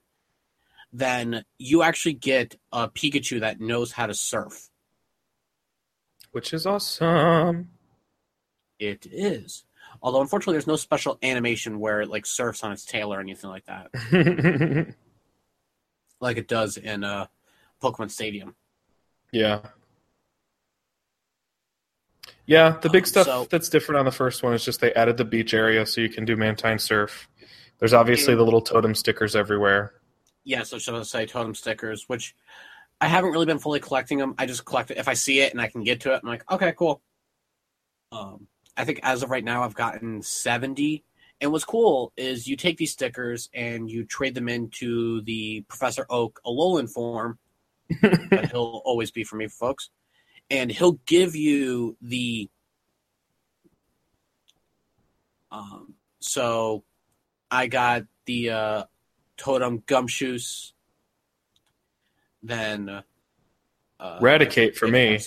then 0.92 1.44
you 1.58 1.82
actually 1.82 2.14
get 2.14 2.56
a 2.72 2.88
Pikachu 2.88 3.40
that 3.40 3.60
knows 3.60 3.92
how 3.92 4.06
to 4.06 4.14
surf. 4.14 4.70
Which 6.32 6.54
is 6.54 6.66
awesome. 6.66 7.70
It 8.78 9.06
is. 9.10 9.64
Although 10.02 10.20
unfortunately, 10.22 10.54
there's 10.54 10.66
no 10.66 10.76
special 10.76 11.18
animation 11.22 11.78
where 11.78 12.00
it 12.00 12.08
like 12.08 12.24
surfs 12.26 12.64
on 12.64 12.72
its 12.72 12.84
tail 12.84 13.12
or 13.12 13.20
anything 13.20 13.50
like 13.50 13.66
that, 13.66 13.90
like 16.20 16.36
it 16.38 16.48
does 16.48 16.76
in 16.76 17.04
uh, 17.04 17.26
Pokemon 17.82 18.10
Stadium. 18.10 18.54
yeah. 19.32 19.60
Yeah, 22.46 22.78
the 22.82 22.88
big 22.90 23.02
Um, 23.04 23.06
stuff 23.06 23.26
so- 23.26 23.46
that's 23.48 23.68
different 23.68 24.00
on 24.00 24.04
the 24.06 24.10
first 24.10 24.42
one 24.42 24.54
is 24.54 24.64
just 24.64 24.80
they 24.80 24.92
added 24.94 25.16
the 25.16 25.24
beach 25.24 25.54
area 25.54 25.86
so 25.86 26.00
you 26.00 26.08
can 26.08 26.24
do 26.24 26.36
Mantine 26.36 26.80
surf. 26.80 27.28
There's 27.78 27.92
obviously 27.92 28.34
the 28.34 28.42
little 28.42 28.60
totem 28.60 28.94
stickers 28.96 29.36
everywhere. 29.36 29.94
Yeah, 30.42 30.64
so 30.64 30.76
I 30.76 30.78
should 30.80 30.94
I 30.94 31.02
say 31.02 31.26
totem 31.26 31.54
stickers, 31.54 32.08
which 32.08 32.34
I 33.00 33.06
haven't 33.06 33.30
really 33.30 33.46
been 33.46 33.60
fully 33.60 33.78
collecting 33.78 34.18
them. 34.18 34.34
I 34.36 34.46
just 34.46 34.64
collect 34.64 34.90
it 34.90 34.98
if 34.98 35.06
I 35.06 35.14
see 35.14 35.40
it 35.40 35.52
and 35.52 35.60
I 35.60 35.68
can 35.68 35.84
get 35.84 36.00
to 36.00 36.12
it. 36.14 36.20
I'm 36.24 36.28
like, 36.28 36.50
okay, 36.50 36.72
cool. 36.76 37.00
Um, 38.10 38.48
I 38.76 38.84
think 38.84 39.00
as 39.02 39.22
of 39.22 39.30
right 39.30 39.44
now, 39.44 39.62
I've 39.62 39.74
gotten 39.74 40.22
70. 40.22 41.04
And 41.40 41.52
what's 41.52 41.64
cool 41.64 42.12
is 42.16 42.46
you 42.46 42.56
take 42.56 42.76
these 42.76 42.92
stickers 42.92 43.48
and 43.54 43.90
you 43.90 44.04
trade 44.04 44.34
them 44.34 44.48
into 44.48 45.22
the 45.22 45.62
Professor 45.68 46.06
Oak 46.10 46.40
Alolan 46.46 46.90
form 46.90 47.38
that 48.02 48.48
he'll 48.50 48.82
always 48.84 49.10
be 49.10 49.24
for 49.24 49.36
me, 49.36 49.48
folks. 49.48 49.90
And 50.50 50.70
he'll 50.70 50.98
give 51.06 51.34
you 51.34 51.96
the. 52.02 52.48
Um, 55.50 55.94
so 56.20 56.84
I 57.50 57.66
got 57.66 58.04
the 58.26 58.50
uh, 58.50 58.84
Totem 59.36 59.80
Gumshoos. 59.80 60.72
Then. 62.42 62.88
Uh, 62.88 63.02
uh, 63.98 64.18
Eradicate 64.20 64.76
for 64.76 64.88
me. 64.88 65.18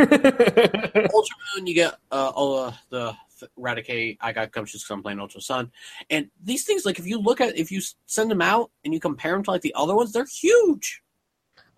Ultra 1.14 1.36
Moon, 1.56 1.66
you 1.66 1.74
get 1.74 1.94
uh, 2.10 2.30
all 2.34 2.58
uh, 2.58 2.72
the 2.90 3.14
Eradicate. 3.56 4.18
I 4.20 4.32
got 4.32 4.52
Gumshoos 4.52 4.72
because 4.72 4.90
I'm 4.90 5.02
playing 5.02 5.20
Ultra 5.20 5.40
Sun, 5.40 5.70
and 6.10 6.30
these 6.42 6.64
things, 6.64 6.84
like 6.84 6.98
if 6.98 7.06
you 7.06 7.18
look 7.18 7.40
at, 7.40 7.56
if 7.56 7.70
you 7.70 7.80
send 8.06 8.30
them 8.30 8.42
out 8.42 8.70
and 8.84 8.92
you 8.92 9.00
compare 9.00 9.32
them 9.32 9.42
to 9.44 9.50
like 9.50 9.62
the 9.62 9.74
other 9.74 9.94
ones, 9.94 10.12
they're 10.12 10.26
huge. 10.26 11.02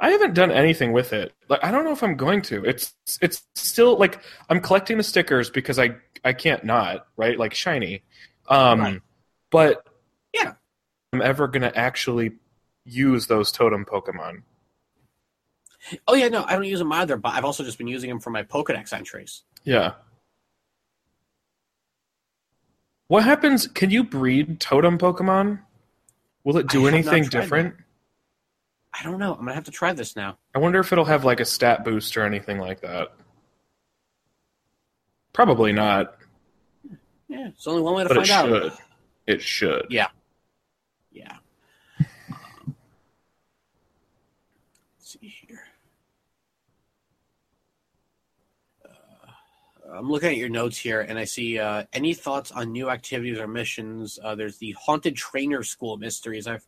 I 0.00 0.10
haven't 0.10 0.34
done 0.34 0.50
anything 0.50 0.92
with 0.92 1.12
it. 1.12 1.32
Like 1.48 1.62
I 1.62 1.70
don't 1.70 1.84
know 1.84 1.92
if 1.92 2.02
I'm 2.02 2.16
going 2.16 2.42
to. 2.42 2.64
It's 2.64 2.94
it's 3.20 3.44
still 3.54 3.96
like 3.96 4.20
I'm 4.48 4.60
collecting 4.60 4.96
the 4.96 5.04
stickers 5.04 5.48
because 5.50 5.78
I 5.78 5.96
I 6.24 6.32
can't 6.32 6.64
not, 6.64 7.06
right? 7.16 7.38
Like 7.38 7.54
shiny. 7.54 8.02
Um 8.48 8.80
Right. 8.80 9.00
but 9.50 9.86
Yeah. 10.34 10.54
I'm 11.12 11.22
ever 11.22 11.46
going 11.46 11.62
to 11.62 11.76
actually 11.78 12.32
use 12.84 13.26
those 13.26 13.52
totem 13.52 13.84
Pokemon. 13.84 14.42
Oh 16.06 16.14
yeah, 16.14 16.28
no, 16.28 16.44
I 16.44 16.54
don't 16.54 16.64
use 16.64 16.78
them 16.78 16.92
either, 16.92 17.16
but 17.16 17.34
I've 17.34 17.44
also 17.44 17.64
just 17.64 17.78
been 17.78 17.88
using 17.88 18.08
them 18.08 18.20
for 18.20 18.30
my 18.30 18.42
Pokedex 18.42 18.92
entries. 18.92 19.42
Yeah. 19.64 19.92
What 23.08 23.24
happens? 23.24 23.66
Can 23.66 23.90
you 23.90 24.04
breed 24.04 24.60
totem 24.60 24.96
Pokemon? 24.98 25.60
Will 26.44 26.56
it 26.58 26.68
do 26.68 26.86
anything 26.86 27.24
different? 27.24 27.74
I 28.98 29.02
don't 29.02 29.18
know. 29.18 29.32
I'm 29.32 29.40
gonna 29.40 29.54
have 29.54 29.64
to 29.64 29.70
try 29.70 29.92
this 29.92 30.16
now. 30.16 30.38
I 30.54 30.58
wonder 30.58 30.78
if 30.80 30.92
it'll 30.92 31.04
have 31.04 31.24
like 31.24 31.40
a 31.40 31.44
stat 31.44 31.84
boost 31.84 32.16
or 32.16 32.24
anything 32.24 32.58
like 32.58 32.80
that. 32.82 33.08
Probably 35.32 35.72
not, 35.72 36.16
Yeah, 37.28 37.48
it's 37.48 37.66
only 37.66 37.80
one 37.82 37.94
way 37.94 38.02
to 38.02 38.08
but 38.08 38.18
it 38.18 38.26
find 38.28 38.52
out. 38.54 38.62
should. 38.62 38.72
It 39.26 39.42
should. 39.42 39.86
Yeah. 39.88 40.08
Um, 41.98 42.76
let's 44.98 45.12
see 45.20 45.28
here. 45.46 45.62
Uh, 48.84 49.81
I'm 49.94 50.10
looking 50.10 50.30
at 50.30 50.36
your 50.36 50.48
notes 50.48 50.78
here, 50.78 51.00
and 51.00 51.18
I 51.18 51.24
see 51.24 51.58
uh, 51.58 51.84
any 51.92 52.14
thoughts 52.14 52.50
on 52.50 52.72
new 52.72 52.88
activities 52.90 53.38
or 53.38 53.46
missions. 53.46 54.18
Uh, 54.22 54.34
there's 54.34 54.58
the 54.58 54.72
Haunted 54.72 55.16
Trainer 55.16 55.62
School 55.62 55.96
mysteries. 55.96 56.46
I've 56.46 56.66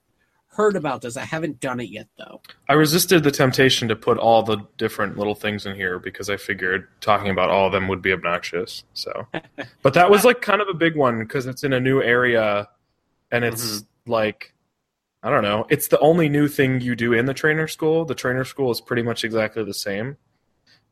heard 0.49 0.77
about 0.77 1.01
this. 1.03 1.17
I 1.17 1.25
haven't 1.25 1.59
done 1.61 1.81
it 1.81 1.89
yet, 1.89 2.07
though. 2.19 2.41
I 2.69 2.75
resisted 2.75 3.25
the 3.25 3.31
temptation 3.31 3.89
to 3.89 3.97
put 3.97 4.19
all 4.19 4.43
the 4.43 4.59
different 4.77 5.17
little 5.17 5.35
things 5.35 5.67
in 5.67 5.75
here 5.75 5.99
because 5.99 6.29
I 6.31 6.37
figured 6.37 6.87
talking 7.01 7.31
about 7.31 7.51
all 7.51 7.67
of 7.67 7.73
them 7.73 7.89
would 7.89 8.03
be 8.03 8.13
obnoxious. 8.13 8.85
So, 8.93 9.27
but 9.83 9.95
that 9.95 10.11
was 10.11 10.25
like 10.25 10.41
kind 10.43 10.61
of 10.61 10.69
a 10.69 10.75
big 10.75 10.97
one 10.97 11.19
because 11.21 11.47
it's 11.47 11.65
in 11.65 11.73
a 11.73 11.81
new 11.81 12.03
area, 12.03 12.69
and 13.31 13.45
it's 13.45 13.85
like 14.07 14.53
I 15.23 15.31
don't 15.31 15.43
know. 15.43 15.67
It's 15.71 15.89
the 15.89 15.99
only 16.01 16.29
new 16.29 16.49
thing 16.49 16.83
you 16.83 16.95
do 16.95 17.15
in 17.15 17.25
the 17.25 17.33
trainer 17.35 17.67
school. 17.67 18.05
The 18.05 18.15
trainer 18.15 18.45
school 18.45 18.71
is 18.71 18.83
pretty 18.83 19.03
much 19.03 19.25
exactly 19.25 19.65
the 19.65 19.73
same, 19.75 20.19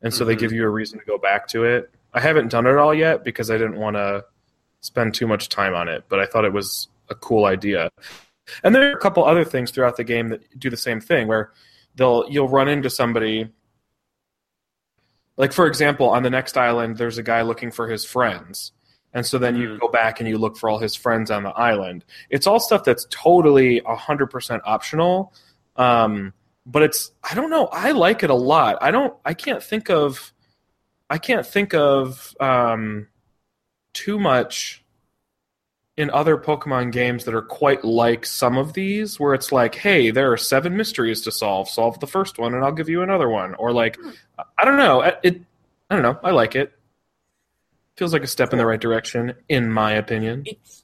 and 0.01 0.11
so 0.11 0.25
they 0.25 0.35
Mhm. 0.35 0.39
give 0.39 0.51
you 0.51 0.63
a 0.65 0.69
reason 0.69 0.97
to 0.97 1.05
go 1.05 1.19
back 1.19 1.47
to 1.49 1.63
it. 1.65 1.91
I 2.13 2.19
haven't 2.19 2.49
done 2.49 2.65
it 2.67 2.77
all 2.77 2.93
yet 2.93 3.23
because 3.23 3.49
I 3.49 3.57
didn't 3.57 3.77
want 3.77 3.95
to 3.95 4.23
spend 4.81 5.13
too 5.13 5.27
much 5.27 5.49
time 5.49 5.73
on 5.73 5.87
it, 5.87 6.03
but 6.09 6.19
I 6.19 6.25
thought 6.25 6.45
it 6.45 6.53
was 6.53 6.87
a 7.09 7.15
cool 7.15 7.45
idea. 7.45 7.89
And 8.63 8.75
there 8.75 8.89
are 8.89 8.93
a 8.95 8.99
couple 8.99 9.23
other 9.25 9.45
things 9.45 9.71
throughout 9.71 9.97
the 9.97 10.03
game 10.03 10.29
that 10.29 10.59
do 10.59 10.69
the 10.69 10.77
same 10.77 10.99
thing 10.99 11.27
where 11.27 11.51
they'll 11.95 12.25
you'll 12.29 12.49
run 12.49 12.67
into 12.67 12.89
somebody 12.89 13.49
like 15.37 15.53
for 15.53 15.67
example 15.67 16.09
on 16.09 16.23
the 16.23 16.29
next 16.29 16.57
island 16.57 16.97
there's 16.97 17.17
a 17.17 17.23
guy 17.23 17.41
looking 17.41 17.71
for 17.71 17.87
his 17.87 18.03
friends 18.05 18.71
and 19.13 19.25
so 19.25 19.37
then 19.37 19.55
you 19.55 19.69
Mhm. 19.69 19.79
go 19.79 19.87
back 19.87 20.19
and 20.19 20.27
you 20.27 20.37
look 20.37 20.57
for 20.57 20.69
all 20.69 20.79
his 20.79 20.95
friends 20.95 21.31
on 21.31 21.43
the 21.43 21.51
island 21.51 22.03
it's 22.29 22.47
all 22.47 22.59
stuff 22.59 22.83
that's 22.83 23.05
totally 23.09 23.79
100% 23.85 24.61
optional 24.65 25.33
um, 25.75 26.33
but 26.65 26.81
it's 26.83 27.11
i 27.29 27.33
don't 27.35 27.49
know 27.49 27.67
i 27.67 27.91
like 27.91 28.23
it 28.23 28.29
a 28.29 28.35
lot 28.35 28.77
i 28.81 28.91
don't 28.91 29.13
i 29.25 29.33
can't 29.33 29.61
think 29.63 29.89
of 29.89 30.32
i 31.09 31.17
can't 31.17 31.45
think 31.45 31.73
of 31.73 32.35
um, 32.39 33.07
too 33.93 34.19
much 34.19 34.83
in 35.95 36.09
other 36.09 36.37
Pokemon 36.37 36.91
games 36.91 37.25
that 37.25 37.35
are 37.35 37.41
quite 37.41 37.85
like 37.85 38.25
some 38.25 38.57
of 38.57 38.73
these, 38.73 39.19
where 39.19 39.35
it's 39.35 39.51
like, 39.51 39.75
hey, 39.75 40.09
there 40.09 40.31
are 40.31 40.37
seven 40.37 40.75
mysteries 40.75 41.21
to 41.21 41.31
solve. 41.31 41.69
Solve 41.69 41.99
the 41.99 42.07
first 42.07 42.39
one, 42.39 42.55
and 42.55 42.63
I'll 42.63 42.71
give 42.71 42.89
you 42.89 43.03
another 43.03 43.29
one. 43.29 43.53
Or 43.55 43.71
like, 43.71 43.97
I 44.57 44.65
don't 44.65 44.77
know. 44.77 45.01
It. 45.01 45.41
I 45.89 45.95
don't 45.95 46.01
know. 46.01 46.19
I 46.23 46.31
like 46.31 46.55
it. 46.55 46.73
Feels 47.95 48.11
like 48.11 48.23
a 48.23 48.27
step 48.27 48.53
in 48.53 48.57
the 48.57 48.65
right 48.65 48.81
direction, 48.81 49.35
in 49.49 49.71
my 49.71 49.93
opinion. 49.93 50.43
it's 50.47 50.83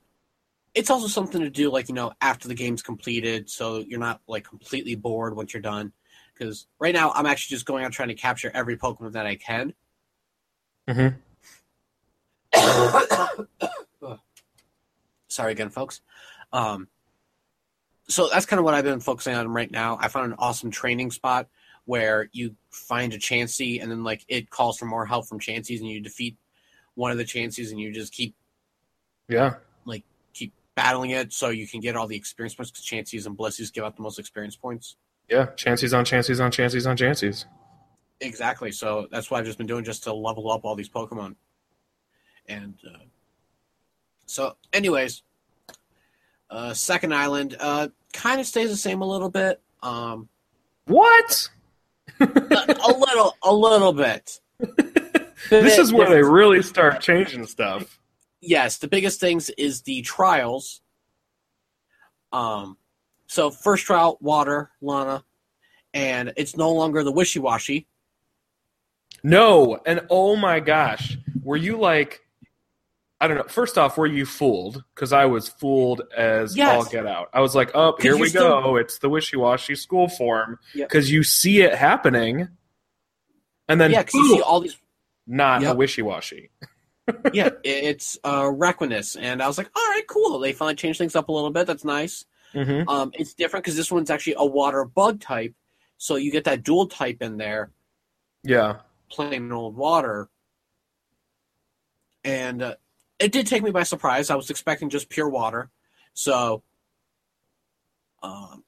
it's 0.76 0.90
also 0.92 1.08
something 1.08 1.42
to 1.42 1.50
do 1.50 1.72
like 1.72 1.90
you 1.90 1.96
know 1.96 2.12
after 2.22 2.48
the 2.48 2.54
game's 2.54 2.82
completed 2.84 3.50
so 3.50 3.80
you're 3.80 4.00
not 4.00 4.22
like 4.28 4.44
completely 4.44 4.96
bored 4.96 5.36
once 5.36 5.52
you're 5.52 5.62
done 5.62 5.92
because 6.34 6.68
right 6.80 6.94
now 6.94 7.12
i'm 7.16 7.26
actually 7.26 7.56
just 7.56 7.66
going 7.66 7.84
out 7.84 7.92
trying 7.92 8.08
to 8.08 8.14
capture 8.14 8.52
every 8.54 8.78
pokemon 8.78 9.12
that 9.12 9.26
i 9.26 9.36
can 9.36 9.74
Mhm. 10.90 11.16
sorry 15.30 15.52
again 15.52 15.70
folks 15.70 16.02
um 16.52 16.88
so 18.08 18.28
that's 18.34 18.48
kind 18.48 18.58
of 18.58 18.66
what 18.66 18.74
i've 18.74 18.84
been 18.84 19.00
focusing 19.00 19.36
on 19.36 19.48
right 19.48 19.70
now 19.70 19.98
i 20.02 20.08
found 20.08 20.26
an 20.32 20.36
awesome 20.40 20.72
training 20.72 21.12
spot 21.12 21.48
where 21.86 22.28
you 22.32 22.56
find 22.72 23.14
a 23.14 23.20
chansey 23.20 23.82
and 23.82 23.92
then 23.92 24.04
like 24.04 24.26
it 24.28 24.50
calls 24.50 24.78
for 24.80 24.86
more 24.86 25.06
help 25.06 25.28
from 25.28 25.40
chanseys 25.40 25.80
and 25.80 25.90
you 25.90 26.02
defeat 26.02 26.36
one 26.96 27.12
of 27.12 27.18
the 27.18 27.24
chanseys 27.24 27.72
and 27.72 27.80
you 27.80 27.94
just 27.94 28.12
keep 28.12 28.36
Yeah. 29.30 29.56
Like 29.86 30.04
keep 30.34 30.54
battling 30.76 31.12
it 31.12 31.32
so 31.32 31.50
you 31.50 31.68
can 31.68 31.80
get 31.80 31.96
all 31.96 32.08
the 32.08 32.16
experience 32.16 32.56
points 32.56 32.72
because 32.72 32.84
Chanseys 32.84 33.26
and 33.26 33.38
Blisseys 33.38 33.72
give 33.72 33.84
out 33.84 33.96
the 33.96 34.02
most 34.02 34.20
experience 34.20 34.56
points. 34.56 34.98
Yeah. 35.30 35.46
Chances 35.56 35.94
on 35.94 36.04
chances 36.04 36.40
on 36.40 36.52
chances 36.52 36.86
on 36.88 36.98
chances. 36.98 37.46
Exactly. 38.22 38.72
So 38.72 39.08
that's 39.12 39.32
what 39.32 39.40
I've 39.40 39.46
just 39.46 39.58
been 39.58 39.68
doing 39.68 39.84
just 39.84 40.04
to 40.04 40.14
level 40.14 40.52
up 40.52 40.66
all 40.66 40.76
these 40.76 40.90
Pokemon. 40.90 41.36
And 42.48 42.76
uh, 42.86 42.98
so, 44.26 44.56
anyways, 44.74 45.24
uh, 46.50 46.74
second 46.74 47.14
island 47.14 47.56
uh, 47.60 47.90
kind 48.14 48.40
of 48.40 48.46
stays 48.48 48.70
the 48.70 48.78
same 48.78 49.02
a 49.02 49.06
little 49.08 49.30
bit. 49.30 49.62
Um, 49.82 50.28
What? 50.86 51.50
a, 52.20 52.26
a 52.26 52.92
little, 52.98 53.38
a 53.44 53.54
little 53.54 53.94
bit. 53.94 54.40
This 55.50 55.78
is 55.78 55.94
where 55.94 56.10
they 56.10 56.22
really 56.22 56.62
start 56.62 57.00
changing 57.00 57.46
stuff. 57.48 57.98
yes, 58.42 58.78
the 58.78 58.90
biggest 58.90 59.22
things 59.22 59.50
is 59.52 59.82
the 59.84 60.02
trials. 60.02 60.82
Um, 62.34 62.78
so 63.28 63.50
first 63.50 63.86
trial, 63.86 64.18
water, 64.22 64.70
Lana, 64.82 65.24
and 65.94 66.34
it's 66.36 66.58
no 66.58 66.72
longer 66.74 67.04
the 67.04 67.12
wishy 67.14 67.40
washy. 67.40 67.88
No, 69.24 69.80
and 69.86 70.02
oh 70.10 70.36
my 70.36 70.60
gosh, 70.60 71.18
were 71.44 71.58
you 71.58 71.78
like, 71.78 72.22
I 73.22 73.28
don't 73.28 73.38
know. 73.38 73.44
First 73.50 73.78
off, 73.78 73.98
were 73.98 74.08
you 74.08 74.26
fooled? 74.26 74.84
Because 74.96 75.12
I 75.12 75.26
was 75.26 75.48
fooled 75.50 76.02
as 76.16 76.56
Yes. 76.56 76.74
all 76.76 76.90
get 76.90 77.06
out. 77.06 77.30
I 77.34 77.42
was 77.42 77.54
like, 77.56 77.72
"Oh, 77.74 77.96
here 78.00 78.16
we 78.18 78.30
still- 78.30 78.62
go. 78.62 78.76
It's 78.78 79.00
the 79.00 79.10
wishy 79.10 79.36
washy 79.38 79.76
school 79.76 80.08
form. 80.08 80.60
Yep. 80.74 80.88
Because 80.88 81.12
you 81.12 81.24
see 81.24 81.62
it 81.62 81.76
happening, 81.76 82.48
and 83.68 83.80
then 83.82 83.92
yeah, 83.92 84.04
because 84.04 84.14
you 84.16 84.36
see 84.36 84.42
all 84.42 84.62
these. 84.62 84.78
not 85.28 85.64
a 85.64 85.74
wishy 85.74 86.02
washy. 86.02 86.50
Yeah, 87.34 87.50
it's 87.64 88.20
uh, 88.24 88.44
Requinus, 88.44 89.18
and 89.20 89.42
I 89.42 89.48
was 89.48 89.58
like, 89.58 89.68
all 89.76 89.84
right, 89.90 90.06
cool. 90.08 90.38
They 90.38 90.54
finally 90.54 90.76
changed 90.76 91.00
things 91.00 91.16
up 91.16 91.28
a 91.28 91.32
little 91.32 91.50
bit. 91.50 91.66
That's 91.66 91.84
nice. 91.84 92.24
Mm-hmm. 92.54 92.88
Um, 92.88 93.10
it's 93.16 93.34
different 93.34 93.66
because 93.66 93.76
this 93.76 93.92
one's 93.92 94.12
actually 94.12 94.36
a 94.38 94.46
water 94.46 94.86
bug 94.86 95.20
type, 95.20 95.56
so 95.98 96.18
you 96.18 96.32
get 96.32 96.44
that 96.44 96.62
dual 96.62 96.86
type 96.86 97.24
in 97.24 97.38
there, 97.38 97.72
Yeah. 98.44 98.82
Plain 99.10 99.52
old 99.52 99.76
water. 99.76 100.30
And 102.24 102.62
uh, 102.62 102.76
it 103.20 103.32
did 103.32 103.48
take 103.48 103.64
me 103.64 103.72
by 103.72 103.84
surprise. 103.84 104.30
I 104.30 104.36
was 104.36 104.50
expecting 104.50 104.90
just 104.90 105.10
pure 105.10 105.30
water, 105.30 105.70
so 106.14 106.64
um, 108.22 108.64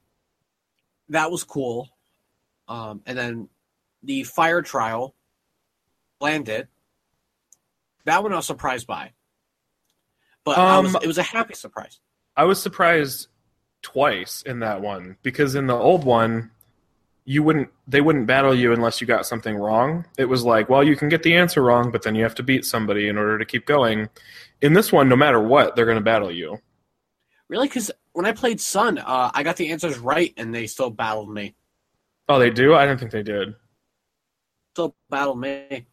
that 1.10 1.32
was 1.32 1.44
cool. 1.44 1.89
Um, 2.68 3.02
and 3.06 3.18
then 3.18 3.50
the 4.04 4.24
fire 4.24 4.62
trial 4.62 5.16
landed. 6.20 6.68
That 8.06 8.24
one 8.24 8.34
I 8.34 8.38
was 8.38 8.48
surprised 8.48 8.88
by, 8.88 9.12
but 10.44 10.58
I 10.58 10.80
was, 10.80 10.96
Um, 10.96 11.02
it 11.04 11.08
was 11.08 11.18
a 11.18 11.24
happy 11.24 11.54
surprise. 11.54 12.00
I 12.36 12.46
was 12.46 12.62
surprised 12.62 13.28
twice 13.82 14.42
in 14.42 14.60
that 14.60 14.82
one 14.82 15.18
because 15.22 15.56
in 15.56 15.68
the 15.68 15.76
old 15.76 16.04
one, 16.04 16.52
you 17.26 17.43
wouldn't 17.43 17.69
they 17.88 18.01
wouldn't 18.01 18.28
battle 18.28 18.53
you 18.53 18.74
unless 18.74 18.99
you 18.99 19.07
got 19.07 19.26
something 19.26 19.55
wrong. 19.55 20.05
It 20.17 20.26
was 20.26 20.43
like, 20.43 20.69
well, 20.69 20.84
you 20.84 20.95
can 20.95 21.09
get 21.09 21.24
the 21.24 21.36
answer 21.36 21.61
wrong, 21.61 21.91
but 21.91 22.03
then 22.03 22.15
you 22.15 22.24
have 22.24 22.36
to 22.36 22.43
beat 22.43 22.65
somebody 22.65 23.07
in 23.07 23.17
order 23.17 23.38
to 23.38 23.45
keep 23.45 23.65
going. 23.65 24.09
In 24.61 24.74
this 24.74 24.91
one, 24.91 25.09
no 25.09 25.15
matter 25.15 25.39
what, 25.39 25.76
they're 25.76 25.86
going 25.86 25.97
to 25.97 26.03
battle 26.03 26.32
you. 26.32 26.59
Really, 27.47 27.67
because 27.67 27.91
when 28.13 28.26
I 28.26 28.32
played 28.32 28.61
Sun, 28.61 28.97
uh, 28.97 29.32
I 29.34 29.43
got 29.43 29.57
the 29.57 29.72
answers 29.72 29.97
right, 29.99 30.34
and 30.38 30.53
they 30.53 30.67
still 30.67 30.89
battled 30.89 31.34
me. 31.34 31.55
Oh, 32.30 32.39
they 32.39 32.49
do? 32.49 32.76
I 32.76 32.86
didn't 32.86 32.99
think 32.99 33.11
they 33.11 33.24
did. 33.24 33.55
Still 34.74 34.95
battle 35.09 35.36
me. 35.36 35.86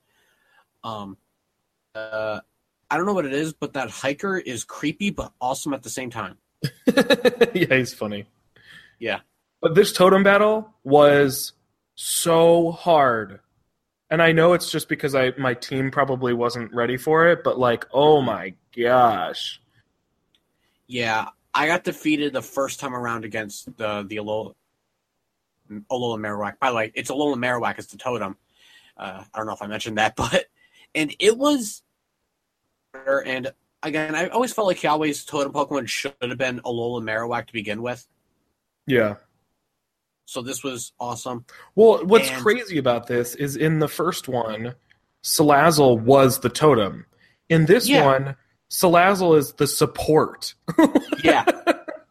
Um, 0.84 1.16
uh, 1.94 2.40
I 2.90 2.96
don't 2.96 3.06
know 3.06 3.12
what 3.12 3.26
it 3.26 3.32
is, 3.32 3.52
but 3.52 3.72
that 3.72 3.90
hiker 3.90 4.38
is 4.38 4.64
creepy 4.64 5.10
but 5.10 5.32
awesome 5.40 5.74
at 5.74 5.82
the 5.82 5.90
same 5.90 6.10
time. 6.10 6.38
yeah, 7.54 7.74
he's 7.74 7.92
funny. 7.92 8.26
Yeah. 8.98 9.20
But 9.60 9.74
this 9.74 9.92
totem 9.92 10.22
battle 10.22 10.72
was 10.84 11.52
so 11.94 12.70
hard. 12.70 13.40
And 14.10 14.22
I 14.22 14.32
know 14.32 14.52
it's 14.54 14.70
just 14.70 14.88
because 14.88 15.14
I 15.14 15.32
my 15.36 15.54
team 15.54 15.90
probably 15.90 16.32
wasn't 16.32 16.72
ready 16.72 16.96
for 16.96 17.28
it, 17.28 17.44
but 17.44 17.58
like, 17.58 17.86
oh 17.92 18.22
my 18.22 18.54
gosh. 18.76 19.60
Yeah, 20.86 21.28
I 21.52 21.66
got 21.66 21.84
defeated 21.84 22.32
the 22.32 22.40
first 22.40 22.80
time 22.80 22.94
around 22.94 23.24
against 23.24 23.76
the 23.76 24.04
the 24.08 24.16
Alola, 24.16 24.54
Alola 25.70 26.18
Marowak. 26.18 26.58
By 26.58 26.70
the 26.70 26.76
way, 26.76 26.92
it's 26.94 27.10
Alola 27.10 27.34
Marowak. 27.34 27.78
It's 27.78 27.88
the 27.88 27.98
totem. 27.98 28.36
Uh, 28.96 29.24
I 29.34 29.38
don't 29.38 29.46
know 29.46 29.52
if 29.52 29.62
I 29.62 29.66
mentioned 29.66 29.98
that, 29.98 30.16
but 30.16 30.46
and 30.94 31.14
it 31.18 31.36
was. 31.36 31.82
And 33.04 33.52
again, 33.82 34.14
I 34.14 34.28
always 34.28 34.52
felt 34.54 34.66
like 34.66 34.78
Kiawe's 34.78 35.24
totem 35.24 35.52
Pokemon 35.52 35.88
should 35.88 36.14
have 36.22 36.38
been 36.38 36.60
Alola 36.60 37.02
Marowak 37.02 37.46
to 37.48 37.52
begin 37.52 37.82
with. 37.82 38.06
Yeah. 38.86 39.16
So 40.28 40.42
this 40.42 40.62
was 40.62 40.92
awesome. 41.00 41.46
Well, 41.74 42.04
what's 42.04 42.28
And- 42.28 42.42
crazy 42.42 42.76
about 42.76 43.06
this 43.06 43.34
is 43.34 43.56
in 43.56 43.78
the 43.78 43.88
first 43.88 44.28
one, 44.28 44.74
Salazzle 45.24 46.00
was 46.02 46.40
the 46.40 46.50
totem. 46.50 47.06
In 47.48 47.64
this 47.64 47.88
Yeah. 47.88 48.04
one, 48.04 48.36
Salazzle 48.70 49.38
is 49.38 49.54
the 49.54 49.66
support. 49.66 50.54
Yeah, 51.24 51.44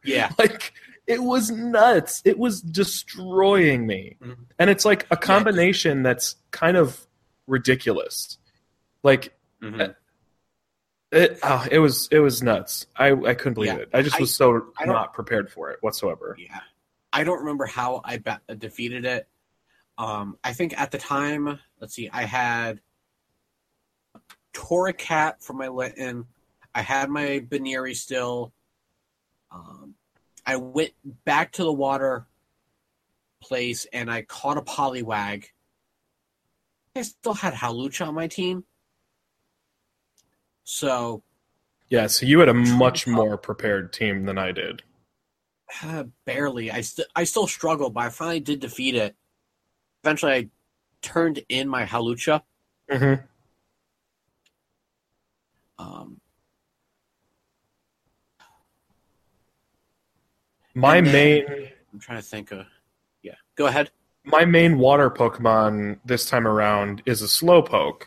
yeah, 0.03 0.31
like 0.39 0.73
it 1.05 1.21
was 1.21 1.51
nuts. 1.51 2.23
It 2.25 2.39
was 2.39 2.59
destroying 2.61 3.85
me. 3.85 4.17
Mhm. 4.21 4.35
And 4.57 4.69
it's 4.71 4.83
like 4.83 5.05
a 5.11 5.15
combination 5.15 6.01
that's 6.01 6.35
kind 6.49 6.75
of 6.75 7.05
ridiculous. 7.45 8.39
Like 9.03 9.37
Mhm. 9.61 9.95
it 11.11 11.39
oh, 11.43 11.67
it 11.71 11.77
was 11.79 12.09
it 12.11 12.19
was 12.19 12.41
nuts. 12.41 12.87
I 12.95 13.11
I 13.11 13.35
couldn't 13.35 13.53
believe 13.53 13.73
Yeah. 13.73 13.79
it. 13.81 13.89
I 13.93 14.01
just 14.01 14.17
I- 14.17 14.21
was 14.21 14.35
so 14.35 14.73
I 14.77 14.85
not 14.85 15.13
prepared 15.13 15.51
for 15.51 15.69
it 15.69 15.77
whatsoever. 15.81 16.35
yeah. 16.39 16.61
I 17.11 17.23
don't 17.23 17.39
remember 17.39 17.65
how 17.65 18.01
I 18.03 18.17
ba- 18.17 18.41
defeated 18.57 19.05
it. 19.05 19.27
Um, 19.97 20.37
I 20.43 20.53
think 20.53 20.79
at 20.79 20.91
the 20.91 20.97
time, 20.97 21.59
let's 21.79 21.93
see, 21.93 22.09
I 22.11 22.23
had 22.23 22.81
Torracat 24.53 25.41
for 25.41 25.53
my 25.53 25.67
Litten. 25.67 26.25
I 26.75 26.81
had 26.81 27.09
my 27.09 27.39
Buneary 27.39 27.93
still. 27.93 28.53
Um, 29.51 29.95
I 30.45 30.57
went 30.57 30.91
back 31.25 31.53
to 31.53 31.63
the 31.63 31.73
water 31.73 32.27
place 33.41 33.85
and 33.91 34.11
I 34.11 34.21
caught 34.23 34.57
a 34.57 34.61
Poliwag. 34.61 35.45
I 36.95 37.01
still 37.01 37.33
had 37.33 37.53
Hawlucha 37.53 38.07
on 38.07 38.15
my 38.15 38.27
team. 38.27 38.63
So, 40.63 41.23
Yeah, 41.89 42.07
so 42.07 42.25
you 42.25 42.39
had 42.39 42.49
a 42.49 42.53
much 42.53 43.07
more 43.07 43.37
prepared 43.37 43.93
team 43.93 44.25
than 44.25 44.37
I 44.37 44.51
did. 44.51 44.83
Uh, 45.83 46.05
barely. 46.25 46.71
I 46.71 46.81
still 46.81 47.05
I 47.15 47.23
still 47.25 47.47
struggled, 47.47 47.93
but 47.93 48.03
I 48.05 48.09
finally 48.09 48.39
did 48.39 48.59
defeat 48.61 48.95
it. 48.95 49.15
Eventually, 50.03 50.31
I 50.33 50.49
turned 51.01 51.43
in 51.49 51.67
my 51.67 51.85
Hawlucha. 51.85 52.41
Mm-hmm. 52.89 53.23
Um, 55.83 56.19
My 60.73 61.01
then- 61.01 61.11
main 61.11 61.69
I'm 61.93 61.99
trying 61.99 62.19
to 62.19 62.23
think 62.27 62.51
of. 62.51 62.65
Yeah, 63.23 63.35
go 63.55 63.65
ahead. 63.67 63.89
my 64.23 64.45
main 64.45 64.77
water 64.77 65.09
Pokemon 65.09 65.99
this 66.05 66.29
time 66.29 66.45
around 66.47 67.01
is 67.05 67.21
a 67.21 67.25
Slowpoke, 67.25 68.03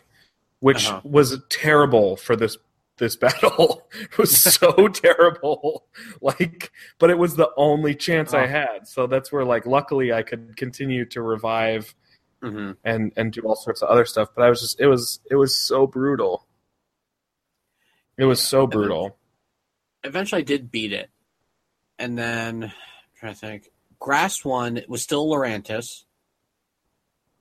which 0.61 0.87
Uh-huh. 0.89 1.01
was 1.03 1.39
terrible 1.49 2.17
for 2.17 2.37
this 2.37 2.57
this 3.01 3.17
battle. 3.17 3.89
it 4.01 4.17
was 4.17 4.37
so 4.55 4.87
terrible. 4.89 5.87
Like, 6.23 6.71
but 7.01 7.11
it 7.11 7.19
was 7.19 7.35
the 7.37 7.51
only 7.57 7.95
chance 7.97 8.33
I 8.35 8.45
Oh. 8.45 8.49
had. 8.49 8.87
So 8.89 9.07
that's 9.09 9.33
where, 9.33 9.45
like, 9.45 9.67
luckily 9.67 10.13
I 10.13 10.23
could 10.23 10.57
continue 10.57 11.05
to 11.07 11.21
revive 11.23 11.95
hmm 12.43 12.73
and 12.85 13.13
and 13.17 13.33
do 13.33 13.43
all 13.43 13.57
sorts 13.57 13.83
of 13.83 13.89
other 13.91 14.05
stuff. 14.07 14.29
But 14.37 14.45
I 14.45 14.49
was 14.51 14.61
just 14.61 14.81
it 14.81 14.87
was 14.87 15.21
it 15.31 15.35
was 15.37 15.57
so 15.57 15.87
brutal. 15.87 16.47
It 18.17 18.25
was 18.27 18.41
so 18.41 18.67
brutal. 18.67 19.19
Eventually, 20.05 20.41
I 20.43 20.45
did 20.45 20.71
beat 20.71 20.93
it, 20.93 21.11
and 21.99 22.17
then 22.17 22.65
I'm 22.65 22.71
trying 23.19 23.35
to 23.35 23.39
think. 23.39 23.69
Grass 23.99 24.45
one 24.45 24.81
was 24.89 25.03
still 25.03 25.27
Lurantis. 25.29 26.05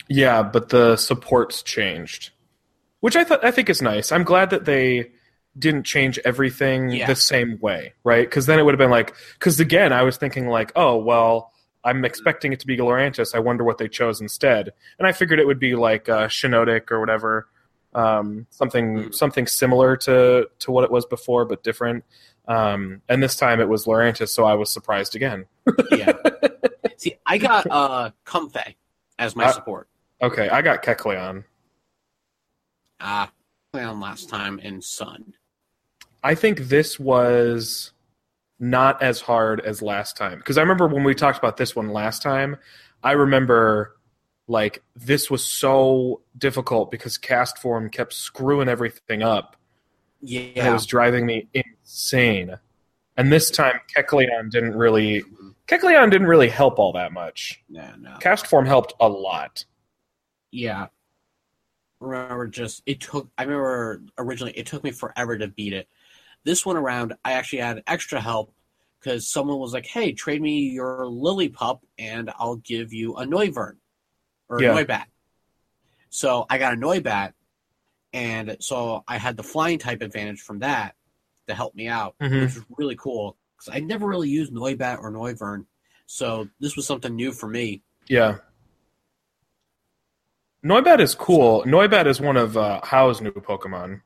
Yeah, 0.09 0.43
but 0.43 0.69
the 0.69 0.95
supports 0.97 1.61
changed. 1.63 2.31
which 2.99 3.15
I 3.15 3.23
thought 3.23 3.43
I 3.45 3.51
think 3.51 3.69
is 3.69 3.81
nice. 3.81 4.11
I'm 4.11 4.23
glad 4.25 4.49
that 4.49 4.65
they 4.65 5.11
didn't 5.59 5.83
change 5.83 6.17
everything 6.25 6.89
Yeah. 6.89 7.07
the 7.07 7.15
same 7.15 7.59
way, 7.59 7.93
right? 8.03 8.27
Because 8.27 8.45
then 8.45 8.57
it 8.59 8.63
would 8.63 8.73
have 8.73 8.79
been 8.79 8.89
like, 8.89 9.13
because 9.33 9.59
again, 9.59 9.91
I 9.93 10.03
was 10.03 10.17
thinking 10.17 10.47
like, 10.47 10.71
oh 10.75 10.97
well, 10.97 11.51
I'm 11.83 12.03
expecting 12.05 12.51
it 12.53 12.59
to 12.61 12.67
be 12.67 12.75
Glorantis. 12.77 13.33
I 13.35 13.39
wonder 13.39 13.63
what 13.63 13.77
they 13.77 13.87
chose 13.87 14.19
instead, 14.21 14.71
and 14.97 15.07
I 15.07 15.11
figured 15.11 15.39
it 15.39 15.47
would 15.47 15.59
be 15.59 15.75
like 15.75 16.09
uh, 16.09 16.27
Shiinotic 16.27 16.91
or 16.91 16.99
whatever, 16.99 17.47
um, 17.93 18.47
something 18.49 18.95
Mm. 19.05 19.15
something 19.15 19.47
similar 19.47 19.95
to 19.97 20.49
to 20.59 20.71
what 20.71 20.83
it 20.83 20.91
was 20.91 21.05
before, 21.05 21.45
but 21.45 21.63
different. 21.63 22.03
Um, 22.47 23.01
and 23.07 23.21
this 23.21 23.35
time 23.35 23.59
it 23.61 23.69
was 23.69 23.85
Lurantis, 23.85 24.29
so 24.29 24.43
I 24.43 24.55
was 24.55 24.71
surprised 24.73 25.15
again. 25.15 25.45
Yeah. 25.91 26.13
See, 26.97 27.15
I 27.25 27.37
got 27.37 27.65
uh 27.69 28.11
Comfey 28.25 28.75
as 29.17 29.35
my 29.35 29.45
Uh, 29.45 29.51
support. 29.53 29.87
Okay, 30.21 30.49
I 30.49 30.61
got 30.61 30.83
Kecleon. 30.83 31.43
Ah, 32.99 33.31
on 33.73 33.99
last 34.01 34.27
time 34.29 34.59
in 34.59 34.81
Sun. 34.81 35.33
I 36.23 36.35
think 36.35 36.59
this 36.67 36.99
was 36.99 37.91
not 38.59 39.01
as 39.01 39.21
hard 39.21 39.61
as 39.61 39.81
last 39.81 40.17
time 40.17 40.37
because 40.39 40.57
I 40.57 40.61
remember 40.61 40.87
when 40.87 41.03
we 41.03 41.15
talked 41.15 41.37
about 41.37 41.57
this 41.57 41.75
one 41.75 41.89
last 41.89 42.21
time. 42.21 42.57
I 43.01 43.13
remember 43.13 43.95
like 44.47 44.83
this 44.95 45.29
was 45.31 45.45
so 45.45 46.21
difficult 46.37 46.91
because 46.91 47.17
Castform 47.17 47.91
kept 47.91 48.13
screwing 48.13 48.67
everything 48.67 49.23
up 49.23 49.55
and 50.21 50.57
it 50.57 50.71
was 50.71 50.85
driving 50.85 51.25
me 51.25 51.47
insane. 51.53 52.57
And 53.15 53.31
this 53.31 53.49
time 53.49 53.79
Kecleon 53.95 54.49
didn't 54.51 54.75
really 54.75 55.23
Kecleon 55.67 56.09
didn't 56.09 56.27
really 56.27 56.49
help 56.49 56.79
all 56.79 56.93
that 56.93 57.13
much. 57.13 57.63
No, 57.69 57.87
no. 57.99 58.17
Castform 58.19 58.65
helped 58.65 58.93
a 58.99 59.07
lot. 59.07 59.65
Yeah. 60.51 60.87
Remember, 61.99 62.47
just 62.47 62.81
it 62.85 63.01
took. 63.01 63.29
I 63.37 63.43
remember 63.43 64.01
originally 64.17 64.53
it 64.53 64.65
took 64.65 64.83
me 64.83 64.91
forever 64.91 65.37
to 65.37 65.47
beat 65.47 65.73
it. 65.73 65.87
This 66.43 66.65
one 66.65 66.77
around, 66.77 67.13
I 67.23 67.33
actually 67.33 67.59
had 67.59 67.83
extra 67.85 68.21
help 68.21 68.53
because 68.99 69.27
someone 69.27 69.59
was 69.59 69.73
like, 69.73 69.85
"Hey, 69.85 70.13
trade 70.13 70.41
me 70.41 70.69
your 70.69 71.05
Lillipup, 71.05 71.81
and 71.97 72.31
I'll 72.37 72.57
give 72.57 72.93
you 72.93 73.15
a 73.15 73.25
Noivern 73.25 73.77
or 74.47 74.61
Yeah. 74.61 74.77
a 74.77 74.85
Noibat." 74.85 75.05
So 76.09 76.45
I 76.49 76.57
got 76.57 76.73
a 76.73 76.77
Noibat, 76.77 77.33
and 78.13 78.57
so 78.59 79.03
I 79.07 79.17
had 79.17 79.37
the 79.37 79.43
flying 79.43 79.79
type 79.79 80.01
advantage 80.01 80.41
from 80.41 80.59
that 80.59 80.95
to 81.47 81.53
help 81.53 81.75
me 81.75 81.87
out, 81.87 82.15
Mhm. 82.19 82.41
which 82.41 82.55
was 82.55 82.65
really 82.77 82.95
cool 82.95 83.37
because 83.57 83.73
I 83.75 83.79
never 83.79 84.07
really 84.07 84.29
used 84.29 84.53
Noibat 84.53 84.99
or 84.99 85.11
Noivern, 85.11 85.65
so 86.05 86.49
this 86.59 86.75
was 86.75 86.87
something 86.87 87.15
new 87.15 87.31
for 87.31 87.47
me. 87.47 87.83
Yeah. 88.07 88.37
Noibat 90.63 90.99
is 90.99 91.15
cool. 91.15 91.63
Noibat 91.63 92.05
is 92.05 92.19
one 92.19 92.35
of 92.37 92.57
uh, 92.57 92.81
Hau's 92.83 93.21
new 93.21 93.31
Pokemon. 93.31 94.01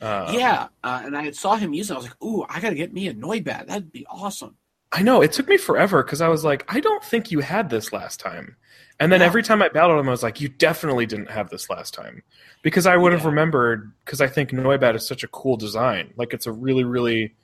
Uh, 0.00 0.30
yeah, 0.34 0.68
uh, 0.84 1.02
and 1.04 1.16
I 1.16 1.30
saw 1.32 1.56
him 1.56 1.72
using. 1.74 1.94
it. 1.94 1.96
I 1.96 2.00
was 2.02 2.06
like, 2.08 2.22
"Ooh, 2.22 2.44
I 2.48 2.60
gotta 2.60 2.76
get 2.76 2.92
me 2.92 3.08
a 3.08 3.14
Noibat. 3.14 3.66
That'd 3.66 3.92
be 3.92 4.06
awesome." 4.08 4.56
I 4.92 5.02
know. 5.02 5.20
It 5.22 5.32
took 5.32 5.48
me 5.48 5.56
forever 5.58 6.02
because 6.02 6.20
I 6.22 6.28
was 6.28 6.44
like, 6.44 6.64
I 6.72 6.80
don't 6.80 7.04
think 7.04 7.30
you 7.30 7.40
had 7.40 7.68
this 7.68 7.92
last 7.92 8.20
time. 8.20 8.56
And 9.00 9.12
then 9.12 9.20
Yeah. 9.20 9.26
every 9.26 9.42
time 9.42 9.60
I 9.60 9.68
battled 9.68 10.00
him, 10.00 10.08
I 10.08 10.12
was 10.12 10.22
like, 10.22 10.40
you 10.40 10.48
definitely 10.48 11.04
didn't 11.04 11.30
have 11.30 11.50
this 11.50 11.68
last 11.68 11.92
time. 11.92 12.22
Because 12.62 12.86
I 12.86 12.96
would 12.96 13.12
have 13.12 13.20
Yeah. 13.22 13.28
remembered, 13.28 13.92
because 14.04 14.22
I 14.22 14.28
think 14.28 14.50
Noibat 14.50 14.94
is 14.94 15.06
such 15.06 15.22
a 15.24 15.28
cool 15.28 15.58
design. 15.58 16.14
Like, 16.16 16.32
it's 16.32 16.46
a 16.46 16.52
really, 16.52 16.84
really, 16.84 17.34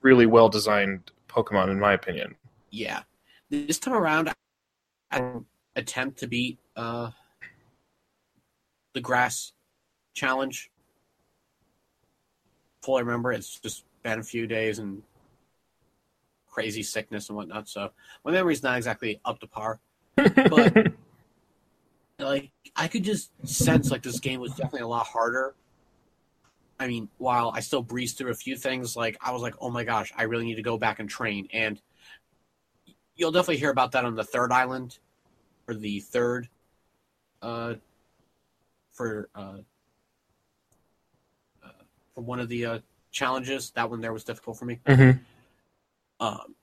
really 0.00 0.24
well 0.24 0.48
designed 0.48 1.10
Pokemon, 1.28 1.70
in 1.70 1.78
my 1.78 1.92
opinion. 1.92 2.36
Yeah, 2.70 3.02
this 3.50 3.78
time 3.78 3.94
around, 3.94 4.32
I 5.10 5.40
attempt 5.76 6.20
to 6.20 6.26
beat 6.26 6.58
uh, 6.74 7.10
the 8.94 9.00
grass 9.02 9.52
challenge. 10.14 10.70
Fully 12.84 13.02
remember, 13.02 13.32
it's 13.32 13.58
just 13.60 13.84
been 14.02 14.18
a 14.18 14.22
few 14.22 14.46
days 14.46 14.78
and 14.78 15.02
crazy 16.46 16.82
sickness 16.82 17.30
and 17.30 17.36
whatnot, 17.36 17.66
so 17.66 17.90
my 18.26 18.30
memory's 18.30 18.62
not 18.62 18.76
exactly 18.76 19.20
up 19.24 19.40
to 19.40 19.46
par. 19.46 19.80
But 20.16 20.76
like, 22.18 22.50
I 22.76 22.88
could 22.88 23.02
just 23.02 23.30
sense 23.48 23.90
like 23.90 24.02
this 24.02 24.20
game 24.20 24.38
was 24.38 24.50
definitely 24.50 24.82
a 24.82 24.88
lot 24.88 25.06
harder. 25.06 25.54
I 26.78 26.86
mean, 26.86 27.08
while 27.16 27.52
I 27.54 27.60
still 27.60 27.80
breezed 27.80 28.18
through 28.18 28.32
a 28.32 28.34
few 28.34 28.54
things, 28.54 28.96
like 28.96 29.16
I 29.22 29.30
was 29.30 29.40
like, 29.40 29.54
"Oh 29.62 29.70
my 29.70 29.84
gosh, 29.84 30.12
I 30.14 30.24
really 30.24 30.44
need 30.44 30.56
to 30.56 30.62
go 30.62 30.76
back 30.76 30.98
and 30.98 31.08
train." 31.08 31.48
And 31.54 31.80
you'll 33.16 33.32
definitely 33.32 33.58
hear 33.58 33.70
about 33.70 33.92
that 33.92 34.04
on 34.04 34.14
the 34.14 34.24
third 34.24 34.52
island, 34.52 34.98
or 35.66 35.74
the 35.74 36.00
third, 36.00 36.50
uh, 37.40 37.76
for 38.92 39.30
uh, 39.34 39.58
for 42.14 42.22
one 42.22 42.40
of 42.40 42.48
the 42.48 42.66
uh, 42.66 42.78
challenges. 43.10 43.70
That 43.72 43.90
one 43.90 44.00
there 44.00 44.12
was 44.12 44.24
difficult 44.24 44.58
for 44.58 44.64
me. 44.64 44.80
Mm-hmm. 44.86 45.18
Um, 46.20 46.54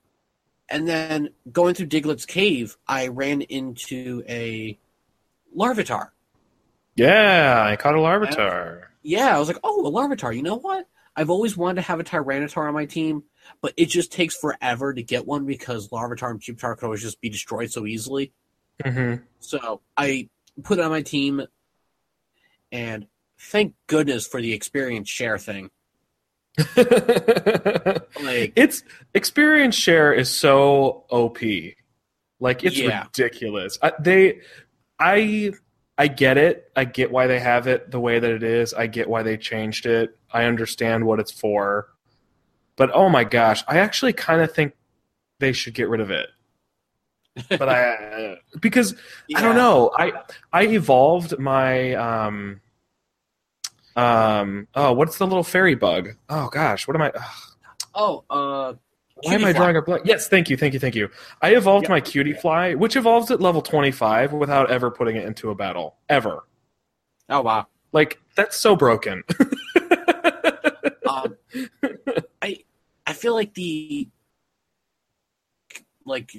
and 0.68 0.88
then 0.88 1.30
going 1.50 1.74
through 1.74 1.86
Diglett's 1.86 2.26
cave, 2.26 2.76
I 2.86 3.08
ran 3.08 3.42
into 3.42 4.22
a 4.28 4.78
Larvitar. 5.56 6.08
Yeah, 6.96 7.62
I 7.64 7.76
caught 7.76 7.94
a 7.94 7.98
Larvitar. 7.98 8.84
Yeah, 9.02 9.34
I 9.34 9.38
was 9.38 9.48
like, 9.48 9.58
oh, 9.62 9.86
a 9.86 9.90
Larvitar. 9.90 10.34
You 10.34 10.42
know 10.42 10.56
what? 10.56 10.86
I've 11.14 11.30
always 11.30 11.56
wanted 11.56 11.76
to 11.76 11.82
have 11.82 12.00
a 12.00 12.04
Tyranitar 12.04 12.68
on 12.68 12.74
my 12.74 12.86
team, 12.86 13.24
but 13.60 13.74
it 13.76 13.86
just 13.86 14.12
takes 14.12 14.34
forever 14.34 14.94
to 14.94 15.02
get 15.02 15.26
one 15.26 15.44
because 15.44 15.88
Larvitar 15.88 16.30
and 16.30 16.40
Pupitar 16.40 16.76
could 16.76 16.86
always 16.86 17.02
just 17.02 17.20
be 17.20 17.28
destroyed 17.28 17.70
so 17.70 17.86
easily. 17.86 18.32
Mm-hmm. 18.82 19.22
So 19.40 19.82
I 19.96 20.30
put 20.62 20.78
it 20.78 20.84
on 20.84 20.90
my 20.90 21.02
team, 21.02 21.42
and 22.70 23.06
thank 23.42 23.74
goodness 23.86 24.26
for 24.26 24.40
the 24.40 24.52
experience 24.52 25.08
share 25.08 25.38
thing. 25.38 25.70
Like, 26.58 26.76
it's 28.56 28.82
experience 29.14 29.74
share 29.74 30.12
is 30.12 30.30
so 30.30 31.04
op 31.10 31.38
like 32.40 32.64
it's 32.64 32.78
Yeah. 32.78 33.04
ridiculous. 33.04 33.78
I, 33.82 33.92
they 34.00 34.40
i 34.98 35.52
i 35.98 36.08
get 36.08 36.38
it. 36.38 36.70
I 36.76 36.84
get 36.84 37.10
why 37.10 37.26
they 37.26 37.38
have 37.40 37.66
it 37.68 37.90
the 37.90 38.00
way 38.00 38.18
that 38.18 38.30
it 38.30 38.42
is. 38.42 38.74
I 38.74 38.86
get 38.86 39.08
why 39.08 39.22
they 39.22 39.36
changed 39.36 39.86
it. 39.86 40.16
I 40.32 40.44
understand 40.44 41.04
what 41.06 41.20
it's 41.20 41.32
for. 41.32 41.88
But 42.76 42.90
oh 42.94 43.08
my 43.08 43.24
gosh 43.24 43.62
i 43.68 43.78
actually 43.78 44.12
kind 44.12 44.40
of 44.40 44.52
think 44.52 44.74
they 45.40 45.52
should 45.52 45.74
get 45.74 45.88
rid 45.88 46.00
of 46.00 46.10
it. 46.10 46.28
But 47.48 47.68
i 47.68 48.36
because 48.60 48.94
I 49.34 49.40
don't 49.40 49.56
know. 49.56 49.90
I 49.96 50.12
I 50.52 50.66
evolved 50.66 51.38
my 51.38 51.94
um 51.94 52.60
um 53.96 54.66
oh 54.74 54.92
what's 54.92 55.18
the 55.18 55.26
little 55.26 55.44
fairy 55.44 55.74
bug? 55.74 56.10
Oh 56.28 56.48
gosh, 56.48 56.86
what 56.88 56.94
am 56.96 57.02
I? 57.02 57.10
ugh, 57.14 57.22
Oh, 57.94 58.24
uh, 58.30 58.72
why 59.16 59.34
am 59.34 59.44
I 59.44 59.52
fly. 59.52 59.58
drawing 59.60 59.76
a 59.76 59.82
blank? 59.82 60.02
Yes, 60.06 60.26
thank 60.28 60.48
you, 60.48 60.56
thank 60.56 60.72
you, 60.72 60.80
thank 60.80 60.94
you. 60.94 61.10
I 61.42 61.54
evolved 61.54 61.84
Yep. 61.84 61.90
my 61.90 62.00
Cutiefly, 62.00 62.74
which 62.76 62.96
evolves 62.96 63.30
at 63.30 63.40
level 63.40 63.60
twenty 63.62 63.90
five 63.90 64.32
without 64.32 64.70
ever 64.70 64.90
putting 64.90 65.16
it 65.16 65.24
into 65.26 65.50
a 65.50 65.54
battle 65.54 65.96
ever. 66.08 66.44
oh 67.28 67.42
wow. 67.42 67.66
Like 67.92 68.18
that's 68.34 68.56
so 68.56 68.74
broken. 68.76 69.22
um, 71.08 71.36
I 72.40 72.58
I 73.06 73.12
feel 73.12 73.34
like 73.34 73.52
the 73.52 74.08
like 76.06 76.34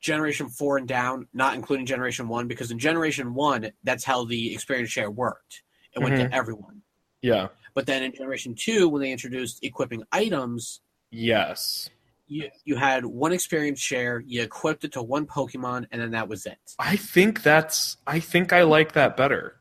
generation 0.00 0.48
four 0.48 0.76
and 0.78 0.86
down, 0.86 1.26
not 1.32 1.54
including 1.54 1.86
generation 1.86 2.28
one, 2.28 2.46
because 2.48 2.70
in 2.70 2.78
generation 2.78 3.34
one, 3.34 3.70
that's 3.84 4.04
how 4.04 4.24
the 4.24 4.52
experience 4.52 4.90
share 4.90 5.10
worked. 5.10 5.62
It 5.94 5.98
went 6.00 6.14
Mhm. 6.14 6.28
to 6.30 6.34
everyone. 6.34 6.82
yeah. 7.22 7.48
But 7.74 7.86
then 7.86 8.02
in 8.02 8.12
generation 8.12 8.54
two, 8.56 8.88
when 8.88 9.00
they 9.02 9.12
introduced 9.12 9.62
equipping 9.62 10.02
items, 10.10 10.80
Yes. 11.10 11.88
you 12.26 12.50
you 12.64 12.76
had 12.76 13.04
one 13.04 13.32
experience 13.32 13.80
share, 13.80 14.20
you 14.20 14.42
equipped 14.42 14.84
it 14.84 14.92
to 14.92 15.02
one 15.02 15.26
Pokemon, 15.26 15.86
and 15.92 16.00
then 16.02 16.10
that 16.12 16.28
was 16.28 16.46
it. 16.46 16.58
I 16.78 16.96
think 16.96 17.42
that's. 17.42 17.96
I 18.06 18.18
think 18.20 18.52
I 18.52 18.62
like 18.62 18.92
that 18.92 19.16
better. 19.16 19.60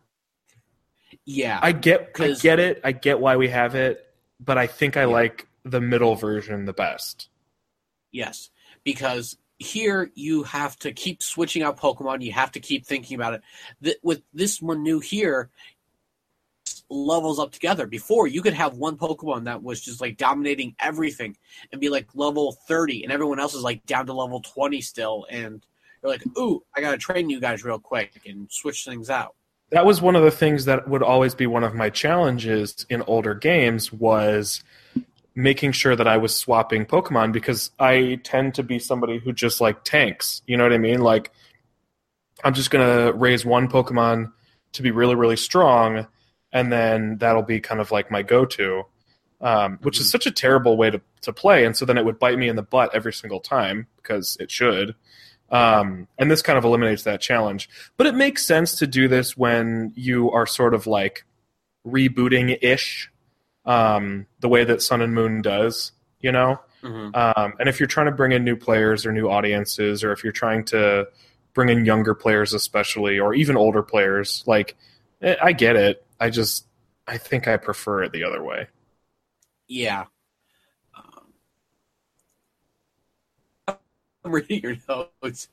Yeah, 1.26 1.60
I 1.62 1.72
get. 1.72 2.12
I 2.20 2.34
get 2.34 2.60
it. 2.60 2.82
I 2.84 2.92
get 2.92 3.20
why 3.20 3.36
we 3.36 3.50
have 3.50 3.76
it, 3.76 4.14
but 4.40 4.58
I 4.58 4.68
think 4.68 4.98
I 4.98 5.02
Yeah. 5.02 5.06
like 5.08 5.48
the 5.64 5.82
middle 5.82 6.16
version 6.16 6.66
the 6.66 6.74
best. 6.74 7.30
Yes, 8.12 8.50
because 8.84 9.38
here 9.60 10.10
you 10.16 10.44
have 10.44 10.78
to 10.80 10.92
keep 10.94 11.22
switching 11.22 11.62
out 11.62 11.78
Pokemon. 11.78 12.24
You 12.24 12.32
have 12.32 12.52
to 12.54 12.60
keep 12.60 12.86
thinking 12.86 13.16
about 13.16 13.34
it. 13.36 13.42
Th- 13.84 13.98
with 14.02 14.24
this 14.34 14.62
one 14.62 14.82
new 14.84 15.00
here, 15.00 15.50
levels 16.90 17.40
up 17.40 17.52
together. 17.52 17.88
Before 17.88 18.28
you 18.28 18.42
could 18.42 18.54
have 18.54 18.76
one 18.78 18.98
Pokemon 18.98 19.46
that 19.46 19.64
was 19.64 19.82
just 19.82 20.02
like 20.02 20.18
dominating 20.18 20.76
everything 20.80 21.38
and 21.72 21.80
be 21.80 21.90
like 21.90 22.08
level 22.16 22.58
thirty, 22.68 23.04
and 23.04 23.12
everyone 23.12 23.40
else 23.40 23.54
is 23.54 23.64
like 23.64 23.86
down 23.86 24.06
to 24.08 24.14
level 24.14 24.42
twenty 24.42 24.82
still, 24.82 25.26
and 25.30 25.66
you're 26.02 26.12
like, 26.12 26.24
"Ooh, 26.38 26.64
I 26.76 26.82
gotta 26.82 26.98
train 26.98 27.30
you 27.30 27.40
guys 27.40 27.64
real 27.64 27.80
quick 27.80 28.22
and 28.26 28.52
switch 28.52 28.86
things 28.86 29.10
out." 29.10 29.36
that 29.72 29.86
was 29.86 30.02
one 30.02 30.16
of 30.16 30.24
the 30.24 30.32
things 30.32 30.66
that 30.66 30.88
would 30.88 31.04
always 31.04 31.36
be 31.36 31.46
one 31.46 31.64
of 31.64 31.76
my 31.76 31.90
challenges 31.90 32.86
in 32.90 33.04
older 33.04 33.34
games 33.34 33.94
was 33.94 34.64
making 35.36 35.72
sure 35.72 35.96
that 35.96 36.08
I 36.08 36.18
was 36.18 36.36
swapping 36.36 36.86
Pokemon 36.86 37.32
because 37.32 37.72
I 37.80 38.20
tend 38.24 38.56
to 38.56 38.64
be 38.64 38.80
somebody 38.80 39.20
who 39.20 39.32
just 39.32 39.62
like 39.62 39.84
tanks. 39.84 40.42
You 40.48 40.58
know 40.58 40.64
what 40.64 40.74
I 40.74 40.80
mean? 40.80 41.02
Like 41.02 41.32
I'm 42.44 42.54
just 42.54 42.72
gonna 42.72 43.14
raise 43.14 43.46
one 43.46 43.68
Pokemon 43.68 44.32
to 44.74 44.82
be 44.82 44.92
really, 44.92 45.16
really 45.16 45.38
strong 45.38 46.08
and 46.52 46.72
then 46.72 47.18
that'll 47.18 47.44
be 47.44 47.60
kind 47.60 47.80
of 47.80 47.92
like 47.92 48.10
my 48.12 48.22
go-to, 48.22 48.84
um, 49.42 49.80
which 49.82 50.00
is 50.00 50.10
such 50.10 50.26
a 50.26 50.32
terrible 50.32 50.78
way 50.78 50.90
to 50.90 51.02
to 51.22 51.34
play. 51.34 51.66
And 51.66 51.76
so 51.76 51.86
then 51.86 51.98
it 51.98 52.06
would 52.06 52.18
bite 52.20 52.38
me 52.38 52.48
in 52.48 52.56
the 52.56 52.64
butt 52.64 52.92
every 52.94 53.12
single 53.14 53.40
time 53.40 53.88
because 53.98 54.38
it 54.40 54.50
should. 54.50 54.96
Um, 55.52 56.08
and 56.18 56.30
this 56.30 56.42
kind 56.42 56.58
of 56.58 56.64
eliminates 56.64 57.04
that 57.04 57.22
challenge. 57.22 57.70
But 57.98 58.08
it 58.08 58.16
makes 58.16 58.46
sense 58.46 58.76
to 58.76 58.88
do 58.88 59.08
this 59.08 59.36
when 59.36 59.92
you 59.96 60.32
are 60.32 60.46
sort 60.46 60.74
of 60.74 60.88
like 60.88 61.26
rebooting 61.86 62.58
ish, 62.62 63.12
um, 63.66 64.28
the 64.40 64.48
way 64.48 64.64
that 64.64 64.82
Sun 64.82 65.02
and 65.02 65.14
Moon 65.14 65.42
does, 65.42 65.92
you 66.22 66.32
know? 66.32 66.60
Mhm. 66.84 67.16
Um, 67.16 67.54
and 67.60 67.68
if 67.68 67.80
you're 67.80 67.88
trying 67.88 68.06
to 68.06 68.12
bring 68.14 68.32
in 68.32 68.44
new 68.44 68.56
players 68.56 69.06
or 69.06 69.12
new 69.12 69.28
audiences, 69.30 70.04
or 70.04 70.12
if 70.14 70.24
you're 70.24 70.32
trying 70.32 70.64
to 70.66 71.08
bring 71.54 71.70
in 71.70 71.84
younger 71.84 72.14
players, 72.14 72.54
especially, 72.54 73.20
or 73.20 73.34
even 73.34 73.58
older 73.58 73.84
players, 73.84 74.44
like, 74.48 74.78
eh, 75.22 75.36
I 75.42 75.52
get 75.52 75.76
it. 75.76 76.06
I 76.20 76.30
just, 76.30 76.68
I 77.08 77.18
think 77.18 77.48
I 77.48 77.58
prefer 77.58 78.04
it 78.04 78.12
the 78.12 78.24
other 78.24 78.44
way. 78.44 78.68
Yeah. 79.68 80.06
Um, 80.96 81.34
I'm 84.24 84.32
reading 84.32 84.62
your 84.62 84.76
notes. 84.88 85.48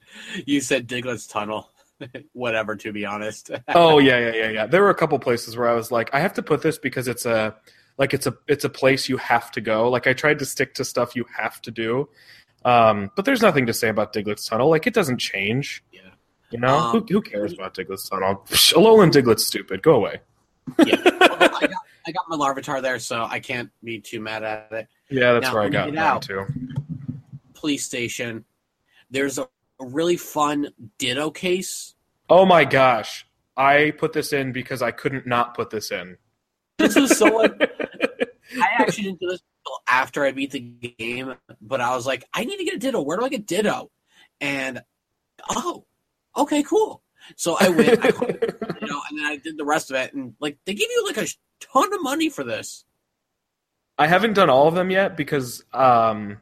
You 0.44 0.60
said 0.60 0.86
Diglett's 0.86 1.26
Tunnel. 1.26 1.70
Whatever, 2.32 2.76
to 2.76 2.92
be 2.92 3.06
honest. 3.06 3.50
oh 3.68 3.98
yeah, 3.98 4.18
yeah, 4.18 4.34
yeah, 4.34 4.48
yeah. 4.50 4.66
There 4.66 4.82
were 4.82 4.90
a 4.90 4.94
couple 4.94 5.18
places 5.18 5.56
where 5.56 5.68
I 5.68 5.72
was 5.72 5.90
like, 5.90 6.10
I 6.12 6.20
have 6.20 6.34
to 6.34 6.42
put 6.42 6.60
this 6.62 6.76
because 6.78 7.08
it's 7.08 7.24
a 7.24 7.56
like 7.96 8.12
it's 8.12 8.26
a 8.26 8.36
it's 8.48 8.64
a 8.64 8.68
place 8.68 9.08
you 9.08 9.16
have 9.16 9.50
to 9.52 9.60
go. 9.62 9.88
Like 9.88 10.06
I 10.06 10.12
tried 10.12 10.38
to 10.40 10.44
stick 10.44 10.74
to 10.74 10.84
stuff 10.84 11.16
you 11.16 11.24
have 11.38 11.60
to 11.62 11.70
do. 11.70 12.08
Um, 12.66 13.10
but 13.16 13.24
there's 13.24 13.40
nothing 13.42 13.66
to 13.66 13.72
say 13.72 13.88
about 13.88 14.12
Diglett's 14.12 14.46
Tunnel. 14.46 14.68
Like 14.68 14.86
it 14.86 14.92
doesn't 14.92 15.18
change. 15.18 15.82
Yeah. 15.92 16.00
You 16.50 16.58
know 16.58 16.76
Um, 16.78 16.90
who, 16.90 17.06
who 17.08 17.22
cares 17.22 17.52
about 17.54 17.74
Diglett's 17.74 18.08
Tunnel? 18.08 18.42
Alolan 18.48 19.10
Diglett's 19.10 19.46
stupid. 19.46 19.82
Go 19.82 19.94
away. 19.94 20.20
Yeah. 20.84 20.96
I 21.04 21.66
got, 21.66 21.82
I 22.06 22.12
got 22.12 22.28
my 22.28 22.36
Larvitar 22.36 22.82
there, 22.82 22.98
so 22.98 23.24
I 23.28 23.40
can't 23.40 23.70
be 23.82 24.00
too 24.00 24.20
mad 24.20 24.42
at 24.42 24.72
it. 24.72 24.88
Yeah, 25.10 25.34
that's 25.34 25.46
Now, 25.46 25.54
where 25.54 25.62
I 25.62 25.68
got 25.68 25.88
mine 25.88 25.98
out- 25.98 26.22
too. 26.22 26.46
Police 27.54 27.84
station. 27.84 28.44
There's 29.10 29.38
a, 29.38 29.48
really 29.78 30.16
fun 30.16 30.68
Ditto 30.98 31.30
case. 31.30 31.94
Oh 32.28 32.44
my 32.44 32.64
gosh, 32.64 33.26
I 33.56 33.92
put 33.98 34.12
this 34.12 34.32
in 34.32 34.52
because 34.52 34.82
I 34.82 34.90
couldn't 34.90 35.26
not 35.26 35.54
put 35.54 35.70
this 35.70 35.90
in. 35.90 36.16
This 36.78 36.96
was 36.96 37.16
so 37.16 37.26
like, 37.26 37.60
I 37.60 38.68
actually 38.78 39.04
didn't 39.04 39.20
do 39.20 39.28
this 39.28 39.42
until 39.64 39.78
after 39.88 40.24
I 40.24 40.32
beat 40.32 40.50
the 40.50 40.60
game, 40.60 41.34
but 41.60 41.80
I 41.80 41.94
was 41.94 42.06
like, 42.06 42.24
I 42.32 42.44
need 42.44 42.56
to 42.58 42.64
get 42.64 42.74
a 42.74 42.78
Ditto. 42.78 43.00
Where 43.00 43.16
do 43.16 43.24
I 43.24 43.28
get 43.28 43.46
Ditto? 43.46 43.90
And 44.40 44.82
oh, 45.50 45.84
okay, 46.36 46.62
cool. 46.62 47.02
So 47.34 47.56
I 47.58 47.68
went, 47.68 48.04
I, 48.04 48.08
you 48.80 48.86
know, 48.86 49.00
and 49.10 49.18
then 49.18 49.26
I 49.26 49.36
did 49.42 49.56
the 49.56 49.64
rest 49.64 49.90
of 49.90 49.96
it, 49.96 50.14
and 50.14 50.34
like 50.40 50.58
they 50.64 50.74
give 50.74 50.88
you 50.90 51.04
like 51.06 51.16
a 51.16 51.26
ton 51.60 51.92
of 51.92 52.02
money 52.02 52.28
for 52.28 52.44
this. 52.44 52.84
I 53.98 54.06
haven't 54.06 54.34
done 54.34 54.50
all 54.50 54.68
of 54.68 54.74
them 54.74 54.90
yet 54.90 55.16
because, 55.16 55.64
um, 55.72 56.38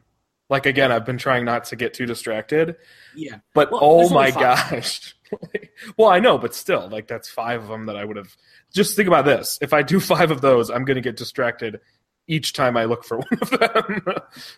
like 0.49 0.65
again, 0.65 0.91
I've 0.91 1.05
been 1.05 1.17
trying 1.17 1.45
not 1.45 1.65
to 1.65 1.75
get 1.75 1.93
too 1.93 2.05
distracted. 2.05 2.75
Yeah, 3.15 3.37
But 3.53 3.71
Well, 3.71 3.81
oh 3.81 4.09
my 4.09 4.31
gosh. 4.31 5.15
well, 5.97 6.09
I 6.09 6.19
know, 6.19 6.37
but 6.37 6.53
still, 6.53 6.87
like 6.89 7.07
that's 7.07 7.29
five 7.29 7.63
of 7.63 7.69
them 7.69 7.87
that 7.87 7.95
I 7.95 8.05
would 8.05 8.17
have. 8.17 8.35
Just 8.73 8.95
think 8.95 9.07
about 9.07 9.25
this: 9.25 9.57
if 9.61 9.73
I 9.73 9.81
do 9.81 9.99
five 9.99 10.31
of 10.31 10.41
those, 10.41 10.69
I'm 10.69 10.85
going 10.85 10.95
to 10.95 11.01
get 11.01 11.17
distracted 11.17 11.79
each 12.27 12.53
time 12.53 12.75
I 12.77 12.85
look 12.85 13.03
for 13.03 13.17
one 13.19 13.27
of 13.41 13.49
them. 13.51 14.03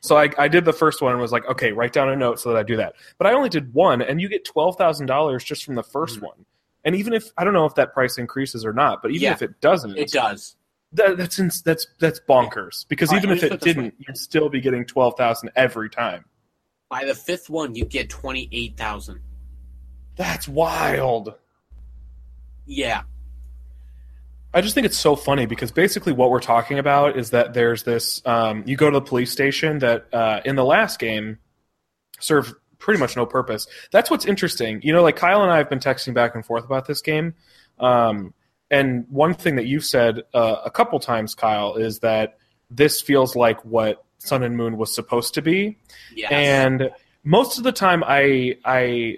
so 0.02 0.18
I, 0.18 0.30
I 0.38 0.48
did 0.48 0.66
the 0.66 0.74
first 0.74 1.02
one 1.02 1.12
and 1.12 1.22
was 1.22 1.32
like, 1.32 1.46
okay, 1.48 1.72
write 1.72 1.94
down 1.94 2.10
a 2.10 2.16
note 2.16 2.40
so 2.40 2.50
that 2.52 2.58
I 2.58 2.64
do 2.64 2.78
that. 2.78 2.96
But 3.18 3.28
I 3.28 3.34
only 3.34 3.50
did 3.50 3.74
one, 3.74 4.02
and 4.02 4.22
you 4.22 4.30
get 4.30 4.46
twelve 4.46 4.78
thousand 4.78 5.06
dollars 5.08 5.44
just 5.44 5.66
from 5.66 5.76
the 5.76 5.84
1st 5.84 6.18
Mhm. 6.20 6.22
one. 6.22 6.46
And 6.86 6.96
even 6.96 7.12
if 7.14 7.30
I 7.38 7.44
don't 7.44 7.54
know 7.54 7.66
if 7.66 7.76
that 7.76 7.94
price 7.94 8.18
increases 8.18 8.64
or 8.64 8.72
not, 8.72 9.02
but 9.02 9.12
even 9.12 9.24
Yeah, 9.24 9.34
if 9.34 9.42
it 9.42 9.60
doesn't, 9.60 9.98
it 9.98 10.12
does. 10.12 10.56
that, 10.94 11.18
that's 11.18 11.38
ins- 11.40 11.62
that's 11.62 11.86
that's 12.00 12.22
bonkers. 12.30 12.88
Because 12.88 13.10
All 13.10 13.18
even 13.18 13.32
if 13.32 13.44
it 13.44 13.50
put 13.52 13.62
it 13.62 13.66
way. 13.66 13.74
didn't, 13.74 13.96
you'd 14.00 14.18
still 14.18 14.48
be 14.48 14.62
getting 14.62 14.86
twelve 14.86 15.16
thousand 15.18 15.50
every 15.58 15.90
time. 15.90 16.24
By 16.90 17.04
the 17.04 17.16
fifth 17.16 17.50
one, 17.50 17.76
you 17.76 17.84
get 17.84 18.10
twenty 18.10 18.48
eight 18.54 18.78
thousand. 18.78 19.20
That's 20.16 20.48
wild. 20.48 21.36
Yeah, 22.66 23.04
I 24.58 24.62
just 24.62 24.74
think 24.74 24.86
it's 24.86 24.98
so 24.98 25.16
funny 25.16 25.46
because 25.46 25.72
basically 25.72 26.14
what 26.14 26.32
we're 26.32 26.40
talking 26.40 26.80
about 26.80 27.16
is 27.16 27.30
that 27.30 27.54
there's 27.54 27.84
this 27.84 28.24
um, 28.26 28.64
you 28.66 28.76
go 28.76 28.90
to 28.90 29.00
the 29.00 29.06
police 29.06 29.32
station 29.32 29.78
that 29.80 30.12
uh, 30.12 30.42
in 30.46 30.56
the 30.56 30.66
last 30.66 30.98
game 30.98 31.38
served 32.20 32.56
pretty 32.80 33.00
much 33.00 33.16
no 33.16 33.28
purpose. 33.28 33.68
That's 33.92 34.10
what's 34.10 34.26
interesting. 34.26 34.82
You 34.82 34.94
know, 34.94 35.04
like 35.04 35.16
Kyle 35.16 35.44
and 35.44 35.52
I 35.52 35.58
have 35.58 35.70
been 35.70 35.78
texting 35.78 36.16
back 36.16 36.34
and 36.34 36.44
forth 36.44 36.66
about 36.66 36.88
this 36.88 37.02
game. 37.02 37.36
Um, 37.80 38.34
and 38.72 39.06
one 39.12 39.36
thing 39.36 39.58
that 39.58 39.68
you've 39.68 39.86
said 39.86 40.24
uh, 40.34 40.56
a 40.66 40.72
couple 40.72 41.00
times, 41.00 41.36
Kyle, 41.36 41.76
is 41.76 42.00
that 42.00 42.40
this 42.72 43.00
feels 43.00 43.36
like 43.36 43.64
what 43.64 44.04
Sun 44.18 44.42
and 44.42 44.58
Moon 44.58 44.76
was 44.76 44.92
supposed 44.96 45.36
to 45.36 45.44
be. 45.44 45.78
yes. 46.16 46.32
And 46.32 46.90
most 47.24 47.60
of 47.60 47.64
the 47.64 47.72
time, 47.72 48.04
I 48.04 48.58
I 48.66 49.18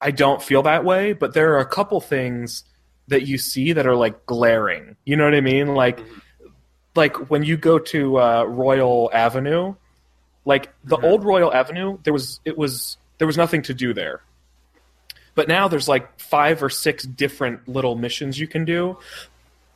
I 0.00 0.10
don't 0.10 0.42
feel 0.42 0.62
that 0.62 0.86
way. 0.86 1.12
But 1.12 1.34
there 1.34 1.52
are 1.52 1.60
a 1.60 1.66
couple 1.66 2.00
things 2.00 2.64
that 3.08 3.26
you 3.26 3.38
see 3.38 3.72
that 3.72 3.86
are 3.86 3.96
like 3.96 4.26
glaring. 4.26 4.96
You 5.04 5.16
know 5.16 5.24
what 5.24 5.34
I 5.34 5.40
mean? 5.40 5.74
Like 5.74 5.98
Mhm. 6.00 6.20
like 6.96 7.30
when 7.30 7.42
you 7.44 7.56
go 7.56 7.78
to 7.78 8.18
uh, 8.20 8.44
Royal 8.44 9.10
Avenue, 9.12 9.74
like 10.44 10.72
the 10.84 10.96
Mhm. 10.96 11.04
old 11.04 11.24
Royal 11.24 11.52
Avenue, 11.52 11.98
there 12.04 12.12
was 12.12 12.40
it 12.44 12.56
was 12.56 12.96
there 13.18 13.26
was 13.26 13.36
nothing 13.36 13.62
to 13.62 13.74
do 13.74 13.92
there. 13.94 14.20
But 15.34 15.48
now 15.48 15.66
there's 15.68 15.88
like 15.88 16.18
five 16.20 16.62
or 16.62 16.70
six 16.70 17.04
different 17.04 17.66
little 17.68 17.96
missions 17.96 18.38
you 18.38 18.46
can 18.46 18.64
do, 18.64 18.96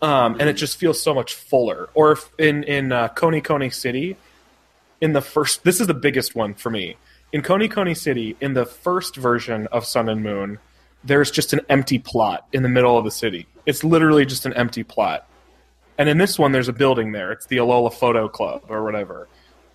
um, 0.01 0.37
and 0.39 0.49
it 0.49 0.53
just 0.55 0.76
feels 0.79 1.03
so 1.03 1.12
much 1.12 1.35
fuller. 1.35 1.89
Or 1.95 2.12
if 2.12 2.31
in 2.39 2.62
in 2.64 2.93
uh, 2.93 3.09
Konikoni 3.09 3.72
City, 3.74 4.16
in 5.01 5.12
the 5.12 5.20
first, 5.20 5.64
this 5.64 5.81
is 5.81 5.87
the 5.89 5.95
biggest 5.95 6.35
one 6.37 6.55
for 6.55 6.70
me. 6.70 6.97
In 7.33 7.43
Konikoni 7.43 7.97
City, 7.97 8.37
in 8.41 8.55
the 8.55 8.64
first 8.64 9.16
version 9.16 9.66
of 9.72 9.85
Sun 9.85 10.09
and 10.09 10.22
Moon, 10.22 10.59
there's 11.05 11.30
just 11.30 11.53
an 11.53 11.61
empty 11.68 11.99
plot 11.99 12.46
in 12.53 12.62
the 12.62 12.68
middle 12.68 12.99
of 12.99 13.05
the 13.05 13.11
city. 13.11 13.46
It's 13.66 13.84
literally 13.84 14.26
just 14.26 14.46
an 14.46 14.53
empty 14.55 14.82
plot. 14.82 15.28
And 15.99 16.09
in 16.09 16.18
this 16.18 16.38
one, 16.38 16.53
there's 16.53 16.68
a 16.68 16.72
building 16.72 17.12
there. 17.12 17.32
It's 17.32 17.46
the 17.46 17.57
Alola 17.57 17.92
Photo 17.92 18.28
Club 18.28 18.62
or 18.68 18.84
whatever. 18.84 19.28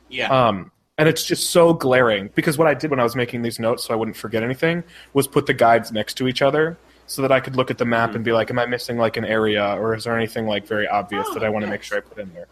yeah, 0.09 0.30
Um, 0.30 0.71
and 0.97 1.09
it's 1.09 1.24
just 1.26 1.49
so 1.49 1.74
glaring 1.74 2.30
because 2.36 2.57
what 2.57 2.67
I 2.67 2.74
did 2.74 2.91
when 2.91 2.99
I 2.99 3.03
was 3.03 3.15
making 3.15 3.41
these 3.41 3.59
notes 3.59 3.86
so 3.86 3.93
I 3.93 3.97
wouldn't 3.97 4.15
forget 4.15 4.43
anything 4.43 4.84
was 5.13 5.28
put 5.28 5.47
the 5.47 5.53
guides 5.53 5.91
next 5.91 6.13
to 6.15 6.28
each 6.28 6.41
other 6.41 6.78
so 7.07 7.21
that 7.24 7.32
I 7.32 7.39
could 7.39 7.55
look 7.55 7.71
at 7.71 7.78
the 7.78 7.86
map 7.86 8.15
and 8.15 8.24
be 8.24 8.32
like, 8.32 8.49
am 8.51 8.59
I 8.59 8.65
missing 8.67 8.97
like 8.97 9.17
an 9.17 9.26
area 9.26 9.76
or 9.78 9.95
is 9.95 10.03
there 10.05 10.15
anything 10.15 10.45
like 10.45 10.67
very 10.67 10.88
obvious 10.88 11.26
Oh, 11.30 11.34
that 11.34 11.43
I 11.43 11.49
want 11.49 11.65
to 11.65 11.69
make 11.71 11.82
sure 11.84 11.97
I 11.97 12.01
put 12.01 12.19
in 12.19 12.32
there? 12.34 12.47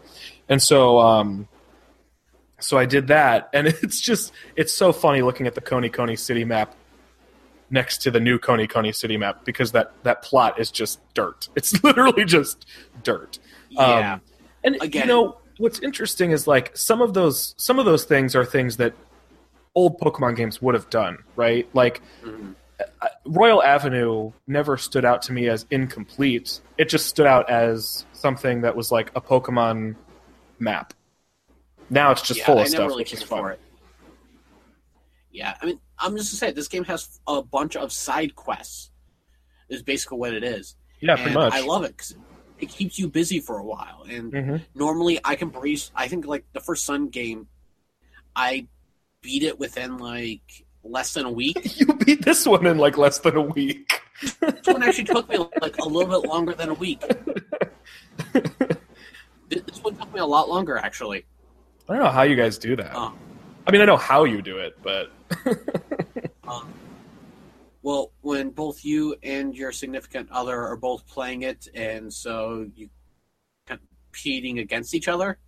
And 0.48 0.60
so, 0.60 0.98
um, 0.98 1.48
so 2.58 2.78
I 2.78 2.84
did 2.84 3.08
that, 3.08 3.48
and 3.52 3.66
it's 3.82 4.00
just 4.00 4.32
it's 4.56 4.72
so 4.72 4.92
funny 4.92 5.22
looking 5.22 5.46
at 5.46 5.54
the 5.54 5.60
Konikoni 5.60 6.18
City 6.18 6.44
map 6.44 6.74
next 7.72 7.98
to 8.02 8.10
the 8.12 8.20
new 8.20 8.38
Konikoni 8.38 8.94
City 8.94 9.16
map 9.16 9.44
because 9.44 9.72
that 9.72 9.92
that 10.04 10.22
plot 10.22 10.60
is 10.60 10.70
just 10.70 11.00
dirt. 11.14 11.48
It's 11.56 11.82
literally 11.82 12.24
just 12.24 12.64
dirt. 13.02 13.38
yeah. 13.70 14.14
Um, 14.14 14.20
and 14.62 14.76
Again- 14.80 15.02
you 15.02 15.08
know 15.08 15.38
what's 15.58 15.80
interesting 15.80 16.30
is 16.30 16.46
like 16.46 16.76
some 16.76 17.00
of 17.02 17.14
those 17.14 17.54
some 17.58 17.78
of 17.80 17.84
those 17.84 18.04
things 18.04 18.36
are 18.36 18.44
things 18.44 18.76
that 18.76 18.94
old 19.74 19.98
Pokemon 19.98 20.36
games 20.36 20.60
would 20.62 20.74
have 20.74 20.88
done, 20.90 21.18
right? 21.34 21.68
Like 21.74 22.00
Mhm. 22.24 22.54
Royal 23.24 23.62
Avenue 23.62 24.32
never 24.46 24.76
stood 24.76 25.04
out 25.04 25.22
to 25.22 25.32
me 25.32 25.48
as 25.48 25.66
incomplete. 25.70 26.60
It 26.78 26.88
just 26.88 27.06
stood 27.06 27.26
out 27.26 27.48
as 27.48 28.04
something 28.12 28.62
that 28.62 28.74
was 28.76 28.90
like 28.90 29.10
a 29.14 29.20
Pokemon 29.20 29.94
map. 30.58 30.92
Now 31.90 32.10
it's 32.10 32.22
just 32.22 32.40
yeah, 32.40 32.46
full 32.46 32.58
of 32.58 32.68
stuff, 32.68 32.88
really 32.88 33.02
which 33.02 33.12
is 33.12 33.22
fun. 33.22 33.38
for 33.40 33.50
it. 33.52 33.60
Yeah, 35.30 35.54
I 35.62 35.66
mean, 35.66 35.80
I'm 36.02 36.16
just 36.16 36.32
gonna 36.32 36.50
say 36.50 36.54
this 36.54 36.68
game 36.68 36.84
has 36.84 37.20
a 37.26 37.42
bunch 37.42 37.76
of 37.76 37.92
side 37.92 38.34
quests. 38.34 38.90
Is 39.68 39.82
basically 39.82 40.18
what 40.18 40.34
it 40.34 40.44
is. 40.44 40.76
Yeah, 41.00 41.14
and 41.14 41.22
pretty 41.22 41.34
much. 41.38 41.54
I 41.54 41.60
love 41.60 41.84
it 41.84 41.96
because 41.96 42.14
it 42.58 42.68
keeps 42.68 42.98
you 42.98 43.08
busy 43.08 43.40
for 43.40 43.58
a 43.58 43.64
while. 43.64 44.04
And 44.08 44.32
hmm 44.32 44.56
normally 44.74 45.18
I 45.24 45.36
can 45.36 45.48
breeze. 45.48 45.90
I 45.94 46.08
think 46.08 46.26
like 46.26 46.44
the 46.52 46.60
first 46.60 46.84
Sun 46.84 47.08
game, 47.08 47.48
I 48.36 48.66
beat 49.22 49.42
it 49.44 49.58
within 49.58 49.98
like 49.98 50.66
less 50.84 51.14
than 51.14 51.24
a 51.24 51.30
week. 51.30 51.58
You 51.78 51.86
beat 51.94 52.24
this 52.24 52.46
one 52.46 52.66
in 52.66 52.76
like 52.78 52.98
less 52.98 53.18
than 53.20 53.36
a 53.36 53.42
week. 53.42 54.00
This 54.40 54.66
one 54.66 54.82
actually 54.82 55.04
took 55.04 55.28
me 55.28 55.38
like 55.60 55.78
a 55.78 55.84
little 55.88 56.20
bit 56.20 56.28
longer 56.28 56.54
than 56.54 56.68
a 56.68 56.74
week. 56.74 57.02
This 59.48 59.82
one 59.82 59.94
took 59.96 60.12
me 60.14 60.20
a 60.20 60.26
lot 60.26 60.48
longer 60.48 60.78
actually. 60.78 61.26
I 61.88 61.94
don't 61.94 62.04
know 62.04 62.10
how 62.10 62.22
you 62.22 62.36
guys 62.36 62.56
do 62.56 62.74
that. 62.76 62.94
Um, 62.94 63.18
I 63.66 63.70
mean, 63.70 63.80
I 63.80 63.84
know 63.84 63.96
how 63.96 64.24
you 64.24 64.42
do 64.42 64.58
it, 64.58 64.76
but 64.82 65.12
um, 66.48 66.72
well, 67.82 68.12
when 68.20 68.50
both 68.50 68.84
you 68.84 69.16
and 69.22 69.54
your 69.54 69.72
significant 69.72 70.30
other 70.30 70.60
are 70.60 70.76
both 70.76 71.06
playing 71.06 71.42
it, 71.42 71.68
and 71.74 72.12
so 72.12 72.68
you 72.74 72.88
competing 73.66 74.58
against 74.58 74.94
each 74.94 75.08
other, 75.08 75.38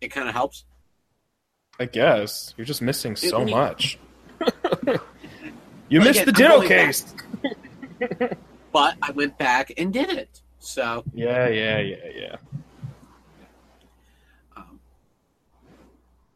it 0.00 0.08
kind 0.08 0.28
of 0.28 0.34
helps. 0.34 0.64
I 1.80 1.86
guess 1.86 2.54
you're 2.56 2.64
just 2.66 2.82
missing 2.82 3.16
so 3.16 3.44
much. 3.44 3.98
you 5.88 6.00
missed 6.00 6.20
again, 6.22 6.26
the 6.26 6.32
Ditto 6.32 6.62
case. 6.62 7.14
But 8.72 8.96
I 9.02 9.10
went 9.12 9.38
back 9.38 9.72
and 9.76 9.92
did 9.92 10.10
it. 10.10 10.40
So 10.58 11.04
Yeah, 11.12 11.48
yeah, 11.48 11.78
yeah, 11.78 11.96
yeah. 12.14 12.36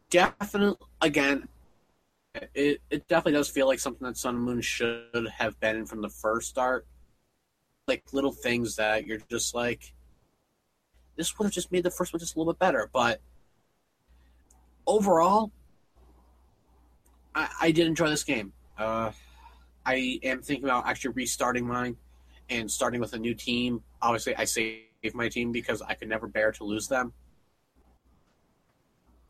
Definitely, 0.09 0.85
again, 1.01 1.47
it, 2.53 2.81
it 2.89 3.07
definitely 3.07 3.33
does 3.33 3.49
feel 3.49 3.67
like 3.67 3.79
something 3.79 4.05
that 4.05 4.17
Sun 4.17 4.35
and 4.35 4.43
Moon 4.43 4.61
should 4.61 5.27
have 5.37 5.59
been 5.59 5.85
from 5.85 6.01
the 6.01 6.09
first 6.09 6.49
start. 6.49 6.85
Like 7.87 8.03
little 8.11 8.31
things 8.31 8.75
that 8.75 9.05
you're 9.05 9.19
just 9.29 9.55
like, 9.55 9.93
this 11.15 11.37
would 11.37 11.45
have 11.45 11.53
just 11.53 11.71
made 11.71 11.83
the 11.83 11.91
first 11.91 12.13
one 12.13 12.19
just 12.19 12.35
a 12.35 12.39
little 12.39 12.53
bit 12.53 12.59
better. 12.59 12.89
But 12.91 13.21
overall, 14.85 15.51
I, 17.33 17.49
I 17.61 17.71
did 17.71 17.87
enjoy 17.87 18.09
this 18.09 18.23
game. 18.23 18.53
Uh, 18.77 19.11
I 19.85 20.19
am 20.23 20.41
thinking 20.41 20.65
about 20.65 20.85
actually 20.85 21.13
restarting 21.13 21.65
mine 21.65 21.95
and 22.49 22.69
starting 22.69 22.99
with 22.99 23.13
a 23.13 23.17
new 23.17 23.33
team. 23.33 23.81
Obviously, 24.01 24.35
I 24.35 24.43
saved 24.43 25.13
my 25.13 25.29
team 25.29 25.51
because 25.51 25.81
I 25.81 25.93
could 25.93 26.09
never 26.09 26.27
bear 26.27 26.51
to 26.51 26.63
lose 26.63 26.87
them. 26.87 27.13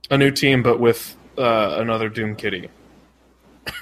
A 0.10 0.18
new 0.18 0.32
team, 0.32 0.64
but 0.64 0.80
with 0.80 1.16
uh, 1.38 1.76
another 1.80 2.10
Doom 2.10 2.36
Kitty. 2.36 2.70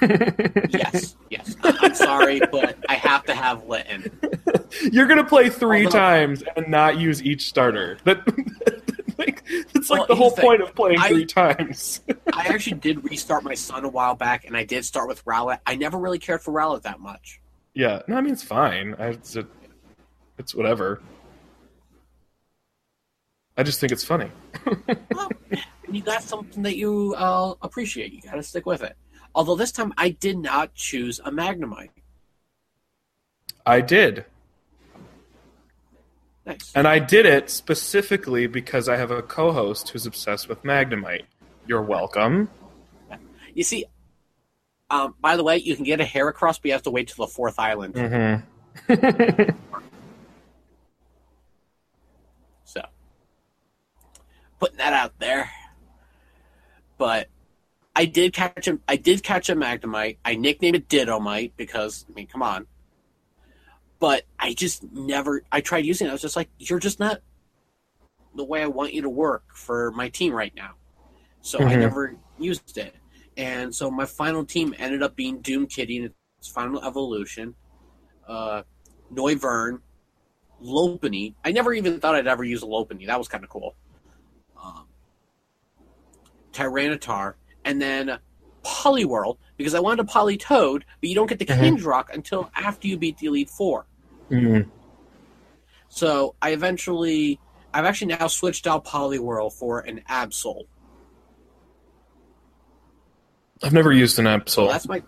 yes, 0.70 1.14
yes. 1.30 1.54
I- 1.62 1.76
I'm 1.82 1.94
sorry, 1.94 2.40
but 2.50 2.76
I 2.88 2.94
have 2.94 3.24
to 3.26 3.34
have 3.34 3.64
Litten. 3.66 4.10
You're 4.90 5.06
gonna 5.06 5.24
play 5.24 5.48
three 5.48 5.86
Although- 5.86 5.98
times 5.98 6.42
and 6.56 6.68
not 6.68 6.98
use 6.98 7.22
each 7.22 7.46
starter. 7.48 7.98
That 8.04 9.18
like 9.18 9.42
it's 9.48 9.88
like 9.88 10.06
the 10.08 10.14
whole 10.14 10.28
the 10.30 10.42
point 10.42 10.60
of 10.60 10.74
playing 10.74 10.98
I- 10.98 11.08
three 11.08 11.24
times. 11.24 12.00
I 12.34 12.48
actually 12.48 12.78
did 12.78 13.02
restart 13.04 13.44
my 13.44 13.54
Sun 13.54 13.84
a 13.84 13.88
while 13.88 14.14
back, 14.14 14.44
and 14.44 14.54
I 14.56 14.64
did 14.64 14.84
start 14.84 15.08
with 15.08 15.24
Rowlet. 15.24 15.60
I 15.64 15.76
never 15.76 15.96
really 15.98 16.18
cared 16.18 16.42
for 16.42 16.52
Rowlet 16.52 16.82
that 16.82 17.00
much. 17.00 17.40
yeah, 17.72 18.02
no, 18.08 18.16
I 18.16 18.20
mean 18.20 18.32
it's 18.34 18.42
fine. 18.42 18.94
I, 18.98 19.08
it's, 19.10 19.36
a, 19.36 19.46
it's 20.38 20.54
whatever. 20.54 21.00
I 23.56 23.62
just 23.62 23.80
think 23.80 23.90
it's 23.92 24.04
funny. 24.04 24.30
Well, 25.14 25.30
you 25.90 26.02
got 26.02 26.22
something 26.22 26.62
that 26.62 26.76
you 26.76 27.14
uh, 27.16 27.54
appreciate. 27.62 28.12
You 28.12 28.20
got 28.22 28.34
to 28.34 28.42
stick 28.42 28.66
with 28.66 28.82
it. 28.82 28.96
Although 29.34 29.56
this 29.56 29.72
time 29.72 29.92
I 29.96 30.10
did 30.10 30.38
not 30.38 30.74
choose 30.74 31.20
a 31.24 31.30
Magnemite. 31.30 31.90
I 33.64 33.80
did. 33.80 34.24
Nice. 36.44 36.72
And 36.74 36.86
I 36.86 37.00
did 37.00 37.26
it 37.26 37.50
specifically 37.50 38.46
because 38.46 38.88
I 38.88 38.96
have 38.96 39.10
a 39.10 39.22
co 39.22 39.52
host 39.52 39.88
who's 39.90 40.06
obsessed 40.06 40.48
with 40.48 40.62
Magnemite. 40.62 41.24
You're 41.66 41.82
welcome. 41.82 42.48
You 43.54 43.64
see, 43.64 43.86
um, 44.90 45.14
by 45.20 45.36
the 45.36 45.42
way, 45.42 45.56
you 45.56 45.74
can 45.74 45.84
get 45.84 46.00
a 46.00 46.04
Heracross, 46.04 46.60
but 46.60 46.66
you 46.66 46.72
have 46.72 46.82
to 46.82 46.90
wait 46.90 47.08
till 47.08 47.26
the 47.26 47.32
fourth 47.32 47.58
island. 47.58 47.94
Mm-hmm. 47.94 49.50
So, 52.66 52.84
putting 54.58 54.78
that 54.78 54.92
out 54.92 55.18
there. 55.20 55.48
But 56.98 57.28
I 57.94 58.04
did 58.04 58.32
catch 58.32 58.66
him. 58.66 58.82
I 58.88 58.96
did 58.96 59.22
catch 59.22 59.48
a 59.48 59.56
Magnemite. 59.56 60.18
I 60.24 60.34
nicknamed 60.34 60.76
it 60.76 60.88
Dittomite 60.88 61.52
because 61.56 62.04
I 62.08 62.12
mean, 62.14 62.26
come 62.26 62.42
on. 62.42 62.66
But 63.98 64.24
I 64.38 64.52
just 64.54 64.82
never. 64.92 65.42
I 65.50 65.60
tried 65.60 65.86
using 65.86 66.06
it. 66.06 66.10
I 66.10 66.12
was 66.12 66.22
just 66.22 66.36
like, 66.36 66.50
you're 66.58 66.78
just 66.78 67.00
not 67.00 67.20
the 68.34 68.44
way 68.44 68.62
I 68.62 68.66
want 68.66 68.92
you 68.92 69.02
to 69.02 69.08
work 69.08 69.44
for 69.54 69.90
my 69.92 70.10
team 70.10 70.34
right 70.34 70.54
now. 70.54 70.72
So 71.40 71.60
I 71.60 71.74
Mhm. 71.74 71.80
never 71.80 72.16
used 72.38 72.76
it. 72.76 72.94
And 73.36 73.74
so 73.74 73.90
my 73.90 74.04
final 74.04 74.44
team 74.44 74.74
ended 74.78 75.02
up 75.02 75.16
being 75.16 75.40
Doom 75.40 75.66
Kitty 75.66 75.96
in 75.98 76.04
its 76.38 76.48
final 76.48 76.84
evolution. 76.84 77.54
Uh, 78.26 78.62
Noivern, 79.12 79.80
Lopunny. 80.62 81.34
I 81.44 81.52
never 81.52 81.72
even 81.72 82.00
thought 82.00 82.14
I'd 82.14 82.26
ever 82.26 82.44
use 82.44 82.62
a 82.62 82.66
Lopunny. 82.66 83.06
That 83.06 83.18
was 83.18 83.28
kind 83.28 83.44
of 83.44 83.50
cool. 83.50 83.74
Tyranitar, 86.56 87.34
and 87.64 87.80
then 87.80 88.18
Poliwhirl, 88.64 89.36
because 89.56 89.74
I 89.74 89.80
wanted 89.80 90.04
a 90.04 90.08
Politoad, 90.08 90.82
but 91.00 91.08
you 91.08 91.14
don't 91.14 91.28
get 91.28 91.38
the 91.38 91.46
Mhm. 91.46 91.60
King's 91.60 91.84
Rock 91.84 92.10
until 92.12 92.50
after 92.56 92.88
you 92.88 92.96
beat 92.96 93.18
the 93.18 93.26
Elite 93.26 93.50
Four. 93.50 93.86
Mm. 94.30 94.68
So 95.88 96.34
I 96.42 96.50
eventually, 96.50 97.38
I've 97.72 97.84
actually 97.84 98.14
now 98.16 98.26
switched 98.26 98.66
out 98.66 98.84
Poliwhirl 98.84 99.52
for 99.52 99.80
an 99.80 100.02
Absol. 100.08 100.64
I've 103.62 103.72
never 103.72 103.92
used 103.92 104.18
an 104.18 104.24
So 104.46 104.66
Absol. 104.66 104.70
that's 104.70 104.88
my. 104.88 105.02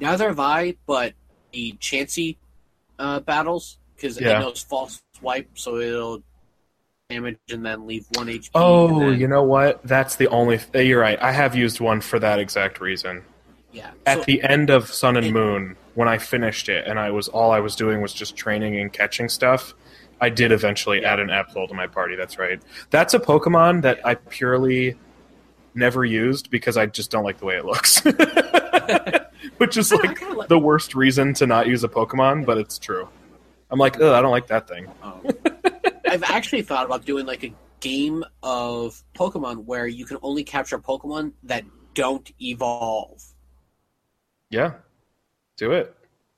Neither 0.00 0.28
have 0.28 0.40
I, 0.40 0.76
but 0.86 1.14
the 1.52 1.72
Chansey 1.80 2.36
uh, 2.98 3.20
battles 3.20 3.78
because 3.96 4.20
Yeah. 4.20 4.36
it 4.36 4.40
knows 4.40 4.62
false 4.62 5.02
swipe, 5.18 5.48
so 5.54 5.76
it'll 5.78 6.22
damage 7.14 7.38
and 7.50 7.64
then 7.64 7.86
leave 7.86 8.06
one 8.14 8.26
HP. 8.26 8.50
Oh, 8.54 9.00
then, 9.10 9.18
you 9.20 9.28
know 9.28 9.42
what? 9.42 9.82
That's 9.84 10.16
the 10.16 10.28
only. 10.28 10.58
Th- 10.58 10.86
you're 10.86 11.00
right. 11.00 11.20
I 11.22 11.32
have 11.32 11.54
used 11.54 11.80
one 11.80 12.00
for 12.00 12.18
that 12.18 12.38
exact 12.38 12.80
reason. 12.80 13.22
yeah. 13.72 13.90
At 14.06 14.18
So- 14.18 14.24
the 14.24 14.42
end 14.42 14.70
of 14.70 14.92
Sun 14.92 15.16
and 15.16 15.26
it- 15.26 15.32
Moon, 15.32 15.76
when 15.94 16.08
I 16.08 16.18
finished 16.18 16.68
it, 16.68 16.86
and 16.86 16.98
I 16.98 17.10
was 17.10 17.28
all 17.28 17.50
I 17.50 17.60
was 17.60 17.74
doing 17.76 18.00
was 18.02 18.12
just 18.12 18.36
training 18.36 18.78
and 18.78 18.92
catching 18.92 19.28
stuff. 19.28 19.74
I 20.20 20.28
did 20.28 20.52
eventually 20.52 21.02
Yeah. 21.02 21.12
add 21.14 21.20
an 21.20 21.28
Absol 21.28 21.68
to 21.68 21.74
my 21.74 21.86
party. 21.86 22.14
That's 22.16 22.38
right. 22.38 22.60
That's 22.90 23.14
a 23.14 23.18
Pokemon 23.20 23.82
that 23.82 24.00
I 24.06 24.14
purely 24.14 24.94
never 25.74 26.04
used 26.04 26.50
because 26.50 26.76
I 26.76 26.86
just 26.86 27.10
don't 27.10 27.24
like 27.24 27.38
the 27.38 27.44
way 27.46 27.56
it 27.56 27.64
looks. 27.64 28.00
Which 29.58 29.76
is 29.76 29.92
I 29.92 29.96
don't 29.96 30.20
know, 30.20 30.26
I 30.26 30.28
like 30.30 30.36
like- 30.38 30.48
the 30.48 30.58
worst 30.58 30.94
reason 30.94 31.34
to 31.34 31.46
not 31.46 31.66
use 31.66 31.84
a 31.84 31.88
Pokemon, 31.88 32.46
but 32.46 32.58
it's 32.58 32.78
true. 32.78 33.08
I'm 33.70 33.78
like, 33.78 33.96
Ugh, 33.96 34.02
I 34.02 34.20
don't 34.22 34.30
like 34.30 34.46
that 34.48 34.68
thing. 34.68 34.86
Um, 35.02 35.20
I've 36.14 36.22
actually 36.22 36.62
thought 36.62 36.86
about 36.86 37.04
doing 37.04 37.26
like 37.26 37.42
a 37.42 37.52
game 37.80 38.24
of 38.40 39.02
Pokemon 39.16 39.64
where 39.64 39.88
you 39.88 40.06
can 40.06 40.16
only 40.22 40.44
capture 40.44 40.78
Pokemon 40.78 41.32
that 41.42 41.64
don't 41.92 42.30
evolve. 42.40 43.20
Yeah, 44.48 44.74
do 45.56 45.72
it. 45.72 45.92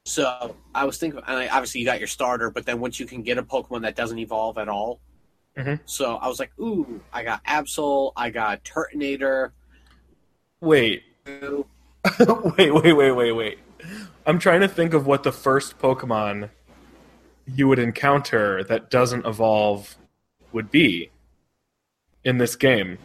So 0.06 0.56
I 0.74 0.86
was 0.86 0.96
thinking, 0.96 1.20
and 1.26 1.36
I- 1.36 1.48
obviously 1.48 1.80
you 1.80 1.86
got 1.86 1.98
your 1.98 2.08
starter, 2.08 2.48
but 2.50 2.64
then 2.64 2.80
once 2.80 2.98
you 2.98 3.04
can 3.04 3.22
get 3.22 3.36
a 3.36 3.42
Pokemon 3.42 3.82
that 3.82 3.96
doesn't 3.96 4.18
evolve 4.18 4.56
at 4.56 4.68
all. 4.70 5.00
Mhm. 5.58 5.80
So 5.84 6.16
I 6.16 6.26
was 6.28 6.38
like, 6.38 6.52
ooh, 6.58 7.02
I 7.12 7.22
got 7.22 7.44
Absol, 7.44 8.12
I 8.16 8.30
got 8.30 8.64
Turtonator. 8.64 9.50
Wait, 10.60 11.02
wait, 11.26 12.70
wait, 12.74 12.92
wait, 12.94 13.12
wait, 13.12 13.32
wait. 13.32 13.58
I'm 14.24 14.38
trying 14.38 14.62
to 14.62 14.68
think 14.68 14.94
of 14.94 15.06
what 15.06 15.22
the 15.22 15.32
first 15.32 15.78
Pokemon 15.78 16.48
you 17.46 17.68
would 17.68 17.78
encounter 17.78 18.64
that 18.64 18.90
doesn't 18.90 19.24
evolve 19.26 19.96
would 20.52 20.70
be 20.70 21.10
in 22.24 22.38
this 22.38 22.56
game. 22.56 22.98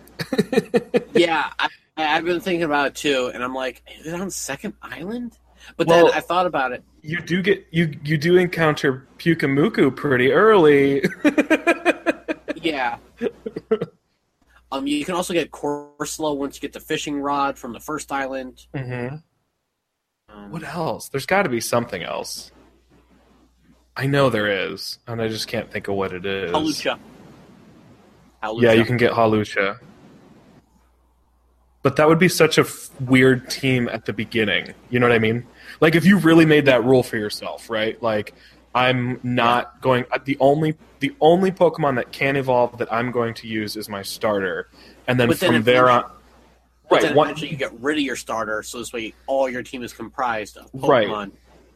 yeah, 1.14 1.52
I, 1.60 1.70
I've 1.98 2.26
been 2.26 2.40
thinking 2.40 2.64
about 2.64 2.88
it 2.88 2.96
too, 2.96 3.32
and 3.34 3.44
I'm 3.44 3.54
like, 3.56 3.82
is 4.00 4.14
it 4.14 4.20
on 4.20 4.30
Second 4.32 4.74
Island? 4.82 5.38
But 5.78 5.88
Well- 5.88 6.08
then 6.08 6.16
I 6.16 6.20
thought 6.22 6.46
about 6.46 6.72
it. 6.72 6.84
You 7.04 7.20
do 7.20 7.42
get 7.42 7.66
you 7.72 7.94
you 8.04 8.16
do 8.18 8.38
encounter 8.38 9.08
Pyukumuku 9.18 9.96
pretty 9.96 10.32
early. 10.32 11.04
Yeah. 12.62 12.98
um, 14.72 14.86
you 14.86 15.04
can 15.04 15.16
also 15.16 15.34
get 15.34 15.50
Corsola 15.52 16.36
once 16.38 16.56
you 16.58 16.62
get 16.62 16.74
the 16.74 16.80
fishing 16.80 17.20
rod 17.20 17.58
from 17.58 17.74
the 17.74 17.80
first 17.80 18.12
island. 18.12 18.68
mm-hmm. 18.76 19.16
Um, 20.30 20.52
What 20.52 20.64
else? 20.64 21.10
There's 21.10 21.26
got 21.26 21.44
to 21.44 21.50
be 21.50 21.60
something 21.60 22.04
else. 22.04 22.52
I 24.02 24.08
know 24.08 24.32
there 24.32 24.72
is, 24.72 24.98
and 25.06 25.22
I 25.22 25.28
just 25.28 25.48
can't 25.48 25.70
think 25.70 25.88
of 25.88 25.94
what 25.94 26.12
it 26.12 26.26
is. 26.26 26.52
Hawlucha. 26.52 26.98
Hawlucha. 28.42 28.62
Yeah, 28.64 28.72
you 28.72 28.84
can 28.84 28.98
get 28.98 29.12
Hawlucha. 29.12 29.78
But 31.84 31.98
that 31.98 32.08
would 32.08 32.18
be 32.18 32.28
such 32.28 32.58
a 32.58 32.62
f- 32.62 32.90
weird 33.00 33.48
team 33.52 33.88
at 33.90 34.06
the 34.06 34.14
beginning. 34.14 34.74
You 34.90 35.00
know 35.00 35.08
what 35.08 35.14
I 35.16 35.20
mean? 35.20 35.46
Like 35.82 35.94
if 35.94 36.04
you 36.04 36.18
really 36.18 36.48
made 36.48 36.66
that 36.66 36.84
rule 36.84 37.04
for 37.04 37.18
yourself, 37.18 37.70
right? 37.70 38.02
Like 38.02 38.34
I'm 38.74 39.20
not 39.22 39.80
going 39.82 40.06
uh, 40.12 40.18
the 40.26 40.36
only 40.40 40.76
the 41.00 41.16
only 41.22 41.52
Pokemon 41.52 41.98
that 41.98 42.12
can 42.12 42.38
evolve 42.38 42.80
that 42.80 42.92
I'm 42.92 43.12
going 43.12 43.36
to 43.36 43.48
use 43.48 43.78
is 43.78 43.88
my 43.88 44.02
starter. 44.02 44.68
And 45.08 45.20
then 45.20 45.30
then 45.30 45.38
from 45.38 45.62
there 45.62 45.92
on 45.92 46.10
Right, 46.90 47.04
then 47.04 47.16
one, 47.16 47.38
you 47.38 47.56
get 47.56 47.72
rid 47.80 48.00
of 48.00 48.04
your 48.04 48.16
starter, 48.16 48.64
so 48.64 48.80
this 48.80 48.92
way 48.92 49.14
all 49.28 49.48
your 49.48 49.62
team 49.62 49.84
is 49.84 49.94
comprised 49.94 50.58
of 50.58 50.72
Pokemon 50.72 50.90
Right. 50.90 51.32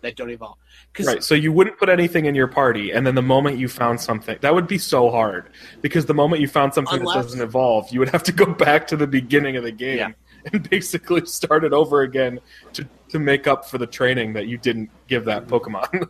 That 0.06 0.16
don't 0.16 0.30
evolve. 0.30 0.58
Right. 1.03 1.24
So 1.24 1.36
you 1.36 1.51
wouldn't 1.51 1.78
put 1.78 1.89
anything 1.89 2.26
in 2.26 2.36
your 2.36 2.47
party, 2.47 2.91
and 2.91 3.06
then 3.06 3.16
the 3.16 3.22
moment 3.22 3.58
you 3.58 3.68
found 3.68 3.99
something, 3.99 4.38
that 4.41 4.53
would 4.53 4.68
be 4.68 4.78
so 4.78 5.10
hard 5.12 5.49
because 5.82 6.06
the 6.06 6.14
moment 6.14 6.41
you 6.41 6.47
found 6.47 6.74
something 6.74 6.99
Unless- 6.99 7.16
that 7.16 7.22
doesn't 7.24 7.41
evolve, 7.41 7.89
you 7.91 7.99
would 7.99 8.10
have 8.10 8.24
to 8.24 8.32
go 8.32 8.45
back 8.45 8.88
to 8.88 8.95
the 8.95 9.08
beginning 9.08 9.58
of 9.58 9.64
the 9.64 9.72
game 9.72 9.97
Yeah. 9.97 10.10
and 10.53 10.70
basically 10.70 11.26
start 11.26 11.64
it 11.64 11.74
over 11.74 12.01
again 12.01 12.39
to 12.74 12.88
to 13.10 13.20
make 13.20 13.47
up 13.47 13.66
for 13.70 13.78
the 13.78 13.88
training 13.88 14.34
that 14.34 14.47
you 14.47 14.58
didn't 14.58 14.89
give 15.08 15.26
that 15.26 15.47
Pokemon. 15.47 16.08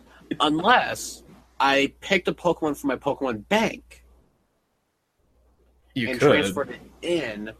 unless 0.40 1.22
I 1.60 1.92
picked 2.00 2.26
a 2.28 2.32
Pokemon 2.32 2.76
from 2.76 2.88
my 2.88 2.96
Pokemon 2.96 3.46
bank 3.48 4.02
you 5.94 6.08
and 6.10 6.18
could. 6.18 6.30
transferred 6.30 6.70
it 6.70 6.80
in, 7.02 7.50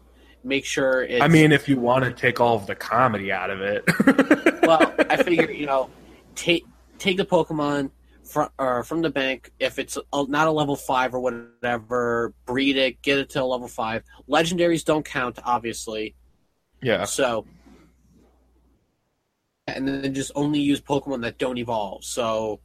make 0.44 0.64
sure 0.64 1.02
it's. 1.02 1.22
I 1.22 1.28
mean, 1.28 1.52
if 1.52 1.68
you 1.68 1.78
want 1.78 2.04
to 2.04 2.12
take 2.12 2.40
all 2.40 2.56
of 2.56 2.66
the 2.66 2.74
comedy 2.74 3.32
out 3.32 3.50
of 3.50 3.60
it. 3.60 3.84
well, 4.62 4.94
I 5.08 5.22
figure 5.22 5.50
you 5.50 5.66
know, 5.66 5.90
take 6.34 6.64
take 6.98 7.16
the 7.16 7.24
Pokemon 7.24 7.90
from 8.24 8.50
or 8.58 8.84
from 8.84 9.02
the 9.02 9.10
bank. 9.10 9.52
If 9.58 9.78
it's 9.78 9.98
a, 10.12 10.26
not 10.26 10.46
a 10.46 10.52
level 10.52 10.76
five 10.76 11.14
or 11.14 11.20
whatever, 11.20 12.32
breed 12.46 12.76
it, 12.76 13.02
get 13.02 13.18
it 13.18 13.30
to 13.30 13.42
a 13.42 13.44
level 13.44 13.68
five. 13.68 14.04
Legendaries 14.28 14.84
don't 14.84 15.04
count, 15.04 15.38
obviously. 15.44 16.14
Yeah. 16.82 17.04
So, 17.04 17.46
and 19.66 19.86
then 19.86 20.14
just 20.14 20.32
only 20.34 20.60
use 20.60 20.80
Pokemon 20.80 21.22
that 21.22 21.38
don't 21.38 21.58
evolve. 21.58 22.04
So, 22.04 22.60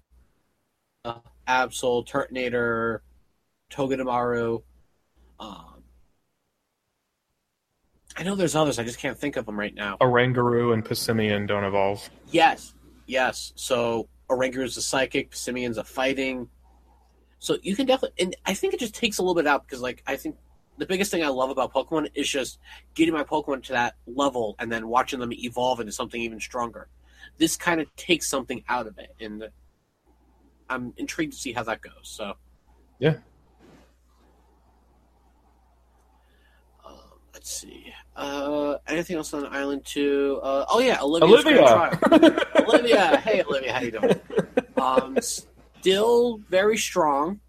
uh, 1.03 1.19
Absol, 1.47 2.07
Turtonator, 2.07 2.99
Togedemaru. 3.71 4.63
Um, 5.39 5.74
I 8.17 8.23
know 8.23 8.35
there's 8.35 8.55
others. 8.55 8.79
I 8.79 8.83
just 8.83 8.99
can't 8.99 9.17
think 9.17 9.35
of 9.35 9.45
them 9.45 9.59
right 9.59 9.75
now. 9.75 9.97
Oranguru 9.99 10.73
and 10.73 10.83
Passimian 10.85 11.47
don't 11.47 11.63
evolve. 11.63 12.09
Yes, 12.31 12.73
yes. 13.07 13.51
So 13.55 14.07
Oranguru's 14.29 14.77
a 14.77 14.81
psychic, 14.81 15.31
Passimian's 15.31 15.77
a 15.77 15.83
fighting. 15.83 16.49
So 17.39 17.57
you 17.61 17.75
can 17.75 17.85
definitely, 17.85 18.23
and 18.23 18.35
I 18.45 18.53
think 18.53 18.73
it 18.73 18.79
just 18.79 18.95
takes 18.95 19.17
a 19.17 19.21
little 19.21 19.35
bit 19.35 19.45
out 19.45 19.67
because, 19.67 19.81
like, 19.81 20.01
I 20.07 20.15
think 20.15 20.35
the 20.77 20.85
biggest 20.85 21.11
thing 21.11 21.23
I 21.23 21.27
love 21.27 21.49
about 21.49 21.73
Pokemon 21.73 22.09
is 22.15 22.27
just 22.27 22.59
getting 22.95 23.13
my 23.13 23.23
Pokemon 23.23 23.63
to 23.63 23.73
that 23.73 23.95
level 24.07 24.55
and 24.59 24.71
then 24.71 24.87
watching 24.87 25.19
them 25.19 25.31
evolve 25.33 25.79
into 25.79 25.91
something 25.91 26.21
even 26.21 26.39
stronger. 26.39 26.87
This 27.37 27.57
kind 27.57 27.81
of 27.81 27.93
takes 27.95 28.27
something 28.27 28.63
out 28.69 28.87
of 28.87 28.97
it, 28.97 29.13
and 29.19 29.49
I'm 30.69 30.93
intrigued 30.97 31.33
to 31.33 31.39
see 31.39 31.53
how 31.53 31.63
that 31.63 31.81
goes. 31.81 31.93
So, 32.03 32.35
Yeah. 32.99 33.17
Let's 37.35 37.51
see. 37.51 37.91
Uh, 38.15 38.77
anything 38.87 39.17
else 39.17 39.33
on 39.33 39.41
the 39.41 39.49
island 39.49 39.85
too? 39.85 40.39
Uh, 40.41 40.63
oh 40.69 40.79
yeah, 40.79 41.01
Olivia. 41.01 41.57
Trial. 41.57 41.99
Olivia, 42.65 43.17
hey 43.17 43.43
Olivia, 43.43 43.73
how 43.73 43.81
you 43.81 43.91
doing? 43.91 44.15
Um, 44.77 45.17
still 45.21 46.37
very 46.49 46.77
strong. 46.77 47.41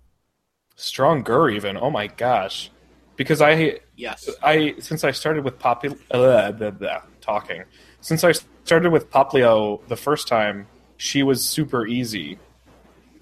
Stronger 0.75 1.49
even. 1.51 1.77
Oh 1.77 1.89
my 1.89 2.09
gosh. 2.09 2.73
Because 3.15 3.41
I 3.41 3.79
Yes. 3.95 4.29
I 4.43 4.75
since 4.81 5.05
I 5.05 5.13
started 5.13 5.45
with 5.45 5.57
poppy 5.61 5.91
uh, 6.11 6.51
blah, 6.51 6.71
blah, 6.73 7.03
talking. 7.21 7.63
Since 8.01 8.25
I 8.25 8.33
started 8.65 8.91
with 8.91 9.09
Poplio 9.09 9.87
the 9.87 9.97
first 9.97 10.27
time, 10.27 10.67
she 10.97 11.23
was 11.23 11.47
super 11.47 11.87
easy. 11.87 12.41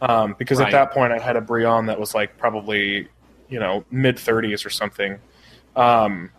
Um, 0.00 0.34
because 0.38 0.60
Right. 0.60 0.68
at 0.68 0.72
that 0.72 0.92
point 0.92 1.12
I 1.12 1.18
had 1.18 1.36
a 1.36 1.42
Brionne 1.42 1.88
that 1.88 2.00
was 2.00 2.14
like 2.14 2.38
probably, 2.38 3.06
you 3.50 3.60
know, 3.60 3.84
mid 3.90 4.18
thirties 4.18 4.64
or 4.64 4.70
something. 4.70 5.18
Um, 5.76 6.30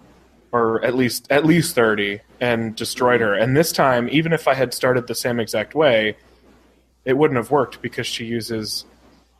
or 0.55 0.81
at 0.85 0.95
least 0.95 1.27
at 1.29 1.45
least 1.45 1.75
thirty, 1.75 2.21
and 2.39 2.77
destroyed 2.77 3.19
her. 3.19 3.33
And 3.33 3.57
this 3.57 3.73
time, 3.73 4.07
even 4.09 4.31
if 4.31 4.47
I 4.47 4.53
had 4.53 4.73
started 4.73 5.05
the 5.07 5.13
same 5.15 5.37
exact 5.37 5.75
way, 5.75 6.15
it 7.03 7.17
wouldn't 7.17 7.35
have 7.37 7.51
worked 7.51 7.81
because 7.81 8.07
she 8.07 8.23
uses 8.23 8.85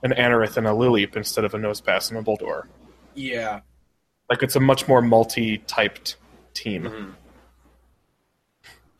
an 0.03 0.11
Anorith 0.11 0.57
and 0.57 0.68
a 0.68 0.72
Lileep 0.72 1.16
instead 1.16 1.45
of 1.45 1.53
a 1.53 1.57
Nosepass 1.57 2.09
and 2.11 2.20
a 2.20 2.22
Boldore. 2.22 2.63
Yeah. 3.13 3.61
Like 4.30 4.43
it's 4.43 4.57
a 4.57 4.59
much 4.59 4.89
more 4.89 5.01
multi-typed 5.01 6.18
team, 6.53 6.84
Mhm. 6.84 7.13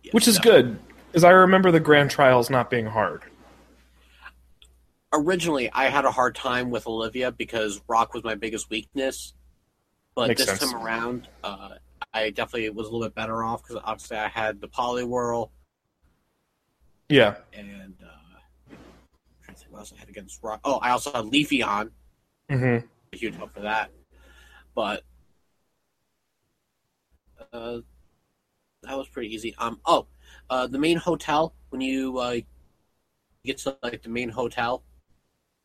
Yes, 0.04 0.14
which 0.14 0.28
is 0.28 0.38
definitely. 0.38 0.62
good, 0.72 0.80
as 1.16 1.24
I 1.26 1.32
remember 1.32 1.70
the 1.70 1.82
Grand 1.82 2.12
Trials 2.12 2.50
not 2.50 2.70
being 2.70 2.86
hard. 2.86 3.24
Originally, 5.12 5.70
I 5.74 5.90
had 5.90 6.06
a 6.06 6.12
hard 6.12 6.34
time 6.36 6.70
with 6.70 6.88
Olivia 6.88 7.32
because 7.32 7.82
Rock 7.90 8.14
was 8.14 8.24
my 8.24 8.36
biggest 8.36 8.70
weakness. 8.70 9.34
But 10.16 10.30
Makes 10.30 10.46
this 10.46 10.60
sense. 10.60 10.72
time 10.72 10.82
around, 10.82 11.28
uh, 11.44 11.72
I 12.16 12.30
definitely 12.30 12.70
was 12.70 12.88
a 12.88 12.92
little 12.92 13.06
bit 13.06 13.14
better 13.14 13.44
off 13.44 13.62
because 13.62 13.82
obviously 13.84 14.16
I 14.16 14.30
had 14.30 14.62
the 14.62 14.70
Poliwhirl 14.70 15.50
Yeah, 17.10 17.36
and 17.54 17.94
uh, 18.02 18.40
I'm 19.48 19.56
think 19.56 19.72
what 19.72 19.80
else 19.80 19.94
I 19.96 20.00
had 20.00 20.08
against 20.08 20.42
Rock. 20.42 20.62
Oh, 20.64 20.78
I 20.78 20.92
also 20.92 21.12
had 21.12 21.26
Leafeon. 21.26 21.92
hmm 22.50 22.78
a 23.14 23.18
huge 23.18 23.36
help 23.36 23.52
for 23.52 23.60
that. 23.60 23.92
But 24.74 25.04
uh, 27.52 27.80
that 28.84 28.98
was 28.98 29.10
pretty 29.10 29.34
easy. 29.36 29.54
Um. 29.58 29.82
Oh, 29.86 30.08
uh, 30.50 30.68
the 30.68 30.80
main 30.80 30.98
hotel 30.98 31.54
when 31.70 31.82
you 31.82 32.18
uh, 32.18 32.38
get 33.44 33.58
to 33.60 33.78
like 33.84 34.04
the 34.04 34.10
main 34.10 34.30
hotel 34.30 34.84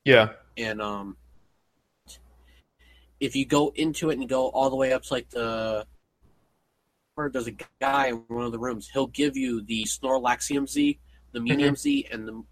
yeah, 0.05 0.31
and 0.57 0.83
um, 0.83 1.17
if 3.21 3.37
you 3.37 3.47
go 3.47 3.73
into 3.77 4.11
it 4.11 4.19
and 4.19 4.29
go 4.29 4.49
all 4.49 4.69
the 4.69 4.77
way 4.77 4.93
up 4.93 5.03
to 5.05 5.15
like 5.15 5.31
the 5.31 5.87
there's 7.17 7.47
a 7.49 7.55
guy 7.81 8.09
in 8.09 8.17
one 8.29 8.45
of 8.45 8.53
the 8.53 8.59
rooms, 8.59 8.89
he'll 8.93 9.07
give 9.09 9.37
you 9.37 9.61
the 9.63 9.85
Snorlaxium 9.85 10.69
Z, 10.69 10.99
the 11.33 11.41
Medium 11.41 11.77
Z, 11.77 12.07
and 12.11 12.27
the 12.27 12.43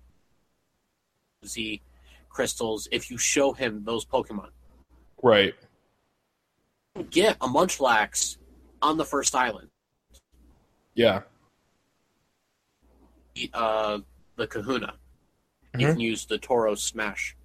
Z 1.47 1.81
crystals 2.29 2.89
if 2.93 3.11
you 3.11 3.17
show 3.19 3.53
him 3.53 3.83
those 3.85 4.05
Pokemon. 4.05 4.51
right. 5.23 5.55
get 7.11 7.37
a 7.41 7.47
Munchlax 7.47 8.39
on 8.83 8.97
the 8.97 9.05
first 9.05 9.35
island. 9.35 9.69
Yeah, 10.95 11.23
Uh, 13.55 14.01
the 14.35 14.49
Kahuna. 14.49 14.99
You 15.79 15.87
Mhm. 15.87 15.93
can 15.93 16.01
use 16.01 16.27
the 16.27 16.39
Toro 16.39 16.75
Smash. 16.75 17.37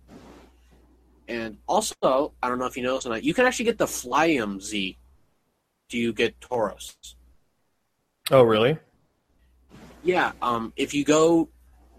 And 1.28 1.60
also, 1.68 2.34
I 2.42 2.50
don't 2.50 2.58
know 2.58 2.66
if 2.66 2.76
you 2.76 2.82
know 2.82 2.96
this 2.96 3.06
or 3.06 3.10
not, 3.10 3.24
you 3.24 3.34
can 3.36 3.46
actually 3.46 3.66
get 3.66 3.78
the 3.78 3.86
Flyinium 3.86 4.60
Z. 4.60 4.98
Do 5.94 6.00
you 6.00 6.12
get 6.12 6.40
Tauros? 6.40 6.96
Oh, 8.32 8.42
really? 8.42 8.80
Yeah. 10.04 10.32
Um, 10.42 10.74
if 10.76 10.92
you 10.96 11.06
go 11.06 11.50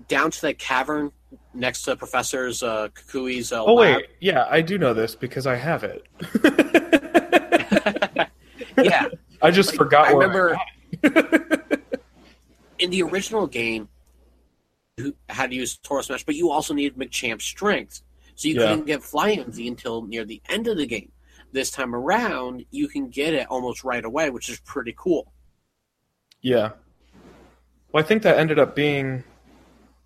down 0.08 0.32
to 0.32 0.40
that 0.40 0.58
cavern 0.58 1.12
next 1.54 1.82
to 1.82 1.94
Professor's 1.94 2.64
uh, 2.64 2.88
Kukui's 2.88 3.52
uh, 3.52 3.62
Oh, 3.62 3.74
lab, 3.74 3.98
wait. 3.98 4.06
Yeah, 4.18 4.48
I 4.50 4.62
do 4.62 4.78
know 4.78 4.94
this 4.94 5.14
because 5.14 5.46
I 5.46 5.54
have 5.54 5.84
it. 5.84 6.04
yeah. 8.82 9.06
I 9.40 9.52
just 9.52 9.68
Like, 9.68 9.78
forgot 9.78 10.08
I 10.08 10.14
where 10.14 10.26
remember 10.26 10.56
I 11.04 11.78
in 12.80 12.90
the 12.90 13.02
original 13.04 13.46
game, 13.46 13.88
you 14.96 15.14
had 15.28 15.50
to 15.50 15.56
use 15.56 15.76
Toro 15.76 16.02
Smash, 16.02 16.24
but 16.24 16.34
you 16.34 16.50
also 16.50 16.74
needed 16.74 16.98
Machamp's 16.98 17.44
strength. 17.44 18.02
So 18.34 18.48
you 18.48 18.54
Yeah. 18.56 18.70
couldn't 18.70 18.86
get 18.86 19.04
Flying 19.04 19.52
Z 19.52 19.68
until 19.68 20.02
near 20.02 20.24
the 20.24 20.42
end 20.48 20.66
of 20.66 20.78
the 20.78 20.86
game. 20.86 21.12
This 21.54 21.70
time 21.70 21.94
around, 21.94 22.64
you 22.72 22.88
can 22.88 23.10
get 23.10 23.32
it 23.32 23.46
almost 23.48 23.84
right 23.84 24.04
away, 24.04 24.28
which 24.28 24.48
is 24.48 24.58
pretty 24.58 24.92
cool. 24.98 25.32
Yeah. 26.42 26.72
Well, 27.92 28.02
I 28.02 28.04
think 28.04 28.24
that 28.24 28.38
ended 28.38 28.58
up 28.58 28.74
being 28.74 29.22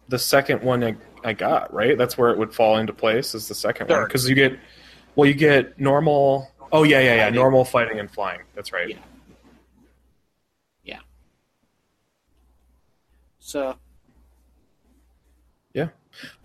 the 0.09 0.18
second 0.18 0.62
one 0.62 0.84
I, 0.84 0.96
I 1.24 1.32
got, 1.32 1.72
right? 1.72 1.96
That's 1.96 2.18
where 2.18 2.28
it 2.28 2.36
would 2.36 2.53
fall 2.53 2.76
into 2.76 2.92
place 2.92 3.34
is 3.34 3.49
the 3.49 3.55
second 3.55 3.88
one. 3.88 4.05
Because 4.05 4.28
you 4.28 4.34
get, 4.34 4.59
well, 5.16 5.26
you 5.26 5.32
get 5.32 5.80
normal. 5.80 6.51
Oh, 6.70 6.82
yeah, 6.82 7.01
yeah, 7.01 7.14
yeah. 7.14 7.24
Fighting. 7.24 7.34
Normal 7.36 7.64
fighting 7.64 7.99
and 7.99 8.11
flying. 8.11 8.42
That's 8.55 8.70
right. 8.70 8.90
Yeah. 8.90 8.96
Yeah. 10.84 11.01
So, 13.38 13.74
Yeah, 15.72 15.88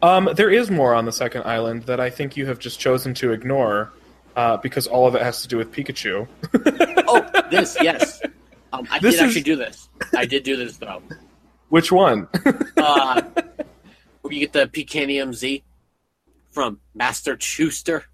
Um, 0.01 0.29
there 0.37 0.49
is 0.49 0.71
more 0.71 0.95
on 0.95 1.03
the 1.03 1.11
second 1.11 1.43
island 1.43 1.83
that 1.87 1.99
I 1.99 2.09
think 2.09 2.37
you 2.37 2.45
have 2.45 2.57
just 2.57 2.79
chosen 2.79 3.13
to 3.15 3.33
ignore 3.33 3.91
uh, 4.35 4.57
because 4.57 4.87
all 4.87 5.07
of 5.07 5.15
it 5.15 5.21
has 5.21 5.41
to 5.43 5.47
do 5.47 5.57
with 5.57 5.71
Pikachu. 5.71 6.27
oh, 7.07 7.45
this, 7.51 7.77
yes. 7.81 8.21
Um, 8.71 8.87
I 8.91 8.99
This 8.99 9.15
did 9.15 9.23
actually 9.25 9.41
do 9.41 9.55
this. 9.55 9.89
I 10.15 10.25
did 10.25 10.43
do 10.43 10.55
this, 10.55 10.77
though. 10.77 11.01
Which 11.69 11.91
one? 11.91 12.27
Uh, 12.77 13.21
where 14.21 14.33
you 14.33 14.39
get 14.39 14.53
the 14.53 14.67
Pikanium 14.67 15.33
Z 15.33 15.63
from 16.51 16.79
Master 16.95 17.37
Schuster. 17.39 18.05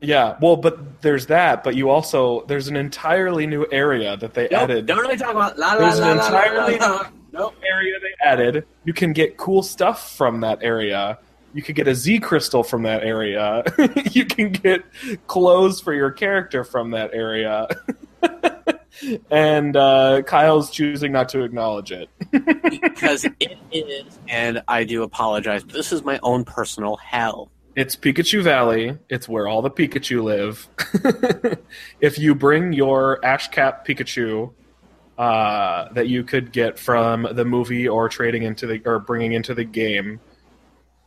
yeah, 0.00 0.36
well, 0.40 0.56
but 0.56 1.02
there's 1.02 1.26
that, 1.26 1.62
but 1.64 1.74
you 1.76 1.88
also, 1.90 2.44
there's 2.46 2.68
an 2.68 2.76
entirely 2.76 3.46
new 3.46 3.66
area 3.72 4.16
that 4.16 4.34
they 4.34 4.48
Nope, 4.50 4.62
added. 4.62 4.86
don't 4.86 4.98
really 4.98 5.16
talk 5.16 5.30
about 5.30 5.58
la 5.58 5.76
There's 5.78 6.00
la 6.00 6.10
an 6.12 6.16
la 6.18 6.26
entirely- 6.26 6.78
la. 6.78 7.06
Nope. 7.32 7.54
area 7.68 7.94
they 8.00 8.14
added. 8.24 8.64
You 8.84 8.92
can 8.94 9.12
get 9.12 9.36
cool 9.36 9.62
stuff 9.62 10.16
from 10.16 10.40
that 10.40 10.60
area. 10.62 11.18
You 11.56 11.62
could 11.62 11.74
get 11.74 11.88
a 11.88 11.94
Z 11.94 12.18
crystal 12.18 12.62
from 12.62 12.82
that 12.82 13.02
area. 13.02 13.64
you 14.12 14.26
can 14.26 14.52
get 14.52 14.84
clothes 15.26 15.80
for 15.80 15.94
your 15.94 16.10
character 16.10 16.64
from 16.64 16.90
that 16.90 17.14
area. 17.14 17.66
and 19.30 19.74
uh, 19.74 20.20
Kyle's 20.26 20.70
choosing 20.70 21.12
not 21.12 21.30
to 21.30 21.44
acknowledge 21.44 21.92
it. 21.92 22.10
because 22.30 23.24
it 23.40 23.56
is, 23.72 24.18
and 24.28 24.62
I 24.68 24.84
do 24.84 25.02
apologize, 25.02 25.64
but 25.64 25.72
this 25.72 25.92
is 25.92 26.04
my 26.04 26.20
own 26.22 26.44
personal 26.44 26.96
hell. 26.96 27.50
It's 27.74 27.96
Pikachu 27.96 28.42
Valley. 28.42 28.98
It's 29.08 29.26
where 29.26 29.48
all 29.48 29.62
the 29.62 29.70
Pikachu 29.70 30.22
live. 30.22 30.68
if 32.02 32.18
you 32.18 32.34
bring 32.34 32.74
your 32.74 33.24
Ash 33.24 33.48
Cap 33.48 33.86
Pikachu 33.86 34.52
uh, 35.16 35.90
that 35.94 36.06
you 36.08 36.22
could 36.22 36.52
get 36.52 36.78
from 36.78 37.26
the 37.32 37.46
movie 37.46 37.88
or 37.88 38.10
trading 38.10 38.42
into 38.42 38.66
the 38.66 38.82
or 38.84 38.98
bringing 38.98 39.32
into 39.32 39.54
the 39.54 39.64
game, 39.64 40.20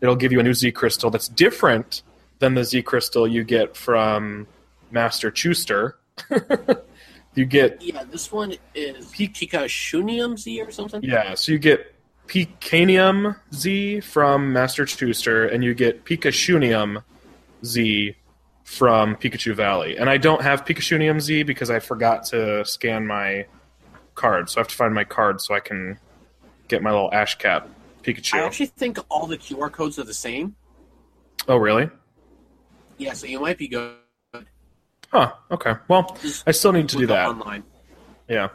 it'll 0.02 0.16
give 0.16 0.32
you 0.32 0.39
a 0.39 0.43
new 0.43 0.54
Z 0.54 0.72
crystal 0.72 1.10
that's 1.10 1.28
different 1.28 2.04
than 2.39 2.56
the 2.56 2.64
Z 2.64 2.84
crystal 2.84 3.28
you 3.28 3.43
get 3.43 3.76
from 3.76 4.47
Master 4.91 5.32
Chuster. 5.32 5.97
you 7.36 7.45
get 7.45 7.82
Yeah, 7.82 8.04
this 8.04 8.32
one 8.32 8.56
is 8.74 9.06
Pikashunium 9.08 10.38
Z 10.38 10.62
or 10.62 10.72
something. 10.72 11.04
yeah, 11.04 11.36
so 11.36 11.52
you 11.52 11.60
get 11.60 11.95
Pikanium 12.28 13.36
Z 13.54 14.02
from 14.02 14.54
Master 14.54 14.86
Tuster, 14.86 15.47
and 15.47 15.64
you 15.64 15.74
get 15.74 16.06
Pikachunium 16.06 17.04
Z 17.66 18.16
from 18.64 19.16
Pikachu 19.16 19.56
Valley. 19.56 19.97
And 19.97 20.10
I 20.10 20.18
don't 20.18 20.43
have 20.43 20.64
Pikachunium 20.64 21.20
Z 21.20 21.43
because 21.43 21.72
I 21.72 21.80
forgot 21.80 22.26
to 22.26 22.64
scan 22.66 23.08
my 23.08 23.47
card, 24.14 24.50
so 24.50 24.60
I 24.60 24.62
have 24.62 24.68
to 24.68 24.76
find 24.76 24.93
my 24.93 25.06
card 25.06 25.41
so 25.41 25.56
I 25.56 25.60
can 25.60 25.97
get 26.68 26.84
my 26.84 26.91
little 26.91 27.12
Ash 27.12 27.36
Cap 27.36 27.68
Pikachu. 28.04 28.36
I 28.36 28.39
actually 28.45 28.68
think 28.68 28.97
all 29.10 29.26
the 29.28 29.38
QR 29.38 29.72
codes 29.72 30.00
are 30.00 30.04
the 30.04 30.14
same. 30.14 30.56
oh, 31.47 31.58
really? 31.58 31.89
Yeah, 32.97 33.14
so 33.14 33.28
you 33.28 33.39
might 33.39 33.58
be 33.58 33.68
good. 33.68 33.95
Huh. 35.12 35.32
Okay. 35.52 35.74
Well, 35.88 36.16
Just 36.22 36.47
I 36.47 36.52
still 36.52 36.72
need 36.72 36.88
to 36.89 36.97
do 36.97 37.08
that. 37.08 37.28
online. 37.30 37.64
Yeah. 38.28 38.50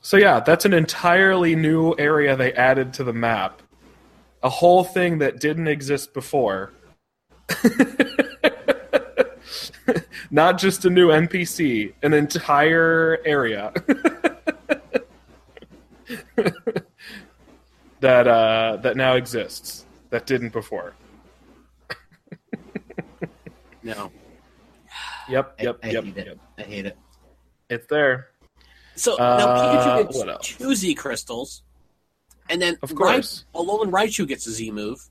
So 0.00 0.16
yeah, 0.16 0.40
that's 0.40 0.64
an 0.64 0.72
entirely 0.72 1.54
new 1.54 1.94
area 1.98 2.34
they 2.36 2.52
added 2.54 2.94
to 2.94 3.04
the 3.04 3.12
map. 3.12 3.60
A 4.42 4.48
whole 4.48 4.82
thing 4.82 5.18
that 5.18 5.40
didn't 5.40 5.68
exist 5.68 6.14
before. 6.14 6.72
Not 10.30 10.58
just 10.58 10.84
a 10.86 10.90
new 10.90 11.08
NPC, 11.08 11.92
an 12.02 12.14
entire 12.14 13.18
area. 13.26 13.72
that 18.00 18.26
uh, 18.28 18.76
that 18.82 18.96
now 18.96 19.14
exists 19.14 19.84
that 20.10 20.26
didn't 20.26 20.52
before. 20.52 20.94
No, 23.82 24.10
Yep, 25.30 25.54
yep, 25.60 25.78
I 25.82 25.88
yep, 25.90 26.04
hate 26.04 26.16
it. 26.18 26.38
I 26.58 26.62
hate 26.62 26.84
it. 26.86 26.98
It's 27.70 27.86
there. 27.86 28.28
So 28.96 29.16
now 29.16 29.24
Uh, 29.24 30.02
Pikachu 30.02 30.26
gets 30.26 30.48
two 30.48 30.74
Z 30.74 30.94
crystals, 30.96 31.62
and 32.50 32.60
then 32.60 32.76
Of 32.82 32.90
Rai- 32.92 33.14
course. 33.14 33.44
Alolan 33.54 33.90
Raichu 33.90 34.26
gets 34.28 34.46
a 34.46 34.50
Z 34.50 34.70
move. 34.70 35.08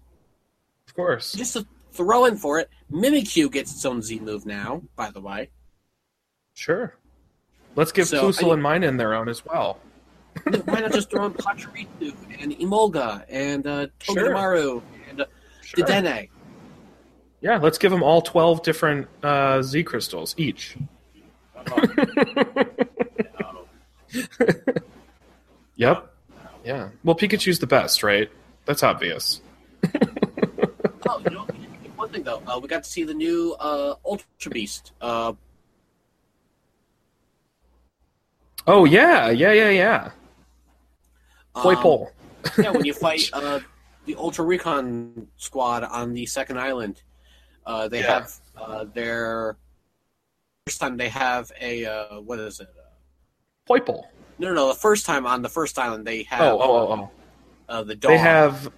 Of 0.88 0.94
course. 0.96 1.34
Just 1.34 1.54
to 1.54 1.66
throw 1.94 2.26
in 2.26 2.38
for 2.38 2.60
it, 2.60 2.70
Mimikyu 2.92 3.52
gets 3.52 3.72
its 3.72 3.86
own 3.86 4.04
Z 4.04 4.20
move 4.20 4.46
now. 4.46 4.84
By 4.96 5.10
the 5.10 5.22
way, 5.22 5.50
Sure. 6.54 6.94
Let's 7.76 7.92
give 7.92 8.08
So, 8.08 8.28
Fusel 8.28 8.52
I- 8.52 8.54
and 8.54 8.62
Mine 8.62 8.84
in 8.84 8.98
their 8.98 9.14
own 9.16 9.30
as 9.30 9.44
well. 9.46 9.80
Why 10.66 10.80
not 10.82 10.92
just 10.94 11.10
throw 11.10 11.26
in 11.26 11.34
Pachirisu 11.34 12.14
and 12.40 12.52
Emolga 12.54 13.24
and 13.30 13.66
uh, 13.68 13.88
Sure. 14.00 14.36
And 15.10 15.22
uh, 15.22 15.26
Sure. 15.62 15.86
Dedenne? 15.86 16.30
Yeah, 17.42 17.58
let's 17.58 17.78
give 17.78 17.92
them 17.92 18.04
all 18.04 18.22
12 18.22 18.64
different 18.64 19.08
uh, 19.24 19.62
Z 19.62 19.84
crystals 19.84 20.36
each. 20.38 20.76
Yep. 25.76 26.14
Yeah. 26.66 26.90
Well, 27.06 27.16
Pikachu's 27.16 27.60
the 27.60 27.68
best, 27.68 28.04
right? 28.04 28.30
That's 28.66 28.84
obvious. 28.84 29.40
Oh, 31.08 31.22
you 31.24 31.30
know, 31.32 31.48
one 31.96 32.10
thing 32.10 32.24
though, 32.24 32.42
uh, 32.46 32.60
we 32.62 32.68
got 32.68 32.84
to 32.84 32.90
see 32.90 33.04
the 33.04 33.14
new 33.14 33.56
uh, 33.60 33.96
Ultra 34.06 34.52
Beast. 34.52 34.92
Uh, 35.00 35.34
Oh, 38.68 38.84
yeah. 38.86 39.30
Yeah, 39.30 39.54
yeah, 39.54 39.70
yeah. 39.70 40.12
Poi 41.56 41.76
um, 41.76 41.82
Pole. 41.82 42.12
yeah, 42.58 42.72
when 42.72 42.86
you 42.86 42.94
fight 43.08 43.30
uh, 43.34 43.60
the 44.06 44.16
Ultra 44.16 44.46
Recon 44.46 45.28
squad 45.38 45.84
on 45.84 46.14
the 46.14 46.26
second 46.26 46.60
island, 46.60 47.02
uh, 47.66 47.88
they 47.88 48.00
Yeah. 48.02 48.14
have 48.20 48.34
uh, 48.58 48.84
their 48.94 49.58
first 50.66 50.80
time 50.80 50.98
they 50.98 51.10
have 51.10 51.52
a 51.60 51.86
uh, 51.86 52.20
what 52.22 52.40
is 52.40 52.60
it? 52.60 52.68
Poipole. 53.70 54.06
No, 54.40 54.48
no, 54.50 54.54
no. 54.54 54.68
The 54.70 54.74
first 54.80 55.06
time 55.06 55.26
on 55.28 55.42
the 55.42 55.50
first 55.50 55.78
island 55.78 56.06
they 56.06 56.24
have 56.24 56.42
Oh, 56.42 56.60
oh, 56.60 56.78
oh, 56.78 56.92
oh. 56.94 57.12
Uh, 57.68 57.84
the 57.84 57.96
dog. 57.96 58.10
They 58.12 58.18
have. 58.18 58.72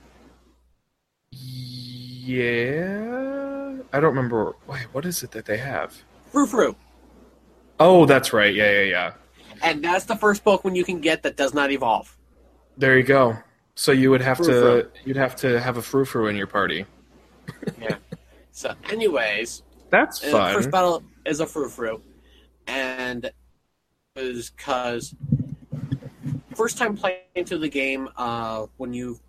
Yeah. 2.52 3.78
I 3.94 4.00
don't 4.00 4.16
remember. 4.16 4.54
Wait, 4.68 4.84
what 4.94 5.06
is 5.06 5.24
it 5.24 5.32
that 5.32 5.46
they 5.46 5.58
have? 5.58 6.02
Furfrou, 6.34 6.76
Oh, 7.80 8.06
that's 8.06 8.32
right. 8.32 8.54
Yeah, 8.54 8.72
yeah, 8.72 8.84
yeah. 8.84 9.14
and 9.64 9.84
that's 9.84 10.06
the 10.06 10.16
first 10.16 10.44
Pokemon 10.46 10.76
you 10.76 10.84
can 10.86 11.02
get 11.02 11.24
that 11.24 11.36
does 11.36 11.54
not 11.54 11.72
evolve. 11.72 12.16
There 12.78 12.98
you 12.98 13.04
go. 13.04 13.38
So 13.76 13.92
you 13.92 14.12
would 14.12 14.22
have 14.22 14.38
to 14.38 14.44
Furfrou. 14.44 14.90
you'd 15.06 15.18
have 15.18 15.36
to 15.38 15.60
have 15.60 15.78
a 15.78 15.82
Furfrou 15.82 16.30
in 16.30 16.36
your 16.36 16.48
party. 16.48 16.86
Yeah. 17.80 17.98
so, 18.52 18.74
anyways, 18.90 19.64
That's 19.90 20.24
uh, 20.24 20.32
fun. 20.32 20.54
first 20.56 20.72
battle 20.72 21.04
is 21.26 21.40
a 21.40 21.46
Furfrou, 21.46 22.02
and 22.68 23.32
is 24.16 24.50
because 24.50 25.16
first 26.56 26.78
time 26.78 26.96
playing 26.96 27.46
through 27.46 27.60
the 27.60 27.70
game, 27.70 28.10
uh, 28.18 28.66
when 28.78 28.94
you 28.94 29.20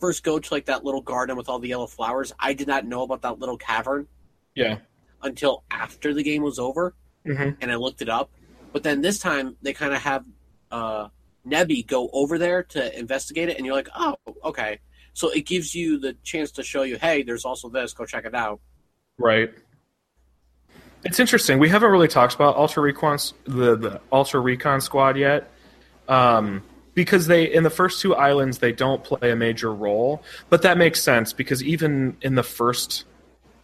first 0.00 0.24
go 0.24 0.38
to 0.38 0.54
like 0.54 0.66
that 0.66 0.84
little 0.84 1.00
garden 1.00 1.36
with 1.36 1.48
all 1.48 1.58
the 1.58 1.68
yellow 1.68 1.86
flowers, 1.86 2.32
I 2.38 2.52
did 2.52 2.66
not 2.66 2.86
know 2.86 3.02
about 3.02 3.22
that 3.22 3.38
little 3.38 3.56
cavern 3.56 4.08
yeah. 4.54 4.78
until 5.22 5.64
after 5.70 6.14
the 6.14 6.22
game 6.22 6.42
was 6.42 6.58
over, 6.58 6.94
hmm 7.24 7.50
and 7.60 7.70
I 7.70 7.76
looked 7.76 8.02
it 8.02 8.08
up. 8.08 8.30
But 8.72 8.82
then 8.82 9.00
this 9.02 9.18
time 9.18 9.56
they 9.62 9.72
kind 9.72 9.94
of 9.94 10.02
have 10.02 10.26
uh, 10.70 11.08
Nebby 11.46 11.86
go 11.86 12.08
over 12.12 12.38
there 12.38 12.62
to 12.62 12.98
investigate 12.98 13.48
it, 13.48 13.56
and 13.56 13.66
you're 13.66 13.74
like, 13.74 13.88
oh, 13.94 14.16
okay. 14.44 14.80
So 15.12 15.30
it 15.30 15.46
gives 15.46 15.74
you 15.74 15.98
the 15.98 16.14
chance 16.24 16.50
to 16.52 16.62
show 16.62 16.82
you, 16.82 16.96
hey, 16.96 17.22
there's 17.22 17.44
also 17.44 17.68
this. 17.68 17.92
Go 17.92 18.04
check 18.04 18.24
it 18.24 18.34
out. 18.34 18.60
Right. 19.18 19.52
It's 21.04 21.20
interesting. 21.20 21.58
We 21.58 21.68
haven't 21.68 21.90
really 21.90 22.08
talked 22.08 22.34
about 22.34 22.56
Ultra 22.56 22.82
Recon 22.82 23.18
the 23.44 23.76
the 23.76 24.00
Ultra 24.10 24.40
Recon 24.40 24.80
Squad 24.80 25.16
yet, 25.18 25.50
um, 26.08 26.62
because 26.94 27.26
they 27.26 27.44
in 27.44 27.62
the 27.62 27.70
first 27.70 28.00
two 28.00 28.14
islands 28.14 28.58
they 28.58 28.72
don't 28.72 29.04
play 29.04 29.30
a 29.30 29.36
major 29.36 29.72
role. 29.72 30.22
But 30.48 30.62
that 30.62 30.78
makes 30.78 31.02
sense 31.02 31.32
because 31.32 31.62
even 31.62 32.16
in 32.22 32.34
the 32.34 32.42
first 32.42 33.04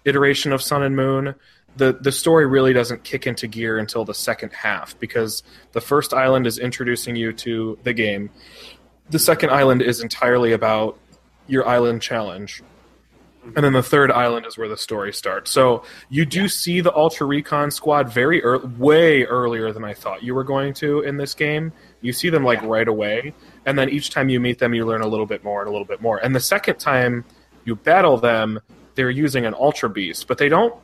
iteration 0.05 0.53
of 0.53 0.63
Sun 0.63 0.83
and 0.83 0.95
Moon, 0.95 1.35
the 1.77 1.93
the 1.93 2.13
story 2.13 2.47
really 2.47 2.73
doesn't 2.73 3.05
kick 3.05 3.27
into 3.27 3.47
gear 3.47 3.79
until 3.79 4.05
the 4.05 4.15
second 4.15 4.53
half 4.53 4.99
because 4.99 5.43
the 5.73 5.81
first 5.81 6.13
island 6.13 6.47
is 6.47 6.59
introducing 6.59 7.17
you 7.17 7.33
to 7.35 7.79
the 7.85 7.93
game. 7.93 8.31
The 9.11 9.19
second 9.19 9.51
island 9.51 9.83
is 9.83 10.01
entirely 10.01 10.53
about 10.53 10.99
your 11.47 11.67
island 11.67 12.03
challenge. 12.03 12.63
And 13.57 13.65
then 13.65 13.73
the 13.73 13.83
third 13.83 14.13
island 14.13 14.45
is 14.45 14.59
where 14.59 14.69
the 14.69 14.77
story 14.77 15.15
starts. 15.15 15.51
So 15.51 15.83
you 16.11 16.27
do 16.27 16.47
see 16.47 16.83
the 16.83 16.95
Ultra 16.95 17.27
Recon 17.27 17.71
squad 17.71 18.13
very 18.13 18.43
early, 18.45 18.67
way 18.77 19.25
earlier 19.25 19.73
than 19.73 19.83
I 19.83 19.95
thought 19.95 20.23
you 20.23 20.35
were 20.35 20.45
going 20.45 20.75
to 20.75 21.01
in 21.01 21.17
this 21.17 21.33
game. 21.33 21.73
You 22.03 22.13
see 22.13 22.29
them 22.29 22.45
like 22.45 22.61
Yeah. 22.61 22.69
right 22.69 22.87
away, 22.87 23.33
and 23.65 23.79
then 23.79 23.89
each 23.89 24.11
time 24.11 24.29
you 24.29 24.41
meet 24.41 24.59
them, 24.59 24.75
you 24.75 24.85
learn 24.85 25.01
a 25.01 25.07
little 25.09 25.25
bit 25.25 25.43
more 25.43 25.61
and 25.61 25.69
a 25.69 25.73
little 25.73 25.87
bit 25.87 26.03
more. 26.03 26.19
And 26.19 26.37
the 26.37 26.41
second 26.41 26.79
time 26.79 27.25
you 27.65 27.75
battle 27.77 28.19
them, 28.19 28.61
they're 28.95 29.11
using 29.11 29.47
an 29.47 29.55
Ultra 29.55 29.89
Beast, 29.89 30.29
but 30.29 30.37
they 30.37 30.51
don't 30.51 30.75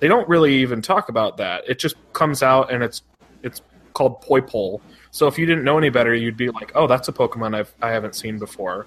they 0.00 0.08
don't 0.08 0.28
really 0.28 0.54
even 0.56 0.82
talk 0.82 1.08
about 1.08 1.36
that. 1.38 1.64
It 1.68 1.78
just 1.78 1.96
comes 2.12 2.42
out 2.42 2.72
and 2.72 2.82
it's 2.82 3.02
it's 3.42 3.62
called 3.94 4.22
Poipole. 4.22 4.80
So 5.10 5.26
if 5.26 5.38
you 5.38 5.46
didn't 5.46 5.64
know 5.64 5.78
any 5.78 5.90
better, 5.90 6.14
you'd 6.14 6.36
be 6.36 6.50
like, 6.50 6.72
"Oh, 6.74 6.86
that's 6.86 7.08
a 7.08 7.12
Pokemon 7.12 7.56
I've 7.56 7.74
I 7.82 7.90
haven't 7.90 8.14
seen 8.14 8.38
before." 8.38 8.86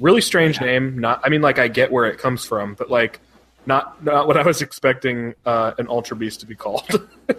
Really 0.00 0.20
strange 0.20 0.60
name. 0.60 0.98
Not 0.98 1.20
I 1.24 1.28
mean 1.28 1.40
like 1.42 1.58
I 1.58 1.68
get 1.68 1.90
where 1.92 2.06
it 2.06 2.18
comes 2.18 2.44
from, 2.44 2.74
but 2.74 2.90
like 2.90 3.20
not 3.66 4.02
not 4.04 4.26
what 4.26 4.36
I 4.36 4.42
was 4.42 4.62
expecting 4.68 5.34
uh, 5.46 5.72
an 5.78 5.86
Ultra 5.88 6.16
Beast 6.16 6.40
to 6.40 6.46
be 6.46 6.54
called. 6.54 7.08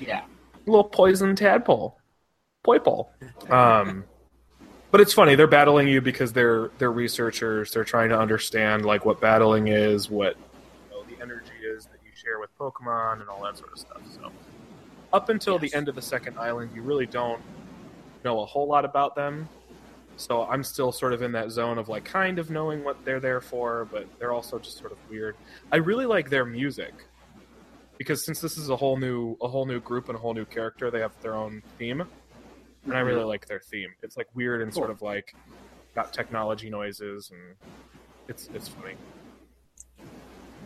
Yeah. 0.00 0.22
little 0.64 0.84
poison 0.84 1.36
tadpole, 1.36 1.98
Poipole. 2.64 3.08
Um, 3.50 4.04
but 4.90 5.02
it's 5.02 5.12
funny. 5.12 5.34
They're 5.34 5.46
battling 5.46 5.88
you 5.88 6.00
because 6.00 6.32
they're 6.32 6.70
they're 6.78 6.90
researchers. 6.90 7.70
They're 7.70 7.84
trying 7.84 8.08
to 8.08 8.18
understand 8.18 8.86
like 8.86 9.04
what 9.04 9.20
battling 9.20 9.68
is, 9.68 10.08
what 10.08 10.36
you 10.90 10.96
know, 10.96 11.04
the 11.04 11.22
energy 11.22 11.52
is 12.38 12.46
that 12.46 12.60
you 12.60 12.66
share 12.66 12.68
with 12.68 12.74
Pokemon, 12.82 13.20
and 13.20 13.28
all 13.28 13.42
that 13.42 13.58
sort 13.58 13.72
of 13.72 13.78
stuff. 13.78 14.02
So 14.14 14.30
up 15.12 15.28
until 15.28 15.58
the 15.58 15.72
end 15.74 15.88
of 15.88 15.94
the 15.94 16.02
second 16.02 16.38
island, 16.38 16.70
you 16.74 16.82
really 16.82 17.06
don't 17.06 17.40
know 18.24 18.40
a 18.40 18.46
whole 18.46 18.66
lot 18.66 18.84
about 18.84 19.14
them. 19.14 19.48
So 20.16 20.42
I'm 20.42 20.62
still 20.62 20.92
sort 20.92 21.12
of 21.14 21.22
in 21.22 21.32
that 21.32 21.50
zone 21.50 21.78
of 21.78 21.88
like 21.88 22.04
kind 22.04 22.38
of 22.38 22.50
knowing 22.50 22.84
what 22.84 23.04
they're 23.04 23.20
there 23.20 23.40
for, 23.40 23.88
but 23.90 24.06
they're 24.18 24.32
also 24.32 24.58
just 24.58 24.78
sort 24.78 24.92
of 24.92 24.98
weird. 25.08 25.36
I 25.72 25.76
really 25.76 26.06
like 26.06 26.28
their 26.28 26.44
music 26.44 26.92
because 27.98 28.24
since 28.24 28.40
this 28.40 28.58
is 28.58 28.68
a 28.68 28.76
whole 28.76 28.96
new 28.98 29.36
a 29.40 29.48
whole 29.48 29.66
new 29.66 29.80
group 29.80 30.08
and 30.08 30.16
a 30.16 30.20
whole 30.20 30.34
new 30.34 30.44
character, 30.44 30.90
they 30.90 31.00
have 31.00 31.18
their 31.22 31.34
own 31.34 31.62
theme, 31.78 32.02
and 32.84 32.94
I 32.94 33.00
really 33.00 33.20
mm-hmm. 33.20 33.28
like 33.28 33.46
their 33.46 33.60
theme. 33.60 33.90
It's 34.02 34.16
like 34.16 34.28
weird 34.34 34.62
and 34.62 34.72
sort 34.72 34.90
of 34.90 35.02
like 35.02 35.34
got 35.94 36.12
technology 36.12 36.70
noises, 36.70 37.30
and 37.30 37.56
it's 38.28 38.50
it's 38.54 38.68
funny. 38.68 38.94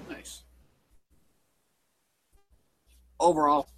Nice. 0.09 0.44
Overall, 3.21 3.69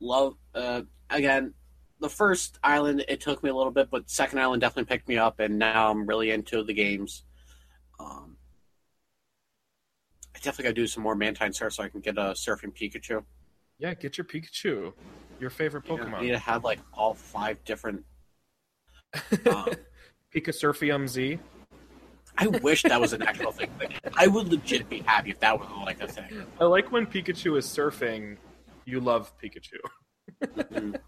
love. 0.00 0.36
Uh, 0.54 0.82
again, 1.10 1.54
the 2.00 2.08
first 2.08 2.58
island 2.62 3.04
it 3.08 3.20
took 3.20 3.42
me 3.42 3.50
a 3.50 3.54
little 3.54 3.72
bit, 3.72 3.90
but 3.90 4.08
second 4.08 4.38
island 4.38 4.60
definitely 4.60 4.88
picked 4.88 5.08
me 5.08 5.16
up, 5.16 5.40
and 5.40 5.58
now 5.58 5.90
I'm 5.90 6.06
really 6.06 6.30
into 6.30 6.62
the 6.64 6.74
games. 6.74 7.24
Um, 8.00 8.36
I 10.34 10.38
definitely 10.38 10.64
got 10.64 10.70
to 10.70 10.74
do 10.74 10.86
some 10.86 11.02
more 11.02 11.14
Mantine 11.14 11.52
surf 11.52 11.74
so 11.74 11.82
I 11.82 11.88
can 11.88 12.00
get 12.00 12.18
a 12.18 12.32
surfing 12.32 12.74
Pikachu. 12.74 13.22
Yeah, 13.78 13.94
get 13.94 14.18
your 14.18 14.24
Pikachu, 14.24 14.92
your 15.40 15.50
favorite 15.50 15.84
You 15.88 15.96
know, 15.96 16.04
Pokemon. 16.04 16.14
I 16.14 16.22
need 16.22 16.30
to 16.30 16.38
have 16.38 16.64
like 16.64 16.80
all 16.92 17.14
five 17.14 17.62
different 17.64 18.04
Um, 19.46 19.68
Picasurfium 20.34 21.06
Z. 21.08 21.38
I 22.42 22.58
wish 22.58 22.82
that 22.82 23.00
was 23.00 23.12
an 23.12 23.22
actual 23.22 23.52
thing. 23.52 23.70
I 24.16 24.26
would 24.26 24.48
legit 24.48 24.88
be 24.88 25.00
happy 25.00 25.30
if 25.30 25.40
that 25.40 25.58
was 25.58 25.68
like 25.84 26.00
a 26.02 26.08
thing. 26.08 26.44
I 26.60 26.64
like 26.64 26.90
when 26.90 27.06
Pikachu 27.06 27.56
is 27.56 27.66
surfing. 27.66 28.36
You 28.84 29.00
love 29.00 29.32
Pikachu. 29.38 29.78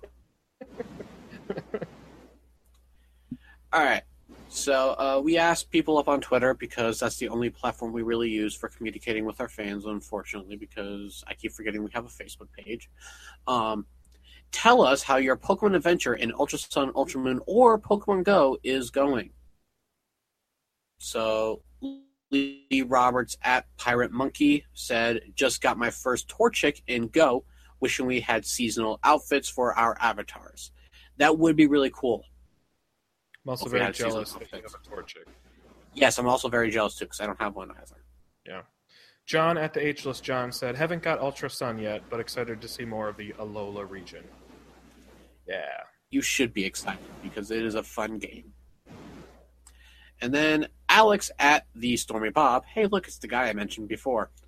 All 3.73 3.85
right. 3.85 4.03
So 4.49 4.91
uh, 4.93 5.21
we 5.23 5.37
asked 5.37 5.71
people 5.71 5.99
up 5.99 6.07
on 6.07 6.21
Twitter 6.21 6.55
because 6.55 7.01
that's 7.01 7.17
the 7.17 7.29
only 7.29 7.51
platform 7.51 7.93
we 7.93 8.03
really 8.03 8.31
use 8.31 8.55
for 8.55 8.69
communicating 8.69 9.25
with 9.25 9.41
our 9.41 9.49
fans. 9.49 9.85
Unfortunately, 9.87 10.57
because 10.57 11.25
I 11.27 11.35
keep 11.35 11.51
forgetting 11.53 11.83
we 11.83 11.91
have 11.93 12.05
a 12.05 12.09
Facebook 12.09 12.53
page. 12.57 12.89
Um, 13.49 13.87
tell 14.53 14.83
us 14.83 15.03
how 15.03 15.17
your 15.17 15.37
Pokemon 15.37 15.75
adventure 15.75 16.15
in 16.15 16.33
Ultra 16.39 16.59
Sun, 16.61 16.93
Ultra 16.95 17.21
Moon, 17.21 17.41
or 17.47 17.81
Pokemon 17.81 18.23
Go 18.23 18.57
is 18.63 18.91
going. 18.91 19.31
So 21.05 21.63
Lee 22.31 22.83
Roberts 22.87 23.37
at 23.43 23.67
Pirate 23.77 24.11
Monkey 24.11 24.65
said, 24.73 25.21
"Just 25.35 25.61
got 25.61 25.77
my 25.77 25.91
first 25.91 26.29
Torchic 26.29 26.83
in 26.87 27.09
Go. 27.09 27.45
Wishing 27.79 28.07
we 28.07 28.21
had 28.21 28.47
seasonal 28.47 29.01
outfits 29.05 29.51
for 29.51 29.75
our 29.75 29.99
avatars. 30.01 30.73
That 31.19 31.39
would 31.39 31.57
be 31.57 31.67
really 31.67 31.91
cool." 31.91 32.25
I'm 33.45 33.51
also 33.51 33.69
very 33.69 33.93
jealous 33.93 34.33
that 34.33 34.41
you 34.51 34.63
have 34.63 34.65
outfits. 34.65 34.89
a 34.89 34.91
Torchic. 34.91 35.27
Yes, 35.93 36.19
I'm 36.19 36.27
also 36.27 36.49
very 36.49 36.71
jealous 36.71 36.97
too 36.97 37.05
because 37.05 37.21
I 37.21 37.27
don't 37.27 37.41
have 37.41 37.55
one 37.55 37.71
either. 37.71 38.03
Yeah. 38.47 38.63
John 39.27 39.59
at 39.59 39.75
the 39.75 39.87
Ageless 39.87 40.23
John 40.23 40.53
said, 40.53 40.75
"Haven't 40.75 41.03
got 41.03 41.19
Ultra 41.19 41.51
Sun 41.51 41.79
yet, 41.79 42.03
but 42.09 42.19
excited 42.19 42.63
to 42.63 42.69
see 42.69 42.87
more 42.87 43.09
of 43.09 43.19
the 43.19 43.35
Alola 43.35 43.89
region." 43.89 44.25
Yeah. 45.47 45.83
You 46.09 46.23
should 46.23 46.55
be 46.55 46.65
excited 46.65 47.05
because 47.23 47.51
it 47.51 47.63
is 47.63 47.75
a 47.75 47.83
fun 47.83 48.19
game. 48.19 48.54
And 50.21 50.33
then 50.33 50.69
Alex 50.89 51.31
at 51.39 51.67
the 51.75 51.97
Stormy 51.97 52.31
Bob. 52.31 52.65
Hey, 52.65 52.87
look, 52.87 53.07
it's 53.07 53.19
the 53.19 53.29
guy 53.29 53.49
I 53.49 53.53
mentioned 53.53 53.89
before. 53.89 54.31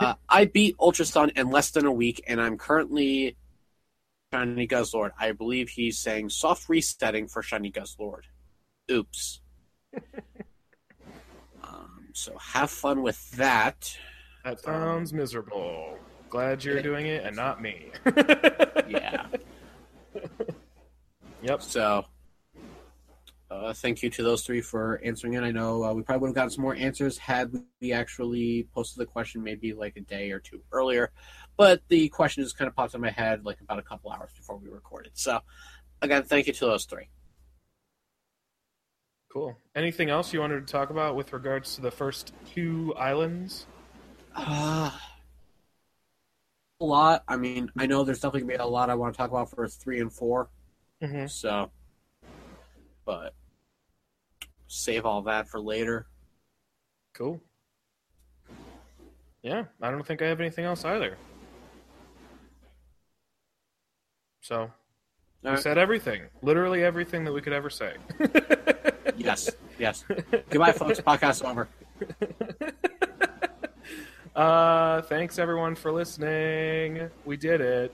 Uh, 0.00 0.14
I 0.28 0.46
beat 0.46 0.74
Ultra 0.80 1.04
Sun 1.04 1.30
in 1.36 1.48
less 1.48 1.70
than 1.70 1.86
a 1.86 1.92
week, 1.92 2.20
and 2.26 2.40
I'm 2.40 2.58
currently 2.58 3.36
Shiny 4.34 4.66
Guzzlord. 4.66 5.12
I 5.18 5.30
believe 5.30 5.68
he's 5.68 5.96
saying 5.96 6.30
soft 6.30 6.68
resetting 6.68 7.28
for 7.28 7.40
Shiny 7.40 7.70
Guzzlord. 7.70 8.22
Oops. 8.90 9.40
um, 11.62 12.08
so 12.12 12.36
have 12.38 12.68
fun 12.68 13.02
with 13.02 13.30
that. 13.32 13.96
That 14.44 14.60
sounds 14.60 15.12
miserable. 15.12 15.96
Glad 16.28 16.64
you're 16.64 16.82
doing 16.82 17.06
it 17.06 17.24
and 17.24 17.36
not 17.36 17.62
me. 17.62 17.92
Yeah. 18.88 19.26
Yep. 21.42 21.62
So, 21.62 22.06
uh, 23.56 23.72
thank 23.72 24.02
you 24.02 24.10
to 24.10 24.22
those 24.22 24.42
three 24.42 24.60
for 24.60 25.00
answering 25.04 25.34
it. 25.34 25.42
I 25.42 25.50
know 25.50 25.84
uh, 25.84 25.92
we 25.92 26.02
probably 26.02 26.22
would 26.22 26.28
have 26.28 26.34
gotten 26.34 26.50
some 26.50 26.62
more 26.62 26.74
answers 26.74 27.16
had 27.16 27.52
we 27.80 27.92
actually 27.92 28.68
posted 28.74 29.00
the 29.00 29.06
question 29.06 29.42
maybe 29.42 29.72
like 29.72 29.96
a 29.96 30.00
day 30.00 30.30
or 30.30 30.38
two 30.38 30.60
earlier, 30.72 31.12
but 31.56 31.82
the 31.88 32.08
question 32.08 32.42
just 32.42 32.58
kind 32.58 32.68
of 32.68 32.76
popped 32.76 32.94
in 32.94 33.00
my 33.00 33.10
head 33.10 33.44
like 33.44 33.60
about 33.60 33.78
a 33.78 33.82
couple 33.82 34.10
hours 34.10 34.30
before 34.36 34.56
we 34.56 34.68
recorded. 34.68 35.12
So, 35.14 35.40
again, 36.02 36.24
thank 36.24 36.46
you 36.46 36.52
to 36.52 36.66
those 36.66 36.84
three. 36.84 37.08
Cool. 39.32 39.56
Anything 39.74 40.10
else 40.10 40.32
you 40.32 40.40
wanted 40.40 40.66
to 40.66 40.72
talk 40.72 40.90
about 40.90 41.16
with 41.16 41.32
regards 41.32 41.74
to 41.76 41.82
the 41.82 41.90
first 41.90 42.32
two 42.54 42.94
islands? 42.96 43.66
Uh, 44.34 44.90
a 46.80 46.84
lot. 46.84 47.24
I 47.26 47.36
mean, 47.36 47.70
I 47.78 47.86
know 47.86 48.04
there's 48.04 48.18
definitely 48.18 48.40
gonna 48.40 48.52
be 48.58 48.64
a 48.64 48.66
lot 48.66 48.90
I 48.90 48.94
want 48.94 49.14
to 49.14 49.18
talk 49.18 49.30
about 49.30 49.50
for 49.50 49.66
three 49.68 50.00
and 50.00 50.12
four. 50.12 50.48
Mm-hmm. 51.02 51.26
So, 51.26 51.70
but 53.04 53.34
save 54.76 55.04
all 55.06 55.22
that 55.22 55.48
for 55.48 55.60
later. 55.60 56.06
Cool. 57.14 57.40
Yeah, 59.42 59.64
I 59.80 59.90
don't 59.90 60.06
think 60.06 60.22
I 60.22 60.26
have 60.26 60.40
anything 60.40 60.64
else 60.64 60.84
either. 60.84 61.16
So, 64.40 64.60
All 64.60 64.70
we 65.42 65.50
right. 65.50 65.58
said 65.58 65.78
everything. 65.78 66.22
Literally 66.42 66.82
everything 66.84 67.24
that 67.24 67.32
we 67.32 67.40
could 67.40 67.52
ever 67.52 67.70
say. 67.70 67.94
Yes, 69.18 69.50
yes. 69.78 70.04
Goodbye, 70.50 70.72
folks. 70.72 71.00
Podcast 71.00 71.42
over. 71.48 71.68
Uh, 74.34 75.00
thanks 75.00 75.38
everyone 75.38 75.74
for 75.74 75.90
listening. 75.90 77.08
We 77.24 77.38
did 77.38 77.62
it. 77.62 77.90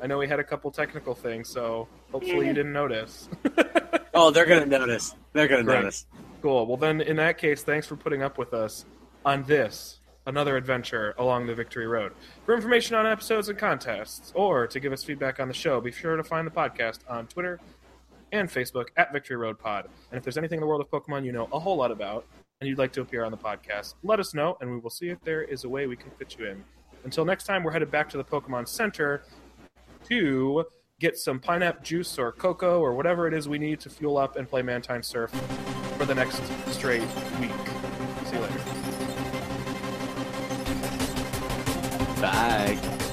I 0.00 0.06
know 0.06 0.16
we 0.16 0.28
had 0.28 0.38
a 0.38 0.44
couple 0.44 0.70
technical 0.70 1.12
things, 1.12 1.48
so 1.48 1.88
hopefully 2.12 2.46
you 2.46 2.52
didn't 2.52 2.72
notice. 2.72 3.28
Oh, 4.18 4.30
they're 4.30 4.46
gonna 4.46 4.64
notice. 4.64 5.14
They're 5.34 5.46
gonna 5.46 5.62
Great. 5.62 5.80
notice. 5.80 6.06
cool. 6.40 6.66
Well, 6.66 6.78
then, 6.78 7.02
in 7.02 7.16
that 7.16 7.36
case, 7.36 7.62
thanks 7.62 7.86
for 7.86 7.96
putting 7.96 8.22
up 8.22 8.38
with 8.38 8.54
us 8.54 8.86
on 9.26 9.42
this, 9.44 10.00
another 10.26 10.56
adventure 10.56 11.14
along 11.18 11.46
the 11.46 11.54
Victory 11.54 11.86
Road. 11.86 12.12
For 12.46 12.54
information 12.54 12.96
on 12.96 13.06
episodes 13.06 13.50
and 13.50 13.58
contests, 13.58 14.32
or 14.34 14.66
to 14.68 14.80
give 14.80 14.92
us 14.92 15.04
feedback 15.04 15.38
on 15.38 15.48
the 15.48 15.54
show, 15.54 15.80
be 15.82 15.92
sure 15.92 16.16
to 16.16 16.24
find 16.24 16.46
the 16.46 16.50
podcast 16.50 17.00
on 17.08 17.26
Twitter 17.26 17.60
and 18.32 18.48
Facebook 18.48 18.86
at 18.96 19.12
Victory 19.12 19.36
Road 19.36 19.58
Pod. 19.58 19.88
And 20.10 20.16
if 20.16 20.24
there's 20.24 20.38
anything 20.38 20.56
in 20.56 20.60
the 20.62 20.66
world 20.66 20.80
of 20.80 20.90
Pokemon 20.90 21.24
you 21.24 21.32
know 21.32 21.48
a 21.52 21.58
whole 21.58 21.76
lot 21.76 21.90
about 21.90 22.24
and 22.60 22.68
you'd 22.68 22.78
like 22.78 22.92
to 22.94 23.02
appear 23.02 23.22
on 23.22 23.30
the 23.30 23.36
podcast, 23.36 23.94
let 24.02 24.18
us 24.18 24.32
know, 24.32 24.56
and 24.62 24.70
we 24.70 24.78
will 24.78 24.88
see 24.88 25.10
if 25.10 25.22
there 25.24 25.42
is 25.42 25.64
a 25.64 25.68
way 25.68 25.86
we 25.86 25.96
can 25.96 26.10
fit 26.12 26.36
you 26.38 26.46
in. 26.46 26.64
Until 27.04 27.26
next 27.26 27.44
time, 27.44 27.62
we're 27.62 27.70
headed 27.72 27.90
back 27.90 28.08
to 28.10 28.16
the 28.16 28.24
Pokemon 28.24 28.66
Center 28.66 29.22
to 30.08 30.64
get 30.98 31.18
some 31.18 31.38
pineapple 31.38 31.82
juice 31.82 32.18
or 32.18 32.32
cocoa 32.32 32.80
or 32.80 32.94
whatever 32.94 33.26
it 33.26 33.34
is 33.34 33.48
we 33.48 33.58
need 33.58 33.80
to 33.80 33.90
fuel 33.90 34.16
up 34.16 34.36
and 34.36 34.48
play 34.48 34.62
Mantine 34.62 35.02
Surf 35.02 35.30
for 35.98 36.06
the 36.06 36.14
next 36.14 36.42
straight 36.72 37.02
week. 37.38 37.50
See 38.24 38.36
you 38.36 38.42
later. 38.42 38.58
Bye. 42.20 43.05